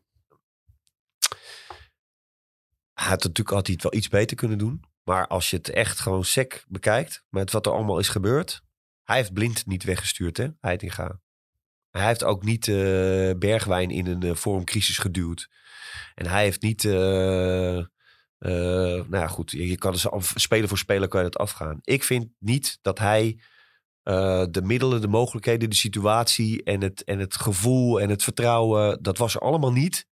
Hij 3.00 3.10
had 3.10 3.24
natuurlijk 3.24 3.68
het 3.68 3.84
wel 3.84 3.94
iets 3.94 4.08
beter 4.08 4.38
kunnen 4.38 4.58
doen. 4.58 4.84
Maar 5.04 5.28
als 5.28 5.50
je 5.50 5.56
het 5.58 5.70
echt 5.70 6.00
gewoon 6.00 6.26
sec 6.26 6.64
bekijkt, 6.68 7.24
met 7.30 7.52
wat 7.52 7.66
er 7.66 7.72
allemaal 7.72 8.00
is 8.00 8.10
gebeurd. 8.10 8.62
Hij 9.04 9.16
heeft 9.18 9.34
blind 9.34 9.66
niet 9.66 9.84
weggestuurd, 9.84 10.38
hè, 10.38 10.48
Heitinga. 10.60 11.20
Hij 11.90 12.06
heeft 12.06 12.24
ook 12.24 12.44
niet 12.44 12.68
eh, 12.68 12.76
Bergwijn 13.38 13.90
in 13.90 14.08
een 14.08 14.24
eh, 14.24 14.36
vormcrisis 14.36 14.98
geduwd. 14.98 15.50
En 16.16 16.26
hij 16.26 16.44
heeft 16.44 16.62
niet... 16.62 16.86
eh, 16.86 17.86
nou 18.40 19.08
ja, 19.10 19.28
goed, 19.28 19.52
je 19.52 19.78
kan 19.78 19.92
dus 19.92 20.10
af- 20.10 20.34
speler 20.36 20.68
voor 20.68 20.78
speler 20.78 21.08
kan 21.08 21.24
je 21.24 21.30
dat 21.30 21.42
afgaan. 21.42 21.80
Ik 21.82 22.04
vind 22.04 22.28
niet 22.40 22.80
dat 22.82 23.00
hij 23.00 23.40
de 24.52 24.62
middelen, 24.64 25.02
de 25.02 25.08
mogelijkheden, 25.08 25.70
de 25.70 25.76
situatie 25.76 26.64
en 26.64 26.82
het, 26.82 27.04
en 27.04 27.20
het 27.20 27.36
gevoel 27.36 28.02
en 28.02 28.10
het 28.10 28.24
vertrouwen, 28.24 29.04
dat 29.04 29.18
was 29.18 29.36
er 29.36 29.42
allemaal 29.42 29.72
niet 29.72 30.08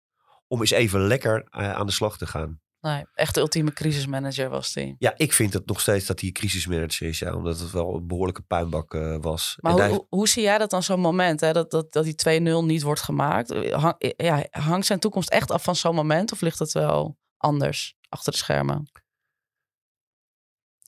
om 0.48 0.60
eens 0.60 0.72
even 0.72 1.08
lekker 1.08 1.48
aan 1.50 1.86
de 1.86 1.92
slag 1.92 2.18
te 2.18 2.28
gaan. 2.28 2.62
Nee, 2.86 3.06
echt 3.14 3.34
de 3.36 3.40
ultieme 3.40 3.74
crisismanager 3.74 4.50
was 4.50 4.74
hij. 4.74 4.96
Ja, 5.00 5.14
ik 5.16 5.34
vind 5.34 5.54
het 5.54 5.66
nog 5.66 5.82
steeds 5.82 6.06
dat 6.06 6.20
hij 6.22 6.32
crisismanager 6.32 7.08
is. 7.08 7.20
Ja, 7.20 7.36
omdat 7.36 7.60
het 7.60 7.72
wel 7.72 7.96
een 7.96 8.08
behoorlijke 8.08 8.42
puinbak 8.42 8.94
eh, 8.94 9.18
was. 9.22 9.58
Maar 9.62 9.72
En 9.72 9.78
hoe, 9.80 9.88
hij- 9.90 10.06
hoe, 10.10 10.28
zie 10.28 10.44
jij 10.44 10.58
dat 10.58 10.70
dan 10.70 10.84
zo'n 10.84 11.00
moment, 11.00 11.40
hè? 11.40 11.52
Dat, 11.54 11.72
dat, 11.72 11.94
dat 11.94 12.04
die 12.04 12.16
2-0 12.62 12.66
niet 12.66 12.82
wordt 12.82 13.02
gemaakt? 13.02 13.72
Hang, 13.72 13.96
ja, 14.18 14.46
hangt 14.50 14.86
zijn 14.86 15.00
toekomst 15.00 15.30
echt 15.30 15.52
af 15.52 15.64
van 15.64 15.76
zo'n 15.76 15.96
moment? 15.96 16.32
Of 16.32 16.42
ligt 16.42 16.60
het 16.60 16.72
wel 16.72 17.18
anders 17.38 17.96
achter 18.10 18.32
de 18.32 18.38
schermen? 18.38 18.90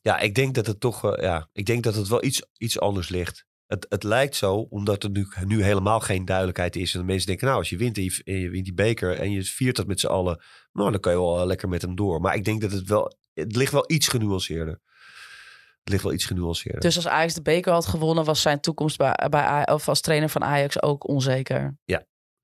Ja, 0.01 0.19
ik 0.19 0.35
denk 0.35 0.55
dat 0.55 0.65
het 0.67 0.79
toch 0.79 1.21
ja, 1.21 1.49
ik 1.53 1.65
denk 1.65 1.83
dat 1.83 1.95
het 1.95 2.07
wel 2.07 2.23
iets, 2.23 2.41
iets 2.57 2.79
anders 2.79 3.09
ligt. 3.09 3.45
Het, 3.67 3.85
het 3.89 4.03
lijkt 4.03 4.35
zo, 4.35 4.55
omdat 4.55 5.03
er 5.03 5.09
nu, 5.09 5.27
nu 5.45 5.63
helemaal 5.63 5.99
geen 5.99 6.25
duidelijkheid 6.25 6.75
is. 6.75 6.93
En 6.93 6.99
de 6.99 7.05
mensen 7.05 7.27
denken, 7.27 7.45
nou, 7.45 7.59
als 7.59 7.69
je 7.69 7.77
wint 7.77 7.97
en 7.97 8.03
je, 8.03 8.49
wint 8.49 8.65
die 8.65 8.73
beker 8.73 9.19
en 9.19 9.31
je 9.31 9.43
viert 9.43 9.75
dat 9.75 9.87
met 9.87 9.99
z'n 9.99 10.07
allen, 10.07 10.43
nou, 10.71 10.91
dan 10.91 10.99
kan 10.99 11.11
je 11.11 11.17
wel 11.17 11.39
eh, 11.39 11.45
lekker 11.45 11.69
met 11.69 11.81
hem 11.81 11.95
door. 11.95 12.21
Maar 12.21 12.35
ik 12.35 12.45
denk 12.45 12.61
dat 12.61 12.71
het 12.71 12.87
wel, 12.87 13.17
het 13.33 13.55
ligt 13.55 13.71
wel 13.71 13.91
iets 13.91 14.07
genuanceerder. 14.07 14.79
Het 15.79 15.89
ligt 15.89 16.03
wel 16.03 16.13
iets 16.13 16.25
genuanceerder. 16.25 16.81
Dus 16.81 16.95
als 16.95 17.07
Ajax 17.07 17.33
de 17.33 17.41
beker 17.41 17.71
had 17.71 17.85
gewonnen, 17.85 18.25
was 18.25 18.41
zijn 18.41 18.59
toekomst 18.59 18.97
bij, 18.97 19.27
bij, 19.29 19.67
of 19.67 19.87
als 19.87 20.01
trainer 20.01 20.29
van 20.29 20.43
Ajax 20.43 20.81
ook 20.81 21.07
onzeker. 21.07 21.77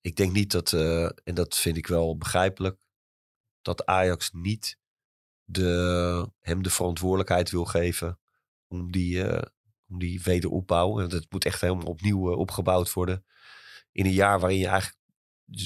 ik 0.01 0.15
denk 0.15 0.33
niet 0.33 0.51
dat, 0.51 0.73
eh, 0.73 1.03
en 1.03 1.33
dat 1.33 1.57
vind 1.57 1.77
ik 1.77 1.87
wel 1.87 2.17
begrijpelijk, 2.17 2.77
dat 3.61 3.85
Ajax 3.85 4.31
niet 4.31 4.77
de, 5.43 6.29
hem 6.39 6.63
de 6.63 6.69
verantwoordelijkheid 6.69 7.51
wil 7.51 7.65
geven 7.65 8.19
om 8.67 8.91
die, 8.91 9.23
eh, 9.23 9.41
om 9.93 9.99
die 9.99 10.21
wederopbouw. 10.23 10.99
En 10.99 11.09
dat 11.09 11.25
moet 11.29 11.45
echt 11.45 11.61
helemaal 11.61 11.85
opnieuw 11.85 12.31
eh, 12.31 12.37
opgebouwd 12.37 12.93
worden. 12.93 13.25
In 13.91 14.05
een 14.05 14.11
jaar 14.11 14.39
waarin 14.39 14.57
je 14.59 14.67
eigenlijk 14.67 14.97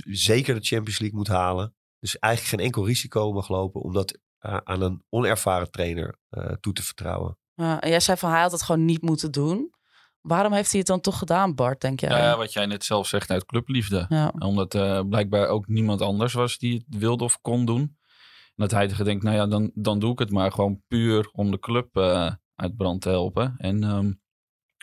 zeker 0.09 0.55
de 0.55 0.65
Champions 0.65 0.99
League 0.99 1.17
moet 1.17 1.27
halen. 1.27 1.75
Dus 1.99 2.19
eigenlijk 2.19 2.55
geen 2.55 2.65
enkel 2.65 2.85
risico 2.85 3.31
mag 3.33 3.49
lopen 3.49 3.81
om 3.81 3.93
dat 3.93 4.19
a- 4.45 4.61
aan 4.63 4.81
een 4.81 5.03
onervaren 5.09 5.71
trainer 5.71 6.19
eh, 6.29 6.51
toe 6.59 6.73
te 6.73 6.83
vertrouwen. 6.83 7.37
Ja, 7.53 7.81
en 7.81 7.89
jij 7.89 7.99
zei 7.99 8.17
van 8.17 8.31
hij 8.31 8.41
had 8.41 8.51
het 8.51 8.61
gewoon 8.63 8.85
niet 8.85 9.01
moeten 9.01 9.31
doen. 9.31 9.75
Waarom 10.21 10.53
heeft 10.53 10.69
hij 10.69 10.79
het 10.79 10.87
dan 10.87 11.01
toch 11.01 11.17
gedaan, 11.17 11.55
Bart, 11.55 11.81
denk 11.81 11.99
jij? 11.99 12.09
Ja, 12.09 12.37
wat 12.37 12.53
jij 12.53 12.65
net 12.65 12.83
zelf 12.83 13.07
zegt 13.07 13.29
uit 13.31 13.45
clubliefde. 13.45 14.05
Ja. 14.09 14.33
Omdat 14.39 14.75
eh, 14.75 15.01
blijkbaar 15.09 15.47
ook 15.47 15.67
niemand 15.67 16.01
anders 16.01 16.33
was 16.33 16.57
die 16.57 16.83
het 16.87 16.99
wilde 16.99 17.23
of 17.23 17.41
kon 17.41 17.65
doen. 17.65 17.81
En 17.81 18.67
dat 18.67 18.71
hij 18.71 18.87
denkt, 19.03 19.23
nou 19.23 19.35
ja, 19.35 19.47
dan, 19.47 19.71
dan 19.73 19.99
doe 19.99 20.11
ik 20.11 20.19
het 20.19 20.31
maar 20.31 20.51
gewoon 20.51 20.81
puur 20.87 21.29
om 21.31 21.51
de 21.51 21.59
club 21.59 21.95
eh, 21.95 22.31
uit 22.57 22.77
brand 22.77 23.01
te 23.01 23.09
helpen. 23.09 23.55
En, 23.57 23.83
ehm, 23.83 24.11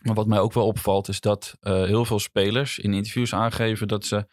maar 0.02 0.14
wat 0.14 0.26
mij 0.26 0.38
ook 0.38 0.52
wel 0.52 0.66
opvalt 0.66 1.08
is 1.08 1.20
dat 1.20 1.56
eh, 1.60 1.84
heel 1.84 2.04
veel 2.04 2.18
spelers 2.18 2.78
in 2.78 2.94
interviews 2.94 3.34
aangeven 3.34 3.88
dat 3.88 4.04
ze 4.04 4.26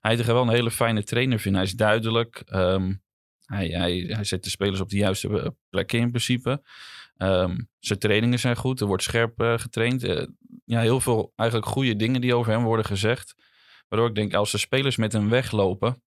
Heidegger 0.00 0.34
wel 0.34 0.42
een 0.42 0.48
hele 0.48 0.70
fijne 0.70 1.02
trainer 1.02 1.38
vinden. 1.38 1.60
Hij 1.60 1.70
is 1.70 1.76
duidelijk. 1.76 2.42
ehm, 2.46 2.94
hij, 3.44 3.68
hij, 3.68 4.04
hij 4.08 4.24
zet 4.24 4.44
de 4.44 4.50
spelers 4.50 4.80
op 4.80 4.88
de 4.88 4.96
juiste 4.96 5.40
eh, 5.40 5.46
plekken 5.68 5.98
in 5.98 6.08
principe. 6.08 6.62
Ehm, 7.16 7.58
zijn 7.78 7.98
trainingen 7.98 8.38
zijn 8.38 8.56
goed. 8.56 8.80
Er 8.80 8.86
wordt 8.86 9.02
scherp 9.02 9.40
eh, 9.40 9.58
getraind. 9.58 10.02
Ja, 10.64 10.80
heel 10.80 11.00
veel 11.00 11.32
eigenlijk 11.36 11.70
goede 11.70 11.96
dingen 11.96 12.20
die 12.20 12.34
over 12.34 12.52
hem 12.52 12.64
worden 12.64 12.84
gezegd. 12.84 13.34
Waardoor 13.88 14.08
ik 14.08 14.14
denk, 14.14 14.34
als 14.34 14.50
de 14.50 14.58
spelers 14.58 14.96
met 14.96 15.12
hem 15.12 15.28
weglopen, 15.28 16.02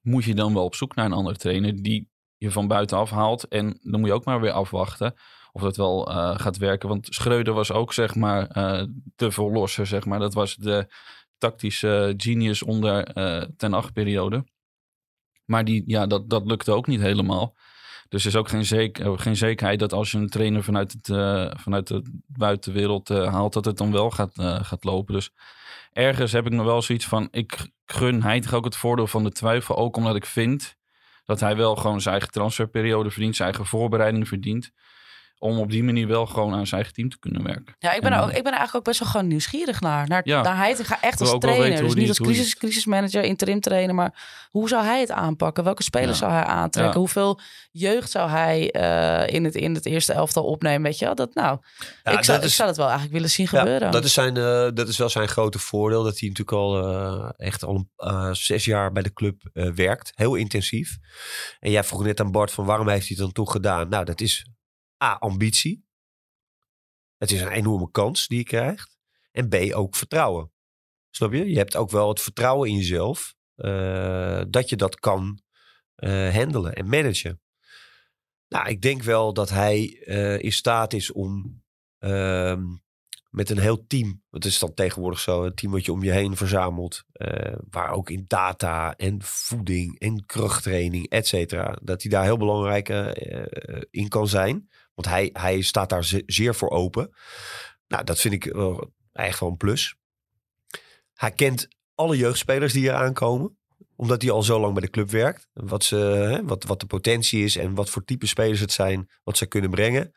moet 0.00 0.24
je 0.24 0.34
dan 0.34 0.54
wel 0.54 0.64
op 0.64 0.74
zoek 0.74 0.94
naar 0.94 1.04
een 1.04 1.12
andere 1.12 1.36
trainer 1.36 1.82
die 1.82 2.08
je 2.36 2.50
van 2.50 2.68
buitenaf 2.68 3.10
haalt. 3.10 3.48
En 3.48 3.78
dan 3.82 4.00
moet 4.00 4.08
je 4.08 4.14
ook 4.14 4.24
maar 4.24 4.40
weer 4.40 4.52
afwachten 4.52 5.14
of 5.52 5.62
dat 5.62 5.76
wel 5.76 6.10
eh, 6.10 6.38
gaat 6.38 6.56
werken. 6.56 6.88
Want 6.88 7.06
Schreuder 7.10 7.54
was 7.54 7.72
ook, 7.72 7.92
zeg 7.92 8.14
maar, 8.14 8.46
eh, 8.46 8.84
de 9.16 9.30
verlosser, 9.30 9.86
zeg 9.86 10.04
maar. 10.04 10.18
Dat 10.18 10.34
was 10.34 10.56
de 10.56 10.86
tactische 11.38 12.14
genius 12.16 12.62
onder 12.62 13.04
eh 13.04 13.42
ten 13.56 13.74
acht 13.74 13.92
periode. 13.92 14.44
Maar 15.44 15.64
die, 15.64 15.82
ja, 15.86 16.06
dat, 16.06 16.30
dat 16.30 16.46
lukte 16.46 16.72
ook 16.72 16.86
niet 16.86 17.00
helemaal. 17.00 17.56
Dus 18.08 18.22
er 18.22 18.28
is 18.28 18.36
ook 18.36 18.48
geen, 18.48 18.64
zeker, 18.64 19.18
geen 19.18 19.36
zekerheid 19.36 19.78
dat 19.78 19.92
als 19.92 20.10
je 20.10 20.18
een 20.18 20.28
trainer 20.28 20.62
vanuit, 20.62 20.92
het, 20.92 21.06
vanuit 21.60 21.86
de 21.86 22.20
buitenwereld 22.26 23.08
haalt, 23.08 23.52
dat 23.52 23.64
het 23.64 23.76
dan 23.76 23.92
wel 23.92 24.10
gaat, 24.10 24.32
gaat 24.62 24.84
lopen. 24.84 25.14
Dus 25.14 25.30
ergens 25.92 26.32
heb 26.32 26.46
ik 26.46 26.52
nog 26.52 26.64
wel 26.64 26.82
zoiets 26.82 27.06
van, 27.06 27.28
ik 27.30 27.70
gun 27.86 28.22
Heiting 28.22 28.54
ook 28.54 28.64
het 28.64 28.76
voordeel 28.76 29.06
van 29.06 29.24
de 29.24 29.32
twijfel. 29.32 29.76
Ook 29.76 29.96
omdat 29.96 30.16
ik 30.16 30.26
vind 30.26 30.76
dat 31.24 31.40
hij 31.40 31.56
wel 31.56 31.76
gewoon 31.76 32.00
zijn 32.00 32.14
eigen 32.14 32.32
transferperiode 32.32 33.10
verdient, 33.10 33.36
zijn 33.36 33.48
eigen 33.48 33.66
voorbereiding 33.66 34.28
verdient. 34.28 34.72
Om 35.42 35.58
op 35.58 35.70
die 35.70 35.82
manier 35.84 36.06
wel 36.06 36.26
gewoon 36.26 36.52
aan 36.54 36.66
zijn 36.66 36.74
eigen 36.80 36.94
team 36.94 37.08
te 37.10 37.18
kunnen 37.18 37.42
werken. 37.42 37.74
Ja, 37.78 37.92
ik 37.92 38.00
ben, 38.00 38.12
er 38.12 38.18
En, 38.18 38.22
ook, 38.24 38.28
ik 38.30 38.34
ben 38.42 38.52
er 38.52 38.58
eigenlijk 38.58 38.76
ook 38.76 38.84
best 38.84 38.98
wel 39.00 39.08
gewoon 39.08 39.26
nieuwsgierig 39.26 39.80
naar. 39.80 40.08
Naar, 40.08 40.20
Ja. 40.24 40.42
naar 40.42 40.56
hij 40.56 40.76
ga 40.76 41.00
echt 41.02 41.20
als 41.20 41.34
trainer. 41.38 41.82
dus 41.82 41.94
niet 41.94 42.08
als 42.08 42.18
crisis, 42.20 42.56
crisismanager, 42.56 43.22
interim 43.22 43.60
trainer. 43.60 43.94
Maar 43.94 44.46
hoe 44.50 44.68
zou 44.68 44.84
hij 44.84 45.00
het 45.00 45.10
aanpakken? 45.10 45.64
Welke 45.64 45.82
spelers 45.82 46.18
Ja. 46.18 46.28
zou 46.28 46.32
hij 46.32 46.42
aantrekken? 46.44 46.92
Ja. 46.92 46.98
Hoeveel 46.98 47.40
jeugd 47.70 48.10
zou 48.10 48.30
hij 48.30 48.70
eh, 48.70 49.34
in, 49.34 49.44
het, 49.44 49.54
in 49.54 49.74
het 49.74 49.86
eerste 49.86 50.12
elftal 50.12 50.44
opnemen? 50.44 50.82
Weet 50.82 50.98
je 50.98 51.04
wel? 51.04 51.14
Dat, 51.14 51.34
nou, 51.34 51.58
Ja, 52.02 52.10
ik, 52.18 52.24
zou, 52.24 52.26
dat 52.26 52.36
ik 52.36 52.42
is- 52.44 52.56
zou 52.56 52.68
dat 52.68 52.76
wel 52.76 52.86
eigenlijk 52.86 53.14
willen 53.16 53.30
zien 53.30 53.48
Ja, 53.50 53.58
gebeuren. 53.58 53.90
dat, 53.90 54.04
is 54.04 54.12
zijn, 54.12 54.36
eh, 54.36 54.68
dat 54.74 54.88
is 54.88 54.98
wel 54.98 55.08
zijn 55.08 55.28
grote 55.28 55.58
voordeel. 55.58 56.02
Dat 56.02 56.18
hij 56.18 56.28
natuurlijk 56.28 56.56
al 56.56 56.88
eh, 56.88 57.30
echt 57.36 57.64
al 57.64 57.74
een, 57.74 57.88
eh, 57.96 58.32
zes 58.32 58.64
jaar 58.64 58.92
bij 58.92 59.02
de 59.02 59.12
club 59.12 59.42
eh, 59.52 59.70
werkt. 59.70 60.12
Heel 60.14 60.34
intensief. 60.34 60.96
En 61.60 61.70
jij 61.70 61.84
vroeg 61.84 62.02
net 62.04 62.20
aan 62.20 62.30
Bart 62.32 62.50
van 62.50 62.64
waarom 62.64 62.88
heeft 62.88 63.08
hij 63.08 63.16
het 63.16 63.18
dan 63.24 63.32
toch 63.44 63.52
gedaan? 63.52 63.88
Nou, 63.88 64.04
dat 64.04 64.20
is 64.20 64.46
A, 65.04 65.12
ambitie. 65.12 65.84
Het 67.16 67.30
is 67.30 67.40
een 67.40 67.52
enorme 67.52 67.90
kans 67.90 68.26
die 68.26 68.38
je 68.38 68.44
krijgt. 68.44 68.98
En 69.32 69.48
B, 69.48 69.54
ook 69.72 69.96
vertrouwen. 69.96 70.52
Snap 71.10 71.32
je? 71.32 71.50
Je 71.50 71.56
hebt 71.56 71.76
ook 71.76 71.90
wel 71.90 72.08
het 72.08 72.20
vertrouwen 72.20 72.68
in 72.68 72.76
jezelf. 72.76 73.34
eh, 73.54 74.42
dat 74.48 74.68
je 74.68 74.76
dat 74.76 75.00
kan 75.00 75.40
eh, 75.94 76.34
handelen 76.34 76.74
en 76.74 76.88
managen. 76.88 77.40
Nou, 78.48 78.68
ik 78.68 78.82
denk 78.82 79.02
wel 79.02 79.32
dat 79.32 79.50
hij 79.50 80.02
eh, 80.04 80.38
in 80.42 80.52
staat 80.52 80.92
is 80.92 81.12
om 81.12 81.62
ehm, 81.98 82.62
met 83.30 83.50
een 83.50 83.58
heel 83.58 83.86
team. 83.86 84.22
Het 84.30 84.44
is 84.44 84.58
dan 84.58 84.74
tegenwoordig 84.74 85.20
zo, 85.20 85.44
een 85.44 85.54
team 85.54 85.72
wat 85.72 85.84
je 85.84 85.92
om 85.92 86.02
je 86.02 86.10
heen 86.10 86.36
verzamelt. 86.36 87.04
waar 87.70 87.90
ook 87.90 88.10
in 88.10 88.24
data 88.26 88.96
en 88.96 89.22
voeding 89.22 89.98
en 89.98 90.26
krachttraining, 90.26 91.08
et 91.08 91.26
cetera. 91.26 91.78
Dat 91.82 92.02
hij 92.02 92.10
daar 92.10 92.24
heel 92.24 92.36
belangrijk 92.36 92.88
in 93.90 94.08
kan 94.08 94.28
zijn. 94.28 94.69
Want 95.00 95.14
hij, 95.14 95.30
hij 95.32 95.60
staat 95.60 95.88
daar 95.88 96.04
ze- 96.04 96.22
zeer 96.26 96.54
voor 96.54 96.70
open. 96.70 97.14
Nou, 97.88 98.04
dat 98.04 98.20
vind 98.20 98.34
ik 98.34 98.44
wel 98.44 98.92
echt 99.12 99.40
wel 99.40 99.48
een 99.48 99.56
plus. 99.56 99.94
Hij 101.14 101.30
kent 101.30 101.68
alle 101.94 102.16
jeugdspelers 102.16 102.72
die 102.72 102.82
hier 102.82 102.94
aankomen 102.94 103.58
omdat 103.96 104.22
hij 104.22 104.30
al 104.30 104.42
zo 104.42 104.60
lang 104.60 104.72
bij 104.72 104.82
de 104.82 104.90
club 104.90 105.10
werkt. 105.10 105.48
Wat, 105.52 105.84
ze, 105.84 105.96
hè, 105.96 106.44
wat, 106.44 106.64
wat 106.64 106.80
de 106.80 106.86
potentie 106.86 107.44
is 107.44 107.56
en 107.56 107.74
wat 107.74 107.90
voor 107.90 108.04
type 108.04 108.26
spelers 108.26 108.60
het 108.60 108.72
zijn. 108.72 109.10
Wat 109.22 109.36
ze 109.36 109.46
kunnen 109.46 109.70
brengen. 109.70 110.12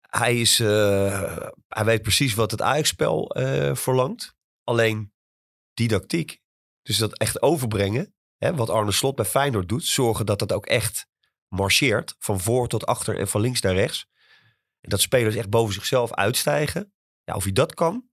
Hij, 0.00 0.40
is, 0.40 0.60
eh, 0.60 1.46
hij 1.68 1.84
weet 1.84 2.02
precies 2.02 2.34
wat 2.34 2.50
het 2.50 2.62
Ajax-spel 2.62 3.30
eh, 3.30 3.74
verlangt. 3.74 4.34
Alleen 4.64 5.12
didactiek. 5.74 6.40
Dus 6.82 6.96
dat 6.96 7.18
echt 7.18 7.42
overbrengen. 7.42 8.14
Hè, 8.36 8.54
wat 8.54 8.70
Arne 8.70 8.92
Slot 8.92 9.16
bij 9.16 9.24
Feyenoord 9.24 9.68
doet. 9.68 9.84
Zorgen 9.84 10.26
dat 10.26 10.38
dat 10.38 10.52
ook 10.52 10.66
echt 10.66 11.06
marcheert. 11.50 12.14
Van 12.18 12.40
voor 12.40 12.68
tot 12.68 12.86
achter 12.86 13.18
en 13.18 13.28
van 13.28 13.40
links 13.40 13.60
naar 13.60 13.74
rechts. 13.74 14.06
En 14.80 14.88
dat 14.90 15.00
spelers 15.00 15.34
echt 15.34 15.50
boven 15.50 15.74
zichzelf 15.74 16.12
uitstijgen. 16.12 16.92
Ja, 17.24 17.34
of 17.34 17.42
hij 17.42 17.52
dat 17.52 17.74
kan. 17.74 18.08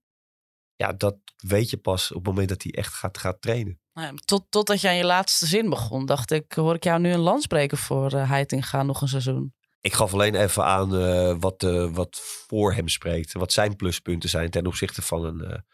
Ja, 0.74 0.92
dat 0.92 1.16
weet 1.36 1.70
je 1.70 1.76
pas 1.76 2.10
op 2.10 2.16
het 2.16 2.26
moment 2.26 2.48
dat 2.48 2.62
hij 2.62 2.72
echt 2.72 2.94
gaat, 2.94 3.18
gaat 3.18 3.40
trainen. 3.40 3.80
Nou 3.92 4.06
ja, 4.06 4.14
tot, 4.24 4.46
totdat 4.48 4.80
je 4.80 4.88
aan 4.88 4.96
je 4.96 5.04
laatste 5.04 5.46
zin 5.46 5.70
begon, 5.70 6.06
dacht 6.06 6.30
ik, 6.30 6.52
hoor 6.52 6.74
ik 6.74 6.84
jou 6.84 7.00
nu 7.00 7.12
een 7.12 7.18
land 7.18 7.42
spreken 7.42 7.78
voor 7.78 8.14
uh, 8.14 8.28
Heitinga 8.28 8.82
nog 8.82 9.00
een 9.00 9.08
seizoen. 9.08 9.54
Ik 9.80 9.92
gaf 9.92 10.12
alleen 10.12 10.34
even 10.34 10.64
aan 10.64 10.94
uh, 10.94 11.34
wat, 11.38 11.62
uh, 11.62 11.94
wat 11.94 12.20
voor 12.46 12.72
hem 12.72 12.88
spreekt. 12.88 13.32
Wat 13.32 13.52
zijn 13.52 13.76
pluspunten 13.76 14.28
zijn 14.28 14.50
ten 14.50 14.66
opzichte 14.66 15.02
van 15.02 15.24
een 15.24 15.64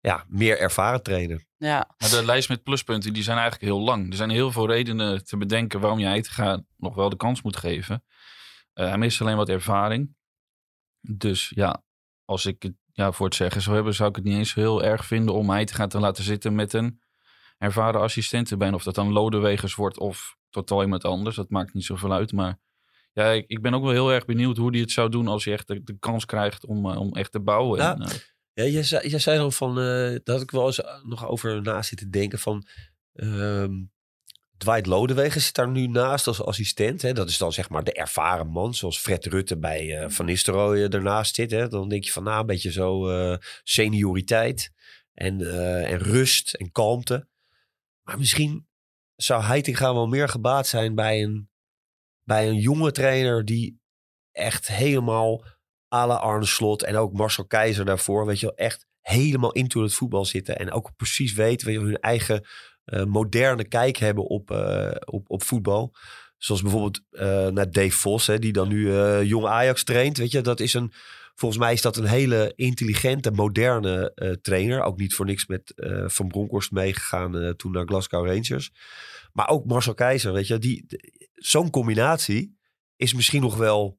ja, 0.00 0.24
meer 0.28 0.58
ervaren 0.58 1.02
trainer. 1.02 1.44
Ja. 1.56 1.94
Maar 1.98 2.10
de 2.10 2.24
lijst 2.24 2.48
met 2.48 2.62
pluspunten 2.62 3.12
die 3.12 3.22
zijn 3.22 3.38
eigenlijk 3.38 3.72
heel 3.72 3.80
lang. 3.80 4.10
Er 4.10 4.16
zijn 4.16 4.30
heel 4.30 4.52
veel 4.52 4.66
redenen 4.66 5.24
te 5.24 5.36
bedenken 5.36 5.80
waarom 5.80 5.98
je 5.98 6.06
Heitinga 6.06 6.64
nog 6.76 6.94
wel 6.94 7.08
de 7.08 7.16
kans 7.16 7.42
moet 7.42 7.56
geven. 7.56 8.04
Uh, 8.74 8.88
hij 8.88 8.98
mist 8.98 9.20
alleen 9.20 9.36
wat 9.36 9.48
ervaring. 9.48 10.16
Dus 11.00 11.52
ja, 11.54 11.82
als 12.24 12.46
ik 12.46 12.62
het 12.62 12.74
ja, 12.92 13.12
voor 13.12 13.26
het 13.26 13.34
zeggen 13.34 13.62
zou 13.62 13.74
hebben, 13.74 13.94
zou 13.94 14.08
ik 14.08 14.16
het 14.16 14.24
niet 14.24 14.36
eens 14.36 14.54
heel 14.54 14.84
erg 14.84 15.04
vinden 15.04 15.34
om 15.34 15.50
Heitinga 15.50 15.86
te 15.86 15.98
laten 15.98 16.24
zitten 16.24 16.54
met 16.54 16.72
een 16.72 17.00
ervaren 17.58 18.00
assistent 18.00 18.50
erbij. 18.50 18.72
Of 18.72 18.82
dat 18.82 18.94
dan 18.94 19.12
Lodewegers 19.12 19.74
wordt 19.74 19.98
of 19.98 20.36
totaal 20.50 20.82
iemand 20.82 21.04
anders. 21.04 21.36
Dat 21.36 21.50
maakt 21.50 21.74
niet 21.74 21.84
zoveel 21.84 22.12
uit. 22.12 22.32
Maar 22.32 22.58
ja, 23.12 23.30
ik, 23.30 23.44
ik 23.46 23.62
ben 23.62 23.74
ook 23.74 23.82
wel 23.82 23.92
heel 23.92 24.12
erg 24.12 24.24
benieuwd 24.24 24.56
hoe 24.56 24.70
hij 24.70 24.80
het 24.80 24.90
zou 24.90 25.08
doen 25.08 25.28
als 25.28 25.44
hij 25.44 25.54
echt 25.54 25.66
de, 25.66 25.82
de 25.82 25.98
kans 25.98 26.24
krijgt 26.24 26.66
om, 26.66 26.86
uh, 26.86 26.96
om 27.00 27.12
echt 27.12 27.32
te 27.32 27.40
bouwen. 27.40 27.78
Ja, 27.78 27.94
en, 27.94 28.02
uh, 28.02 28.08
ja 28.62 28.82
jij, 29.02 29.18
zei, 29.18 29.38
dan 29.38 29.52
van, 29.52 29.74
daar 29.74 30.20
had 30.24 30.40
ik 30.40 30.50
wel 30.50 30.66
eens 30.66 30.80
nog 31.02 31.28
over 31.28 31.62
na 31.62 31.82
zitten 31.82 32.10
denken 32.10 32.38
van... 32.38 32.66
Uh, 33.14 33.64
Dwight 34.56 34.86
Lodewegen 34.86 35.40
zit 35.40 35.54
daar 35.54 35.68
nu 35.68 35.86
naast 35.86 36.26
als 36.26 36.42
assistent. 36.42 37.02
Hè? 37.02 37.12
Dat 37.12 37.28
is 37.28 37.38
dan 37.38 37.52
zeg 37.52 37.68
maar 37.68 37.84
de 37.84 37.92
ervaren 37.92 38.46
man, 38.46 38.74
zoals 38.74 38.98
Fred 38.98 39.26
Rutte 39.26 39.58
bij 39.58 40.02
uh, 40.02 40.08
Van 40.08 40.24
Nistelrooy 40.24 40.88
ernaast 40.88 41.34
zit. 41.34 41.50
Hè? 41.50 41.68
Dan 41.68 41.88
denk 41.88 42.04
je 42.04 42.12
van, 42.12 42.22
nou, 42.22 42.40
een 42.40 42.46
beetje 42.46 42.72
zo 42.72 43.08
senioriteit 43.62 44.72
en, 45.14 45.40
en 45.86 45.98
rust 45.98 46.54
en 46.54 46.72
kalmte. 46.72 47.28
Maar 48.02 48.18
misschien 48.18 48.68
zou 49.16 49.42
Heitinga 49.42 49.94
wel 49.94 50.06
meer 50.06 50.28
gebaat 50.28 50.66
zijn 50.66 50.94
bij 50.94 51.22
een 51.22 51.50
bij 52.30 52.48
een 52.48 52.60
jonge 52.60 52.92
trainer 52.92 53.44
die 53.44 53.80
echt 54.32 54.68
helemaal 54.68 55.44
à 55.94 56.06
la 56.06 56.14
Arne 56.14 56.46
Slot 56.46 56.82
en 56.82 56.96
ook 56.96 57.12
Marcel 57.12 57.46
Keizer 57.46 57.84
daarvoor, 57.84 58.26
weet 58.26 58.40
je 58.40 58.46
wel, 58.46 58.54
echt 58.54 58.86
helemaal 59.00 59.52
into 59.52 59.82
het 59.82 59.94
voetbal 59.94 60.24
zitten 60.24 60.58
en 60.58 60.72
ook 60.72 60.96
precies 60.96 61.32
weten, 61.32 61.66
weet 61.66 61.76
je, 61.76 61.84
hun 61.84 62.00
eigen 62.00 62.46
eh, 62.84 63.04
moderne 63.04 63.64
kijk 63.64 63.96
hebben 63.96 64.24
op, 64.24 64.50
eh, 64.50 64.90
op, 65.04 65.30
op 65.30 65.42
voetbal. 65.42 65.94
Zoals 66.36 66.62
bijvoorbeeld 66.62 67.00
eh, 67.10 67.46
naar 67.46 67.70
Dave 67.70 67.90
Vos, 67.90 68.26
hè, 68.26 68.38
die 68.38 68.52
dan 68.52 68.68
nu 68.68 68.92
jong 69.24 69.46
Ajax 69.46 69.84
traint. 69.84 70.16
Weet 70.16 70.30
je, 70.30 70.40
dat 70.40 70.60
is 70.60 70.74
een, 70.74 70.92
volgens 71.34 71.60
mij 71.60 71.72
is 71.72 71.82
dat 71.82 71.96
een 71.96 72.04
hele 72.04 72.52
intelligente, 72.56 73.30
moderne 73.30 74.14
trainer. 74.42 74.82
Ook 74.82 74.98
niet 74.98 75.14
voor 75.14 75.26
niks 75.26 75.46
met 75.46 75.72
Van 76.06 76.28
Bronckhorst 76.28 76.70
meegegaan 76.70 77.56
toen 77.56 77.72
naar 77.72 77.86
Glasgow 77.86 78.26
Rangers. 78.26 78.72
Maar 79.32 79.48
ook 79.48 79.64
Marcel 79.64 79.94
Keizer, 79.94 80.32
weet 80.32 80.46
je, 80.46 80.58
die, 80.58 80.84
zo'n 81.34 81.70
combinatie 81.70 82.58
is 82.96 83.14
misschien 83.14 83.40
nog 83.40 83.56
wel 83.56 83.98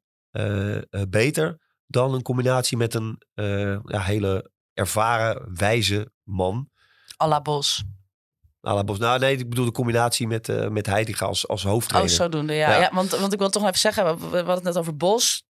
beter 1.09 1.59
dan 1.91 2.13
een 2.13 2.21
combinatie 2.21 2.77
met 2.77 2.93
een 2.93 3.21
eh, 3.33 3.79
ja, 3.83 3.99
hele 3.99 4.51
ervaren, 4.73 5.51
wijze 5.53 6.11
man. 6.23 6.69
à 7.21 7.27
la 7.27 7.41
Bos. 7.41 7.83
À 8.67 8.73
la 8.73 8.83
Bos. 8.83 8.97
Nou, 8.97 9.19
nee, 9.19 9.37
ik 9.37 9.49
bedoel 9.49 9.65
de 9.65 9.71
combinatie 9.71 10.27
met, 10.27 10.49
eh 10.49 10.67
met 10.67 10.85
Heitinga 10.85 11.25
als, 11.25 11.47
als 11.47 11.65
Oh, 11.65 11.71
hoofdtrainer. 11.71 12.11
zodoende, 12.11 12.53
ja. 12.53 12.69
Ja. 12.71 12.79
ja. 12.79 12.89
want, 12.93 13.09
want 13.11 13.33
ik 13.33 13.39
wil 13.39 13.49
toch 13.49 13.61
nog 13.61 13.71
even 13.71 13.81
zeggen, 13.93 14.05
we, 14.05 14.29
we 14.29 14.35
hadden 14.35 14.55
het 14.55 14.63
net 14.63 14.77
over 14.77 14.97
Bos. 14.97 15.43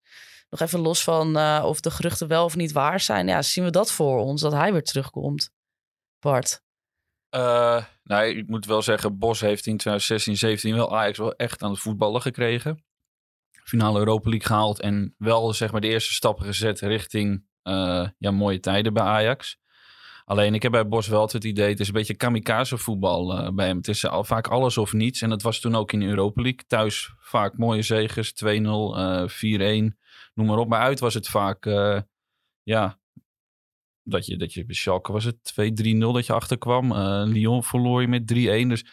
Nog 0.49 0.59
even 0.59 0.79
los 0.79 1.03
van 1.03 1.37
eh, 1.37 1.63
of 1.65 1.79
de 1.79 1.91
geruchten 1.91 2.27
wel 2.27 2.43
of 2.45 2.55
niet 2.55 2.71
waar 2.71 2.99
zijn. 2.99 3.27
Ja, 3.27 3.41
zien 3.41 3.63
we 3.63 3.69
dat 3.69 3.91
voor 3.91 4.19
ons, 4.19 4.41
dat 4.41 4.51
hij 4.51 4.71
weer 4.71 4.83
terugkomt. 4.83 5.51
Bart. 6.19 6.61
Eh, 7.29 7.83
nou, 8.03 8.25
ik 8.25 8.47
moet 8.47 8.65
wel 8.65 8.81
zeggen, 8.81 9.17
Bos 9.17 9.39
heeft 9.39 9.65
in 9.65 9.77
2016, 9.77 10.37
17 10.37 10.75
wel 10.75 10.97
Ajax 10.97 11.17
wel 11.17 11.33
echt 11.35 11.61
aan 11.63 11.71
het 11.71 11.79
voetballen 11.79 12.21
gekregen. 12.21 12.83
Finale 13.63 13.99
Europa 13.99 14.29
League 14.29 14.47
gehaald 14.47 14.79
en 14.79 15.15
wel 15.17 15.53
zeg 15.53 15.71
maar 15.71 15.81
de 15.81 15.87
eerste 15.87 16.13
stappen 16.13 16.45
gezet 16.45 16.79
richting 16.79 17.43
eh, 17.61 18.07
ja, 18.17 18.31
mooie 18.31 18.59
tijden 18.59 18.93
bij 18.93 19.03
Ajax. 19.03 19.59
Alleen 20.25 20.53
ik 20.53 20.61
heb 20.61 20.71
bij 20.71 20.87
Bos 20.87 21.07
wel 21.07 21.21
het 21.21 21.43
idee, 21.43 21.69
het 21.69 21.79
is 21.79 21.87
een 21.87 21.93
beetje 21.93 22.15
kamikaze 22.15 22.77
voetbal 22.77 23.37
eh, 23.37 23.49
bij 23.53 23.67
hem. 23.67 23.77
Het 23.77 23.87
is 23.87 24.05
al, 24.05 24.23
vaak 24.23 24.47
alles 24.47 24.77
of 24.77 24.93
niets 24.93 25.21
en 25.21 25.29
dat 25.29 25.41
was 25.41 25.59
toen 25.59 25.75
ook 25.75 25.91
in 25.91 26.01
Europa 26.01 26.41
League. 26.41 26.63
Thuis 26.67 27.13
vaak 27.19 27.57
mooie 27.57 27.81
zegens, 27.81 28.33
2-0, 28.33 28.47
eh 28.47 29.27
4-1, 29.27 29.95
noem 30.33 30.47
maar 30.47 30.57
op. 30.57 30.67
Maar 30.67 30.81
uit 30.81 30.99
was 30.99 31.13
het 31.13 31.27
vaak, 31.27 31.65
eh, 31.65 31.99
ja, 32.63 32.99
dat 34.03 34.25
je, 34.25 34.37
dat 34.37 34.53
je 34.53 34.65
bij 34.65 34.75
Schalke 34.75 35.11
was 35.11 35.23
het 35.23 35.37
2-3-0 35.43 35.97
dat 35.97 36.25
je 36.25 36.33
achterkwam. 36.33 36.91
Eh 36.91 37.23
Lyon 37.25 37.63
verloor 37.63 38.01
je 38.01 38.07
met 38.07 38.27
3-1. 38.27 38.69
Dus 38.69 38.85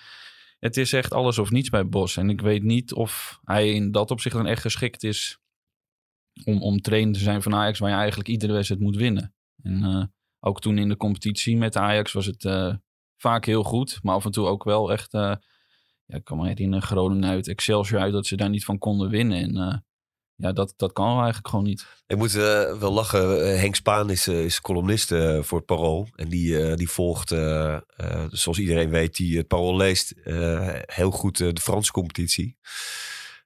het 0.58 0.76
is 0.76 0.92
echt 0.92 1.12
alles 1.12 1.38
of 1.38 1.50
niets 1.50 1.68
bij 1.68 1.88
Bos. 1.88 2.16
En 2.16 2.30
ik 2.30 2.40
weet 2.40 2.62
niet 2.62 2.92
of 2.92 3.40
hij 3.44 3.72
in 3.72 3.90
dat 3.90 4.10
opzicht 4.10 4.34
dan 4.34 4.46
echt 4.46 4.62
geschikt 4.62 5.04
is 5.04 5.38
om, 6.44 6.62
om 6.62 6.80
trainer 6.80 7.14
te 7.14 7.20
zijn 7.20 7.42
van 7.42 7.54
Ajax, 7.54 7.78
waar 7.78 7.90
je 7.90 7.96
eigenlijk 7.96 8.28
iedere 8.28 8.52
wedstrijd 8.52 8.80
moet 8.80 8.96
winnen. 8.96 9.34
En 9.62 9.84
eh, 9.84 10.04
ook 10.40 10.60
toen 10.60 10.78
in 10.78 10.88
de 10.88 10.96
competitie 10.96 11.56
met 11.56 11.76
Ajax 11.76 12.12
was 12.12 12.26
het 12.26 12.44
eh, 12.44 12.74
vaak 13.16 13.44
heel 13.44 13.62
goed, 13.62 13.98
maar 14.02 14.14
af 14.14 14.24
en 14.24 14.30
toe 14.30 14.46
ook 14.46 14.64
wel 14.64 14.92
echt. 14.92 15.14
eh, 15.14 15.34
ja, 16.04 16.16
ik 16.16 16.24
kan 16.24 16.38
me 16.38 16.46
herinneren, 16.46 16.86
Groningen 16.86 17.28
uit, 17.28 17.48
Excelsior 17.48 18.00
uit, 18.00 18.12
dat 18.12 18.26
ze 18.26 18.36
daar 18.36 18.48
niet 18.48 18.64
van 18.64 18.78
konden 18.78 19.10
winnen. 19.10 19.56
En 19.56 19.84
ja, 20.40 20.52
dat, 20.52 20.74
dat 20.76 20.92
kan 20.92 21.16
eigenlijk 21.16 21.48
gewoon 21.48 21.64
niet. 21.64 21.86
Ik 22.06 22.16
moet 22.16 22.34
eh, 22.34 22.78
wel 22.78 22.92
lachen. 22.92 23.52
Eh, 23.52 23.60
Henk 23.60 23.74
Spaan 23.74 24.10
is, 24.10 24.26
eh, 24.26 24.44
is 24.44 24.60
columnist 24.60 25.08
voor 25.40 25.58
het 25.58 25.66
Parool. 25.66 26.08
En 26.14 26.28
die, 26.28 26.74
die 26.74 26.88
volgt, 26.88 27.30
eh, 27.32 27.78
zoals 28.30 28.58
iedereen 28.58 28.90
weet, 28.90 29.16
die 29.16 29.36
het 29.36 29.46
Parool 29.46 29.76
leest, 29.76 30.14
heel 30.86 31.10
goed 31.10 31.36
de 31.36 31.60
Franse 31.60 31.92
competitie. 31.92 32.56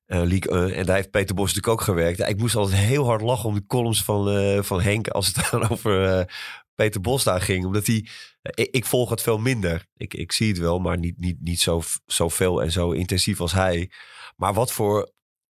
Ligue 0.07 0.51
1. 0.51 0.75
En 0.75 0.87
daar 0.87 0.97
heeft 0.97 1.11
Peter 1.11 1.35
Bos 1.35 1.55
natuurlijk 1.55 1.81
ook 1.81 1.87
gewerkt. 1.87 2.29
Ik 2.29 2.39
moest 2.39 2.57
altijd 2.57 2.79
heel 2.79 3.05
hard 3.05 3.23
lachen 3.23 3.49
om 3.49 3.55
de 3.55 3.67
columns 3.67 4.05
van, 4.05 4.65
van 4.65 4.81
Henk 4.81 5.09
als 5.09 5.27
het 5.27 5.37
dan 5.51 5.69
over 5.69 6.27
Peter 6.75 7.01
Bos 7.01 7.25
daar 7.25 7.41
ging. 7.41 7.65
Omdat 7.65 7.87
hij, 7.87 8.07
ik, 8.43 8.69
ik 8.71 8.85
volg 8.85 9.11
het 9.11 9.23
veel 9.23 9.39
minder. 9.39 9.87
Ik, 9.97 10.15
ik 10.15 10.33
zie 10.33 10.49
het 10.49 10.59
wel, 10.59 10.79
maar 10.79 10.99
niet, 10.99 11.19
niet, 11.19 11.37
niet 11.41 11.61
zo, 11.61 11.83
zo 12.07 12.29
veel 12.29 12.63
en 12.63 12.73
zo 12.73 12.91
intensief 12.91 13.41
als 13.41 13.53
hij. 13.53 13.91
Maar 14.37 14.55
wat 14.55 14.73
voor 14.73 15.13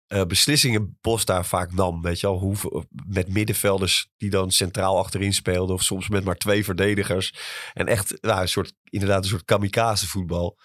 eh, 0.06 0.24
beslissingen 0.24 0.98
Bos 1.00 1.24
daar 1.24 1.46
vaak 1.46 1.72
nam. 1.72 2.02
Weet 2.02 2.20
je 2.20 2.26
al, 2.26 2.38
hoe, 2.38 2.86
met 3.06 3.28
middenvelders 3.28 4.08
die 4.16 4.30
dan 4.30 4.50
centraal 4.50 4.98
achterin 4.98 5.34
speelden. 5.34 5.74
Of 5.74 5.82
soms 5.82 6.08
met 6.08 6.24
maar 6.24 6.36
twee 6.36 6.64
verdedigers. 6.64 7.34
En 7.74 7.86
echt 7.86 8.14
nou, 8.20 8.40
een 8.40 8.48
soort, 8.48 8.72
inderdaad 8.84 9.22
een 9.22 9.30
soort 9.30 9.44
kamikaze 9.44 10.08
voetbal. 10.08 10.58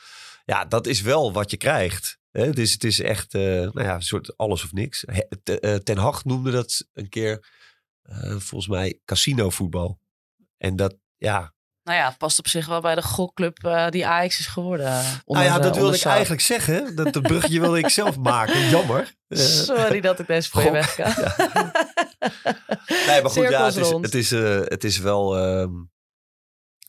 Ja, 0.46 0.66
dat 0.66 0.88
is 0.88 1.02
wel 1.02 1.34
wat 1.34 1.52
je 1.52 1.58
krijgt. 1.58 2.20
Hè? 2.32 2.46
Het, 2.46 2.60
is, 2.60 2.74
het 2.74 2.84
is 2.84 3.00
echt 3.00 3.34
eh, 3.34 3.42
nou 3.42 3.84
ja, 3.84 3.96
een 3.96 4.02
soort 4.02 4.38
alles 4.38 4.64
of 4.64 4.72
niks. 4.72 5.06
Eh, 5.06 5.76
Ten 5.76 5.98
Hag 5.98 6.26
noemde 6.26 6.52
dat 6.52 6.88
een 6.94 7.10
keer 7.10 7.60
volgens 8.28 8.68
mij 8.68 9.00
casino 9.06 9.50
voetbal. 9.50 10.00
En 10.58 10.76
dat, 10.76 10.98
ja, 11.18 11.54
Nou 11.84 11.98
ja, 11.98 12.08
het 12.10 12.18
past 12.18 12.40
op 12.40 12.48
zich 12.48 12.66
wel 12.68 12.82
bij 12.82 12.96
de 12.96 13.02
gokclub 13.02 13.64
eh, 13.64 13.90
die 13.90 14.08
Ajax 14.08 14.40
is 14.40 14.48
geworden. 14.48 14.86
eh, 14.86 15.04
nou 15.04 15.22
onder 15.26 15.44
ja, 15.44 15.56
de- 15.58 15.62
dat 15.64 15.76
wilde 15.76 15.96
ik 15.96 16.04
eigenlijk 16.04 16.42
zeggen. 16.42 16.96
Dat, 16.96 17.14
dat 17.14 17.22
bruggetje 17.24 17.60
wilde 17.60 17.78
ik 17.80 17.90
zelf 17.90 18.18
maken. 18.34 18.70
Jammer. 18.70 19.14
Sorry 19.30 20.02
dat 20.02 20.20
ik 20.20 20.28
deze 20.28 20.50
voor 20.50 20.62
je 20.64 20.72
weg. 20.72 20.98
Nee, 23.08 23.22
maar 23.22 23.32
goed, 23.32 23.50
ja, 23.50 23.66
het 23.66 23.76
is, 23.76 23.90
rond. 23.90 24.06
het 24.06 24.14
is, 24.16 24.32
eh, 24.32 24.60
het 24.64 24.84
is 24.84 24.98
wel 24.98 25.38
ehm, 25.38 25.72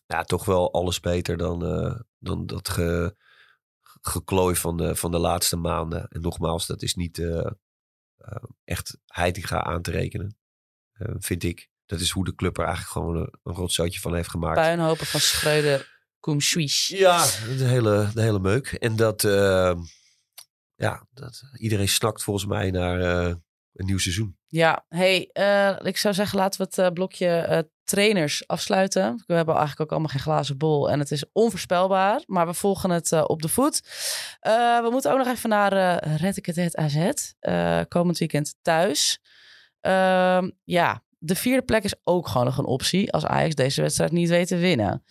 ja, 0.06 0.22
toch 0.22 0.44
wel 0.44 0.72
alles 0.72 1.00
beter 1.00 1.36
dan, 1.36 1.58
dan 2.18 2.46
dat 2.46 2.68
ge, 2.68 3.16
geklooi 4.00 4.56
van 4.56 4.76
de, 4.76 4.96
van 4.96 5.10
de 5.10 5.18
laatste 5.18 5.56
maanden. 5.56 6.08
En 6.08 6.20
nogmaals, 6.20 6.66
dat 6.66 6.82
is 6.82 6.94
niet 6.94 7.22
echt 8.64 8.98
Heitinga 9.06 9.62
aan 9.64 9.82
te 9.82 9.90
rekenen, 9.90 10.38
vind 11.18 11.42
ik. 11.42 11.70
Dat 11.92 12.00
is 12.00 12.10
hoe 12.10 12.24
de 12.24 12.34
club 12.34 12.58
er 12.58 12.64
eigenlijk 12.64 12.92
gewoon 12.92 13.16
een, 13.16 13.32
een 13.42 13.54
rotzootje 13.54 14.00
van 14.00 14.14
heeft 14.14 14.28
gemaakt. 14.28 14.60
Puinhopen 14.60 15.06
van 15.06 15.20
Schreuder, 15.20 16.00
Koem 16.20 16.40
Swish. 16.40 16.88
Ja, 16.88 17.24
de 17.58 17.64
hele, 17.64 18.10
de 18.14 18.22
hele 18.22 18.38
meuk. 18.38 18.66
En 18.66 18.96
dat, 18.96 19.24
ehm, 19.24 19.78
ja, 20.74 21.06
dat, 21.10 21.42
iedereen 21.56 21.88
snakt 21.88 22.22
volgens 22.22 22.46
mij 22.46 22.70
naar 22.70 23.00
eh, 23.00 23.34
een 23.72 23.86
nieuw 23.86 23.98
seizoen. 23.98 24.36
Ja, 24.46 24.84
hey, 24.88 25.28
eh, 25.32 25.76
ik 25.82 25.96
zou 25.96 26.14
zeggen 26.14 26.38
laten 26.38 26.60
we 26.60 26.66
het 26.66 26.78
eh, 26.78 26.92
blokje 26.92 27.70
trainers 27.84 28.46
afsluiten. 28.46 29.22
We 29.26 29.34
hebben 29.34 29.54
eigenlijk 29.54 29.82
ook 29.82 29.90
allemaal 29.90 30.10
geen 30.10 30.20
glazen 30.20 30.58
bol 30.58 30.90
en 30.90 30.98
het 30.98 31.10
is 31.10 31.24
onvoorspelbaar, 31.32 32.22
maar 32.26 32.46
we 32.46 32.54
volgen 32.54 32.90
het 32.90 33.12
op 33.26 33.42
de 33.42 33.48
voet. 33.48 33.80
We 34.40 34.88
moeten 34.90 35.12
ook 35.12 35.18
nog 35.18 35.26
even 35.26 35.48
naar 35.48 35.72
uh, 35.72 36.16
Red 36.16 36.76
AZ, 36.76 37.10
eh, 37.38 37.80
komend 37.88 38.18
weekend 38.18 38.54
thuis. 38.62 39.18
Ehm, 39.80 40.50
ja, 40.64 41.02
de 41.24 41.34
vierde 41.34 41.62
plek 41.62 41.84
is 41.84 41.94
ook 42.04 42.28
gewoon 42.28 42.46
nog 42.46 42.58
een 42.58 42.64
optie 42.64 43.12
als 43.12 43.24
Ajax 43.26 43.54
deze 43.54 43.82
wedstrijd 43.82 44.12
niet 44.12 44.28
weet 44.28 44.48
te 44.48 44.56
winnen. 44.56 45.04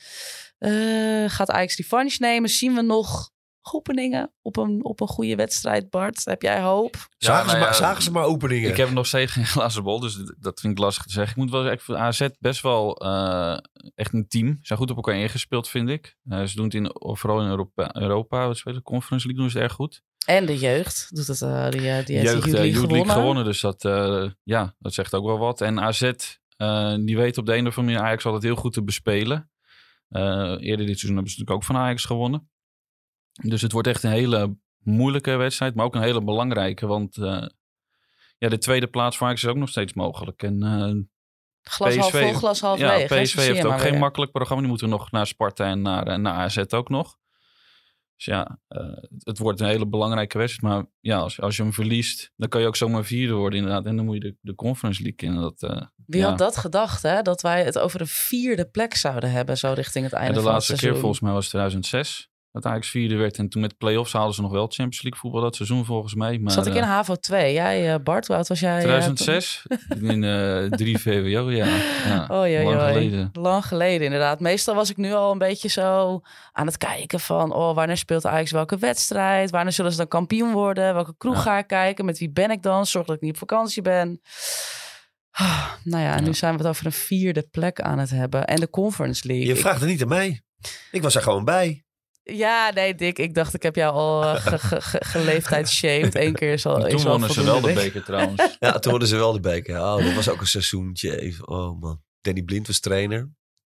Eh, 0.57 1.25
gaat 1.27 1.51
Ajax 1.51 1.75
die 1.75 1.85
nemen? 2.19 2.49
Zien 2.49 2.73
we 2.75 2.81
nog 2.81 3.31
openingen 3.71 4.31
op 4.41 4.57
een, 4.57 4.83
op 4.85 5.01
een 5.01 5.07
goede 5.07 5.35
wedstrijd, 5.35 5.89
Bart? 5.89 6.25
Heb 6.25 6.41
jij 6.41 6.61
hoop? 6.61 6.95
Zagen, 7.17 7.45
nou 7.45 7.49
ze, 7.49 7.63
maar, 7.63 7.67
ja, 7.67 7.73
zagen 7.73 8.03
ze 8.03 8.11
maar 8.11 8.23
openingen. 8.23 8.69
Ik 8.69 8.77
heb 8.77 8.91
nog 8.91 9.05
steeds 9.07 9.31
geen 9.31 9.45
glazen 9.55 9.83
bol, 9.83 9.99
dus 9.99 10.15
dat 10.39 10.59
vind 10.59 10.73
ik 10.73 10.79
lastig 10.79 11.03
te 11.03 11.11
zeggen. 11.11 11.31
Ik 11.31 11.37
moet 11.43 11.51
wel 11.51 11.59
zeggen, 11.61 11.79
ik 11.79 11.85
vind 11.85 11.97
AZ 11.97 12.27
best 12.39 12.61
wel 12.61 12.95
eh, 12.97 13.57
echt 13.95 14.13
een 14.13 14.27
team. 14.27 14.47
Ze 14.47 14.59
zijn 14.61 14.79
goed 14.79 14.89
op 14.89 14.95
elkaar 14.95 15.15
ingespeeld, 15.15 15.69
vind 15.69 15.89
ik. 15.89 16.17
Eh, 16.29 16.43
ze 16.43 16.55
doen 16.55 16.65
het 16.65 16.73
in, 16.73 16.91
vooral 16.93 17.41
in 17.41 17.47
Europa, 17.49 17.95
Europa 17.95 18.47
wat 18.47 18.57
spelen, 18.57 18.77
de 18.77 18.83
Conference 18.83 19.27
League 19.27 19.43
doen 19.43 19.51
ze 19.51 19.57
het 19.57 19.67
erg 19.67 19.75
goed. 19.75 20.01
En 20.25 20.45
de 20.45 20.57
jeugd 20.57 21.07
doet 21.15 21.27
het. 21.27 21.41
eh, 21.41 21.63
die, 21.69 21.81
die 21.81 21.89
heeft 21.89 22.31
Jeugd, 22.31 22.45
League 22.51 22.73
gewonnen. 22.73 23.09
gewonnen, 23.15 23.43
dus 23.43 23.61
dat, 23.61 23.85
eh, 23.85 24.25
ja, 24.43 24.75
dat 24.79 24.93
zegt 24.93 25.13
ook 25.13 25.25
wel 25.25 25.37
wat. 25.37 25.61
En 25.61 25.79
AZ, 25.79 26.11
eh, 26.57 26.95
die 26.99 27.17
weet 27.17 27.37
op 27.37 27.45
de 27.45 27.55
een 27.55 27.67
of 27.67 27.77
andere 27.77 27.93
manier 27.95 27.99
Ajax 28.09 28.25
altijd 28.25 28.43
heel 28.43 28.55
goed 28.55 28.73
te 28.73 28.83
bespelen. 28.83 29.49
Eh, 30.09 30.21
eerder 30.59 30.85
dit 30.85 30.99
seizoen 30.99 31.15
hebben 31.15 31.31
ze 31.31 31.39
natuurlijk 31.39 31.51
ook 31.51 31.63
van 31.63 31.75
Ajax 31.77 32.05
gewonnen. 32.05 32.49
Dus 33.31 33.61
het 33.61 33.71
wordt 33.71 33.87
echt 33.87 34.03
een 34.03 34.11
hele 34.11 34.55
moeilijke 34.83 35.35
wedstrijd, 35.35 35.75
maar 35.75 35.85
ook 35.85 35.95
een 35.95 36.01
hele 36.01 36.23
belangrijke. 36.23 36.87
Want 36.87 37.17
eh, 37.17 37.45
ja, 38.37 38.49
de 38.49 38.57
tweede 38.57 38.87
plaats 38.87 39.17
voor 39.17 39.27
Ajax 39.27 39.43
is 39.43 39.49
ook 39.49 39.55
nog 39.55 39.69
steeds 39.69 39.93
mogelijk. 39.93 40.43
En 40.43 40.63
eh, 40.63 40.93
Glas 41.61 41.95
half 41.95 42.11
PSV 42.11 42.21
vol, 42.21 42.33
glas 42.33 42.61
half 42.61 42.79
ja, 42.79 42.95
leeg. 42.95 43.21
PSV 43.21 43.35
heeft 43.35 43.65
ook 43.65 43.79
geen 43.79 43.91
weer. 43.91 43.99
makkelijk 43.99 44.31
programma. 44.31 44.61
Die 44.61 44.71
moeten 44.71 44.89
nog 44.89 45.11
naar 45.11 45.27
Sparta 45.27 45.65
en 45.65 45.81
naar, 45.81 46.07
eh, 46.07 46.17
naar 46.17 46.33
AZ 46.33 46.57
ook 46.57 46.89
nog. 46.89 47.19
Dus 48.15 48.25
ja, 48.33 48.59
het 49.17 49.37
wordt 49.37 49.59
een 49.59 49.67
hele 49.67 49.87
belangrijke 49.87 50.37
wedstrijd. 50.37 50.73
Maar 50.73 50.85
ja, 50.99 51.17
als, 51.17 51.41
als 51.41 51.55
je 51.55 51.63
hem 51.63 51.73
verliest, 51.73 52.31
dan 52.35 52.49
kan 52.49 52.61
je 52.61 52.67
ook 52.67 52.75
zomaar 52.75 53.03
vierde 53.03 53.33
worden 53.33 53.59
inderdaad. 53.59 53.85
En 53.85 53.95
dan 53.95 54.05
moet 54.05 54.15
je 54.15 54.21
de, 54.21 54.35
de 54.41 54.55
Conference 54.55 55.03
League 55.03 55.29
in. 55.29 55.35
Dat, 55.35 55.89
Wie 56.05 56.21
ja. 56.21 56.29
had 56.29 56.37
dat 56.37 56.57
gedacht, 56.57 57.03
hè? 57.03 57.21
Dat 57.21 57.41
wij 57.41 57.63
het 57.63 57.79
over 57.79 58.01
een 58.01 58.07
vierde 58.07 58.69
plek 58.69 58.95
zouden 58.95 59.31
hebben, 59.31 59.57
zo 59.57 59.73
richting 59.73 60.05
het 60.05 60.13
einde 60.13 60.33
de 60.33 60.41
van 60.41 60.51
laatste 60.51 60.71
het 60.71 60.81
keer 60.81 60.89
seizoen. 60.89 61.01
volgens 61.01 61.21
mij 61.21 61.31
was 61.31 61.47
2006. 61.47 62.30
Dat 62.51 62.65
Ajax 62.65 62.89
vierde 62.89 63.15
werd. 63.15 63.37
En 63.37 63.49
toen 63.49 63.61
met 63.61 63.77
play-offs 63.77 64.13
haalden 64.13 64.35
ze 64.35 64.41
nog 64.41 64.51
wel 64.51 64.61
Champions 64.65 65.01
League 65.01 65.19
voetbal 65.21 65.41
dat 65.41 65.55
seizoen 65.55 65.85
volgens 65.85 66.13
mij. 66.15 66.37
Maar, 66.39 66.51
Zat 66.51 66.65
ik 66.67 66.73
in 66.73 66.81
eh, 66.81 66.87
HAVO 66.87 67.15
2. 67.15 67.53
Jij, 67.53 67.93
eh, 67.93 67.99
Bart, 68.03 68.27
hoe 68.27 68.35
oud 68.35 68.47
was 68.47 68.59
jij? 68.59 68.75
eh, 68.77 68.81
2006 68.81 69.65
in 70.01 70.23
eh 70.23 70.63
3 70.63 70.97
VWO, 70.97 71.51
ja. 71.51 71.65
ja 72.07 72.25
Oh, 72.31 72.47
jee, 72.47 72.63
lang 72.63 72.79
jee. 72.81 72.87
geleden. 72.93 73.29
Lang 73.33 73.65
geleden, 73.65 74.05
inderdaad. 74.05 74.39
Meestal 74.39 74.75
was 74.75 74.89
ik 74.89 74.97
nu 74.97 75.13
al 75.13 75.31
een 75.31 75.37
beetje 75.37 75.67
zo 75.69 76.21
aan 76.51 76.65
het 76.65 76.77
kijken 76.77 77.19
van... 77.19 77.53
oh, 77.53 77.75
wanneer 77.75 77.97
speelt 77.97 78.25
Ajax 78.25 78.51
welke 78.51 78.77
wedstrijd? 78.77 79.49
Wanneer 79.49 79.73
zullen 79.73 79.91
ze 79.91 79.97
dan 79.97 80.07
kampioen 80.07 80.51
worden? 80.51 80.93
Welke 80.93 81.13
kroeg 81.17 81.35
Ja. 81.35 81.41
ga 81.41 81.57
ik 81.57 81.67
kijken? 81.67 82.05
Met 82.05 82.19
wie 82.19 82.31
ben 82.31 82.51
ik 82.51 82.61
dan? 82.61 82.85
Zorg 82.85 83.05
dat 83.05 83.15
ik 83.15 83.21
niet 83.21 83.31
op 83.31 83.37
vakantie 83.37 83.81
ben. 83.81 84.21
Ah, 85.31 85.67
nou 85.83 86.03
ja, 86.03 86.15
en 86.15 86.23
nu 86.23 86.33
zijn 86.33 86.51
we 86.51 86.57
het 86.59 86.67
over 86.67 86.85
een 86.85 86.91
vierde 86.91 87.47
plek 87.51 87.81
aan 87.81 87.99
het 87.99 88.09
hebben. 88.09 88.45
En 88.45 88.55
de 88.59 88.69
Conference 88.69 89.27
League. 89.27 89.45
Je 89.47 89.53
Ik- 89.53 89.59
vraagt 89.59 89.79
het 89.79 89.89
niet 89.89 90.01
aan 90.01 90.07
mij. 90.07 90.41
Ik 90.91 91.01
was 91.01 91.15
er 91.15 91.21
gewoon 91.21 91.45
bij. 91.45 91.83
Ja, 92.33 92.71
nee, 92.73 92.95
Dick. 92.95 93.19
Ik 93.19 93.33
dacht, 93.33 93.53
ik 93.53 93.63
heb 93.63 93.75
jou 93.75 93.93
al 93.93 94.23
uh, 94.23 94.35
ge, 94.35 94.59
ge, 94.59 94.81
ge, 94.81 94.97
geleeftijd-shamed. 95.05 96.15
Eén 96.15 96.33
keer 96.33 96.53
is 96.53 96.65
al, 96.65 96.79
Toen 96.79 96.87
is 96.87 97.05
al 97.05 97.11
wonnen 97.11 97.33
ze 97.33 97.43
wel 97.43 97.61
de 97.61 97.73
beker 97.73 98.03
trouwens. 98.03 98.41
Ja, 98.59 98.79
toen 98.79 98.91
hadden 98.91 99.09
ze 99.09 99.15
wel 99.15 99.33
de 99.33 99.39
beker. 99.39 99.79
Oh, 99.79 99.97
dat 99.97 100.13
was 100.13 100.29
ook 100.29 100.41
een 100.41 100.47
seizoentje. 100.47 101.21
Even. 101.21 101.47
Oh 101.47 101.79
man. 101.79 102.01
Danny 102.21 102.41
Blind 102.41 102.67
was 102.67 102.79
trainer. 102.79 103.29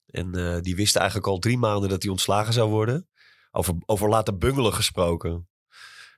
En 0.06 0.34
eh, 0.34 0.60
die 0.60 0.76
wist 0.76 0.96
eigenlijk 0.96 1.26
al 1.26 1.38
drie 1.38 1.58
maanden 1.58 1.88
dat 1.88 2.02
hij 2.02 2.10
ontslagen 2.10 2.52
zou 2.52 2.70
worden. 2.70 3.08
Over, 3.50 3.74
over 3.86 4.08
laten 4.08 4.38
bungelen 4.38 4.72
gesproken. 4.72 5.48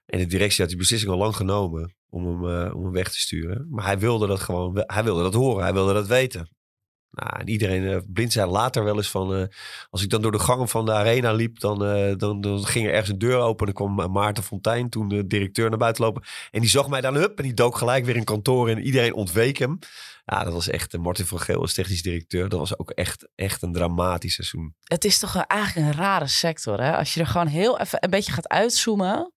En 0.07 0.19
de 0.19 0.27
directie 0.27 0.61
had 0.61 0.69
die 0.69 0.79
beslissing 0.79 1.13
al 1.13 1.19
lang 1.19 1.37
genomen 1.37 1.95
om 2.09 2.27
hem, 2.27 2.67
eh, 2.67 2.75
om 2.75 2.83
hem 2.85 2.93
weg 2.93 3.11
te 3.11 3.21
sturen. 3.21 3.67
Maar 3.71 3.85
hij 3.85 3.99
wilde 3.99 4.27
dat 4.27 4.41
gewoon, 4.41 4.83
hij 4.87 5.05
wilde 5.05 5.23
dat 5.23 5.35
horen, 5.35 5.63
hij 5.63 5.73
wilde 5.73 5.93
dat 5.93 6.07
weten. 6.07 6.49
Nou, 7.11 7.41
en 7.41 7.49
iedereen, 7.49 7.87
eh, 7.87 7.99
Blind 8.07 8.33
zei 8.33 8.51
later 8.51 8.85
wel 8.85 8.97
eens 8.97 9.11
van, 9.11 9.35
eh, 9.35 9.45
als 9.91 10.03
ik 10.03 10.11
dan 10.11 10.23
door 10.23 10.33
de 10.33 10.39
gangen 10.39 10.69
van 10.69 10.85
de 10.85 10.93
arena 10.93 11.33
liep, 11.33 11.61
dan, 11.61 11.85
eh, 11.85 12.17
dan, 12.17 12.67
ging 12.67 12.87
er 12.87 12.93
ergens 12.93 13.11
een 13.11 13.19
deur 13.19 13.39
open. 13.39 13.67
En 13.67 13.75
dan 13.75 13.87
kwam 13.95 14.13
Maarten 14.13 14.43
Fontijn, 14.43 14.89
toen 14.89 15.09
de 15.09 15.27
directeur, 15.27 15.69
naar 15.69 15.79
buiten 15.79 16.05
lopen. 16.05 16.23
En 16.51 16.61
die 16.61 16.71
zag 16.71 16.89
mij 16.89 17.01
dan, 17.01 17.15
hup, 17.15 17.39
en 17.39 17.45
die 17.45 17.55
dook 17.55 17.77
gelijk 17.77 18.05
weer 18.05 18.17
in 18.17 18.25
kantoor 18.25 18.69
en 18.69 18.79
iedereen 18.79 19.15
ontweek 19.15 19.57
hem. 19.59 19.79
Ja, 20.25 20.45
dat 20.45 20.53
was 20.53 20.69
echt, 20.69 20.99
Martin 20.99 21.27
van 21.27 21.41
Geel 21.41 21.61
als 21.61 21.75
technisch 21.75 22.03
directeur, 22.03 22.49
dat 22.49 22.59
was 22.59 22.79
ook 22.79 22.91
echt, 22.91 23.29
echt 23.35 23.63
een 23.63 23.73
dramatisch 23.73 24.35
seizoen. 24.35 24.75
Het 24.85 25.05
is 25.05 25.19
toch 25.19 25.37
eigenlijk 25.37 25.87
een 25.87 26.01
rare 26.01 26.27
sector, 26.27 26.81
hè? 26.81 26.97
Als 26.97 27.15
je 27.15 27.21
er 27.21 27.27
gewoon 27.27 27.47
heel 27.47 27.79
even 27.79 28.05
een 28.05 28.11
beetje 28.11 28.33
gaat 28.33 28.49
uitzoomen. 28.49 29.33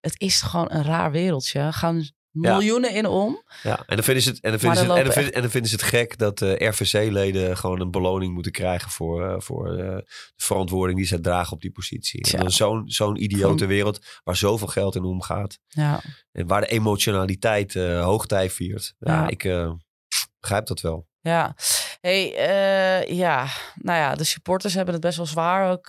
Het 0.00 0.20
is 0.20 0.40
gewoon 0.40 0.66
een 0.70 0.84
raar 0.84 1.10
wereldje. 1.10 1.58
Er 1.58 1.72
gaan 1.72 2.10
miljoenen 2.36 2.94
in 2.94 3.06
om. 3.06 3.42
Ja, 3.62 3.82
en 3.86 3.96
dan 3.96 4.04
vinden 4.04 4.22
ze 4.22 4.30
het, 4.30 4.40
en 4.40 4.50
dan 4.50 4.60
vinden 4.60 4.78
ze 4.78 4.84
het, 4.84 4.96
en 4.98 5.04
dan 5.04 5.12
vinden, 5.12 5.32
en 5.32 5.40
dan 5.40 5.50
vinden 5.50 5.70
ze 5.70 5.76
het 5.76 5.84
gek 5.84 6.18
dat 6.18 6.42
eh 6.42 6.68
RVC-leden 6.68 7.56
gewoon 7.56 7.80
een 7.80 7.90
beloning 7.90 8.34
moeten 8.34 8.52
krijgen 8.52 8.90
voor, 8.90 9.28
eh, 9.28 9.34
voor 9.40 9.70
eh, 9.70 9.96
de 9.96 10.04
verantwoording 10.36 10.98
die 10.98 11.06
zij 11.08 11.18
dragen 11.18 11.52
op 11.52 11.60
die 11.60 11.70
positie. 11.70 12.36
Dan 12.36 12.50
zo'n 12.50 12.82
zo'n 12.86 13.22
idiote 13.22 13.66
wereld 13.66 14.06
waar 14.24 14.36
zoveel 14.36 14.66
geld 14.66 14.94
in 14.94 15.04
omgaat. 15.04 15.58
Ja. 15.66 16.00
En 16.32 16.46
waar 16.46 16.60
de 16.60 16.66
emotionaliteit 16.66 17.74
hoogtij 17.74 18.50
viert. 18.50 18.94
Ja, 18.98 19.12
Ja. 19.12 19.28
ik 19.28 19.68
begrijp 20.40 20.66
dat 20.66 20.80
wel. 20.80 21.06
Ja, 21.20 21.54
hey, 22.00 22.26
ja, 23.08 23.46
nou 23.74 23.98
ja, 23.98 24.14
de 24.14 24.24
supporters 24.24 24.74
hebben 24.74 24.94
het 24.94 25.02
best 25.02 25.16
wel 25.16 25.26
zwaar 25.26 25.70
ook 25.70 25.88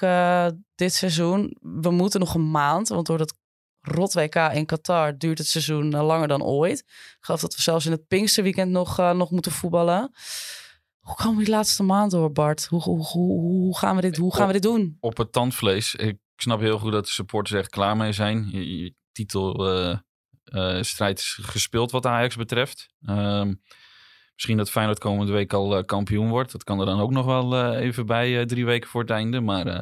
dit 0.75 0.93
seizoen. 0.93 1.57
We 1.61 1.91
moeten 1.91 2.19
nog 2.19 2.33
een 2.33 2.51
maand, 2.51 2.87
want 2.87 3.05
door 3.05 3.17
dat 3.17 3.33
rot 3.87 4.13
WK 4.13 4.35
in 4.35 4.65
Qatar 4.65 5.17
duurt 5.17 5.37
het 5.37 5.47
seizoen 5.47 5.93
eh, 5.93 6.05
langer 6.05 6.27
dan 6.27 6.43
ooit. 6.43 6.79
Ik 6.79 7.17
geloof 7.19 7.41
dat 7.41 7.55
we 7.55 7.61
zelfs 7.61 7.85
in 7.85 7.91
het 7.91 8.07
Pinksterweekend 8.07 8.71
nog, 8.71 8.99
eh, 8.99 9.11
nog 9.11 9.31
moeten 9.31 9.51
voetballen. 9.51 10.11
Hoe 10.99 11.15
komen 11.15 11.37
we 11.37 11.43
die 11.43 11.53
laatste 11.53 11.83
maand 11.83 12.11
door, 12.11 12.31
Bart? 12.31 12.65
Hoe, 12.65 12.81
hoe, 12.81 13.05
hoe, 13.05 13.77
gaan, 13.77 13.95
we 13.95 14.01
dit, 14.01 14.17
hoe 14.17 14.35
gaan 14.35 14.47
we 14.47 14.53
dit 14.53 14.61
doen? 14.61 14.97
Op 14.99 15.17
het 15.17 15.31
tandvlees. 15.31 15.95
Ik 15.95 16.17
snap 16.35 16.59
heel 16.59 16.79
goed 16.79 16.91
dat 16.91 17.05
de 17.05 17.11
supporters 17.11 17.59
echt 17.59 17.69
klaar 17.69 17.97
mee 17.97 18.11
zijn. 18.11 18.47
Je, 18.51 18.77
je 18.77 18.93
titelstrijd 19.11 21.19
is 21.19 21.39
gespeeld 21.41 21.91
wat 21.91 22.05
Ajax 22.05 22.35
betreft. 22.35 22.87
Ehm, 23.05 23.53
misschien 24.33 24.57
dat 24.57 24.69
Feyenoord 24.69 24.99
komende 24.99 25.31
week 25.31 25.53
al 25.53 25.77
eh, 25.77 25.83
kampioen 25.85 26.29
wordt. 26.29 26.51
Dat 26.51 26.63
kan 26.63 26.79
er 26.79 26.85
dan 26.85 26.99
ook 26.99 27.11
nog 27.11 27.25
wel 27.25 27.55
eh, 27.55 27.85
even 27.85 28.05
bij, 28.05 28.39
eh, 28.39 28.45
drie 28.45 28.65
weken 28.65 28.89
voor 28.89 29.01
het 29.01 29.09
einde. 29.09 29.41
Maar 29.41 29.67
eh, 29.67 29.81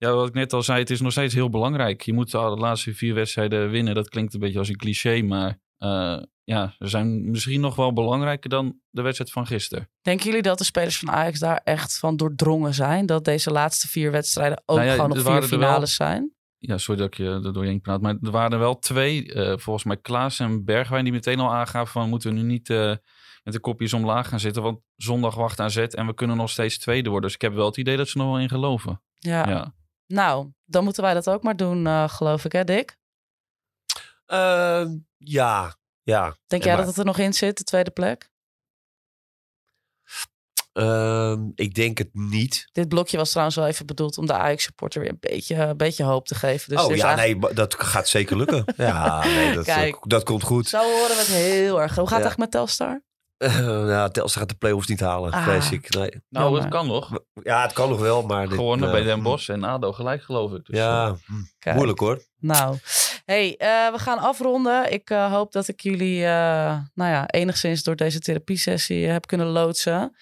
ja, 0.00 0.12
wat 0.12 0.28
ik 0.28 0.34
net 0.34 0.52
al 0.52 0.62
zei, 0.62 0.78
het 0.78 0.90
is 0.90 1.00
nog 1.00 1.12
steeds 1.12 1.34
heel 1.34 1.50
belangrijk. 1.50 2.02
Je 2.02 2.12
moet 2.12 2.30
de 2.30 2.38
laatste 2.38 2.94
vier 2.94 3.14
wedstrijden 3.14 3.70
winnen. 3.70 3.94
Dat 3.94 4.08
klinkt 4.08 4.34
een 4.34 4.40
beetje 4.40 4.58
als 4.58 4.68
een 4.68 4.76
cliché, 4.76 5.22
maar 5.22 5.58
eh, 5.78 6.22
ja, 6.44 6.74
ze 6.78 6.86
zijn 6.86 7.30
misschien 7.30 7.60
nog 7.60 7.76
wel 7.76 7.92
belangrijker 7.92 8.50
dan 8.50 8.80
de 8.90 9.02
wedstrijd 9.02 9.32
van 9.32 9.46
gisteren. 9.46 9.90
Denken 10.02 10.26
jullie 10.26 10.42
dat 10.42 10.58
de 10.58 10.64
spelers 10.64 10.98
van 10.98 11.10
Ajax 11.10 11.38
daar 11.38 11.60
echt 11.64 11.98
van 11.98 12.16
doordrongen 12.16 12.74
zijn? 12.74 13.06
Dat 13.06 13.24
deze 13.24 13.50
laatste 13.50 13.88
vier 13.88 14.10
wedstrijden 14.10 14.62
ook 14.66 14.76
Nou 14.76 14.88
ja, 14.88 14.94
gewoon 14.94 15.08
nog 15.08 15.18
er 15.18 15.24
vier 15.24 15.32
er 15.32 15.40
wel- 15.40 15.48
finales 15.48 15.94
zijn? 15.94 16.32
Ja, 16.58 16.78
sorry 16.78 17.00
dat 17.00 17.10
ik 17.10 17.16
je 17.16 17.24
er 17.24 17.52
doorheen 17.52 17.80
praat. 17.80 18.00
Maar 18.00 18.16
er 18.22 18.30
waren 18.30 18.52
er 18.52 18.58
wel 18.58 18.78
twee, 18.78 19.32
eh, 19.32 19.58
volgens 19.58 19.84
mij 19.84 19.96
Klaas 19.96 20.38
en 20.38 20.64
Bergwijn, 20.64 21.04
die 21.04 21.12
meteen 21.12 21.40
al 21.40 21.52
aangaven 21.54 21.92
van 21.92 22.08
moeten 22.08 22.30
we 22.30 22.36
nu 22.36 22.42
niet 22.42 22.70
eh, 22.70 22.94
met 23.42 23.54
de 23.54 23.60
kopjes 23.60 23.92
omlaag 23.92 24.28
gaan 24.28 24.40
zitten. 24.40 24.62
Want 24.62 24.78
zondag 24.96 25.34
wacht 25.34 25.60
AZ 25.60 25.76
en 25.76 26.06
we 26.06 26.14
kunnen 26.14 26.36
nog 26.36 26.50
steeds 26.50 26.78
tweede 26.78 27.08
worden. 27.10 27.26
Dus 27.26 27.34
ik 27.34 27.42
heb 27.42 27.54
wel 27.54 27.66
het 27.66 27.76
idee 27.76 27.96
dat 27.96 28.08
ze 28.08 28.18
nog 28.18 28.26
wel 28.26 28.38
in 28.40 28.48
geloven. 28.48 29.02
Ja. 29.18 29.48
Ja. 29.48 29.74
Nou, 30.12 30.50
dan 30.64 30.84
moeten 30.84 31.02
wij 31.02 31.14
dat 31.14 31.28
ook 31.28 31.42
maar 31.42 31.56
doen, 31.56 31.86
eh, 31.86 32.08
geloof 32.08 32.44
ik, 32.44 32.52
hè 32.52 32.64
Dick? 32.64 32.96
Eh, 34.26 34.86
ja, 35.16 35.76
ja. 36.02 36.22
Denk 36.46 36.62
En 36.62 36.68
jij 36.68 36.68
maar- 36.68 36.76
dat 36.76 36.86
het 36.86 36.96
er 36.98 37.04
nog 37.04 37.18
in 37.18 37.32
zit, 37.32 37.58
de 37.58 37.64
tweede 37.64 37.90
plek? 37.90 38.30
Ehm, 40.72 41.48
ik 41.54 41.74
denk 41.74 41.98
het 41.98 42.08
niet. 42.12 42.68
Dit 42.72 42.88
blokje 42.88 43.16
was 43.16 43.28
trouwens 43.30 43.56
wel 43.56 43.66
even 43.66 43.86
bedoeld 43.86 44.18
om 44.18 44.26
de 44.26 44.32
Ajax-supporter 44.32 45.00
weer 45.00 45.10
een 45.10 45.16
beetje, 45.20 45.54
een 45.54 45.76
beetje 45.76 46.04
hoop 46.04 46.26
te 46.26 46.34
geven. 46.34 46.68
Dus 46.68 46.84
oh 46.84 46.96
ja, 46.96 47.04
eigenlijk- 47.16 47.40
nee, 47.44 47.54
dat 47.54 47.74
gaat 47.74 48.08
zeker 48.08 48.36
lukken. 48.36 48.64
ja, 48.76 49.24
nee, 49.24 49.54
dat, 49.54 49.64
Kijk. 49.64 49.96
dat 50.00 50.22
komt 50.22 50.42
goed. 50.42 50.68
Zo 50.68 50.78
horen 50.82 51.08
we 51.08 51.14
het 51.18 51.26
heel 51.26 51.80
erg. 51.80 51.94
Hoe 51.94 52.04
gaat 52.06 52.14
het 52.14 52.22
Ja. 52.22 52.28
echt 52.28 52.38
met 52.38 52.50
Telstar? 52.50 53.02
Eh, 53.50 53.66
nou, 53.66 54.10
Telstar 54.10 54.40
gaat 54.42 54.48
de 54.50 54.56
play-offs 54.56 54.86
niet 54.88 55.00
halen, 55.00 55.32
Ah. 55.32 55.42
vrees 55.42 55.70
ik. 55.70 55.94
Nee. 55.94 56.10
Nou, 56.28 56.60
het 56.60 56.68
kan 56.68 56.86
nog. 56.86 57.10
Ja, 57.42 57.62
het 57.62 57.72
kan 57.72 57.88
nog 57.88 58.00
wel, 58.00 58.22
maar... 58.22 58.48
Gewonnen 58.48 58.86
eh, 58.88 58.94
bij 58.94 59.02
Den 59.02 59.22
Bosch 59.22 59.48
en 59.50 59.64
ADO 59.64 59.92
gelijk 59.92 60.22
geloof 60.22 60.52
ik. 60.52 60.64
Dus, 60.66 60.76
eh, 60.78 60.84
Ja, 60.84 61.06
hm, 61.26 61.32
Kijk. 61.58 61.74
moeilijk 61.76 61.98
hoor. 61.98 62.22
Nou, 62.40 62.76
hey, 63.24 63.56
eh, 63.56 63.92
we 63.92 63.98
gaan 63.98 64.18
afronden. 64.18 64.92
Ik 64.92 65.10
eh, 65.10 65.32
hoop 65.32 65.52
dat 65.52 65.68
ik 65.68 65.80
jullie 65.80 66.24
eh, 66.24 66.78
nou 66.94 67.10
ja, 67.10 67.26
enigszins 67.26 67.82
door 67.82 67.96
deze 67.96 68.20
therapiesessie 68.20 69.06
heb 69.06 69.26
kunnen 69.26 69.46
loodsen. 69.46 70.16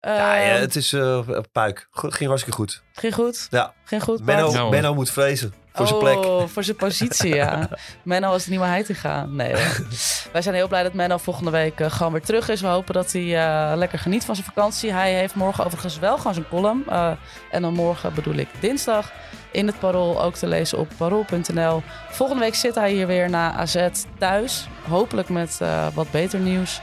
ja, 0.00 0.34
ja, 0.36 0.54
Eh, 0.54 0.60
het 0.60 0.76
is 0.76 0.92
eh 0.92 1.28
puik. 1.52 1.88
Ging 1.90 2.28
hartstikke 2.28 2.58
goed. 2.58 2.82
Ging 2.92 3.14
goed? 3.14 3.46
Ja, 3.50 3.74
Ging 3.84 4.02
goed, 4.02 4.18
hoor. 4.18 4.68
Menno 4.70 4.94
moet 4.94 5.10
vrezen 5.10 5.54
voor 5.78 5.86
zijn 5.86 5.98
plek. 5.98 6.24
Oh, 6.24 6.46
voor 6.46 6.64
zijn 6.64 6.76
positie, 6.76 7.34
ja. 7.34 7.68
Menno 8.02 8.30
was 8.30 8.44
er 8.44 8.50
niet 8.50 8.60
meer 8.60 8.84
te 8.84 8.94
gaan. 8.94 9.36
Nee 9.36 9.52
hoor. 9.52 9.86
Wij 10.32 10.42
zijn 10.42 10.54
heel 10.54 10.68
blij 10.68 10.82
dat 10.82 10.92
Menno 10.92 11.18
volgende 11.18 11.50
week 11.50 11.80
eh, 11.80 11.90
gewoon 11.90 12.12
weer 12.12 12.22
terug 12.22 12.48
is. 12.48 12.60
We 12.60 12.66
hopen 12.66 12.94
dat 12.94 13.12
hij 13.12 13.46
eh, 13.46 13.76
lekker 13.76 13.98
geniet 13.98 14.24
van 14.24 14.34
zijn 14.34 14.46
vakantie. 14.46 14.92
Hij 14.92 15.14
heeft 15.14 15.34
morgen 15.34 15.64
overigens 15.64 15.98
wel 15.98 16.16
gewoon 16.16 16.34
zijn 16.34 16.48
column. 16.48 16.84
Eh, 16.88 17.10
en 17.50 17.62
dan 17.62 17.72
morgen 17.72 18.14
bedoel 18.14 18.34
ik 18.34 18.48
dinsdag 18.60 19.12
in 19.52 19.66
het 19.66 19.78
Parool. 19.78 20.22
Ook 20.22 20.34
te 20.34 20.46
lezen 20.46 20.78
op 20.78 20.88
parool.nl. 20.96 21.82
Volgende 22.10 22.42
week 22.42 22.54
zit 22.54 22.74
hij 22.74 22.92
hier 22.92 23.06
weer 23.06 23.30
na 23.30 23.52
AZ 23.52 23.88
thuis. 24.18 24.68
Hopelijk 24.88 25.28
met 25.28 25.60
wat 25.94 26.10
beter 26.10 26.38
nieuws. 26.38 26.80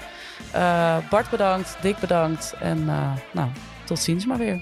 Bart 1.10 1.30
bedankt, 1.30 1.78
Dick 1.82 2.00
bedankt. 2.00 2.56
En 2.60 2.86
nou, 3.32 3.50
tot 3.84 4.00
ziens 4.00 4.26
maar 4.26 4.38
weer. 4.38 4.62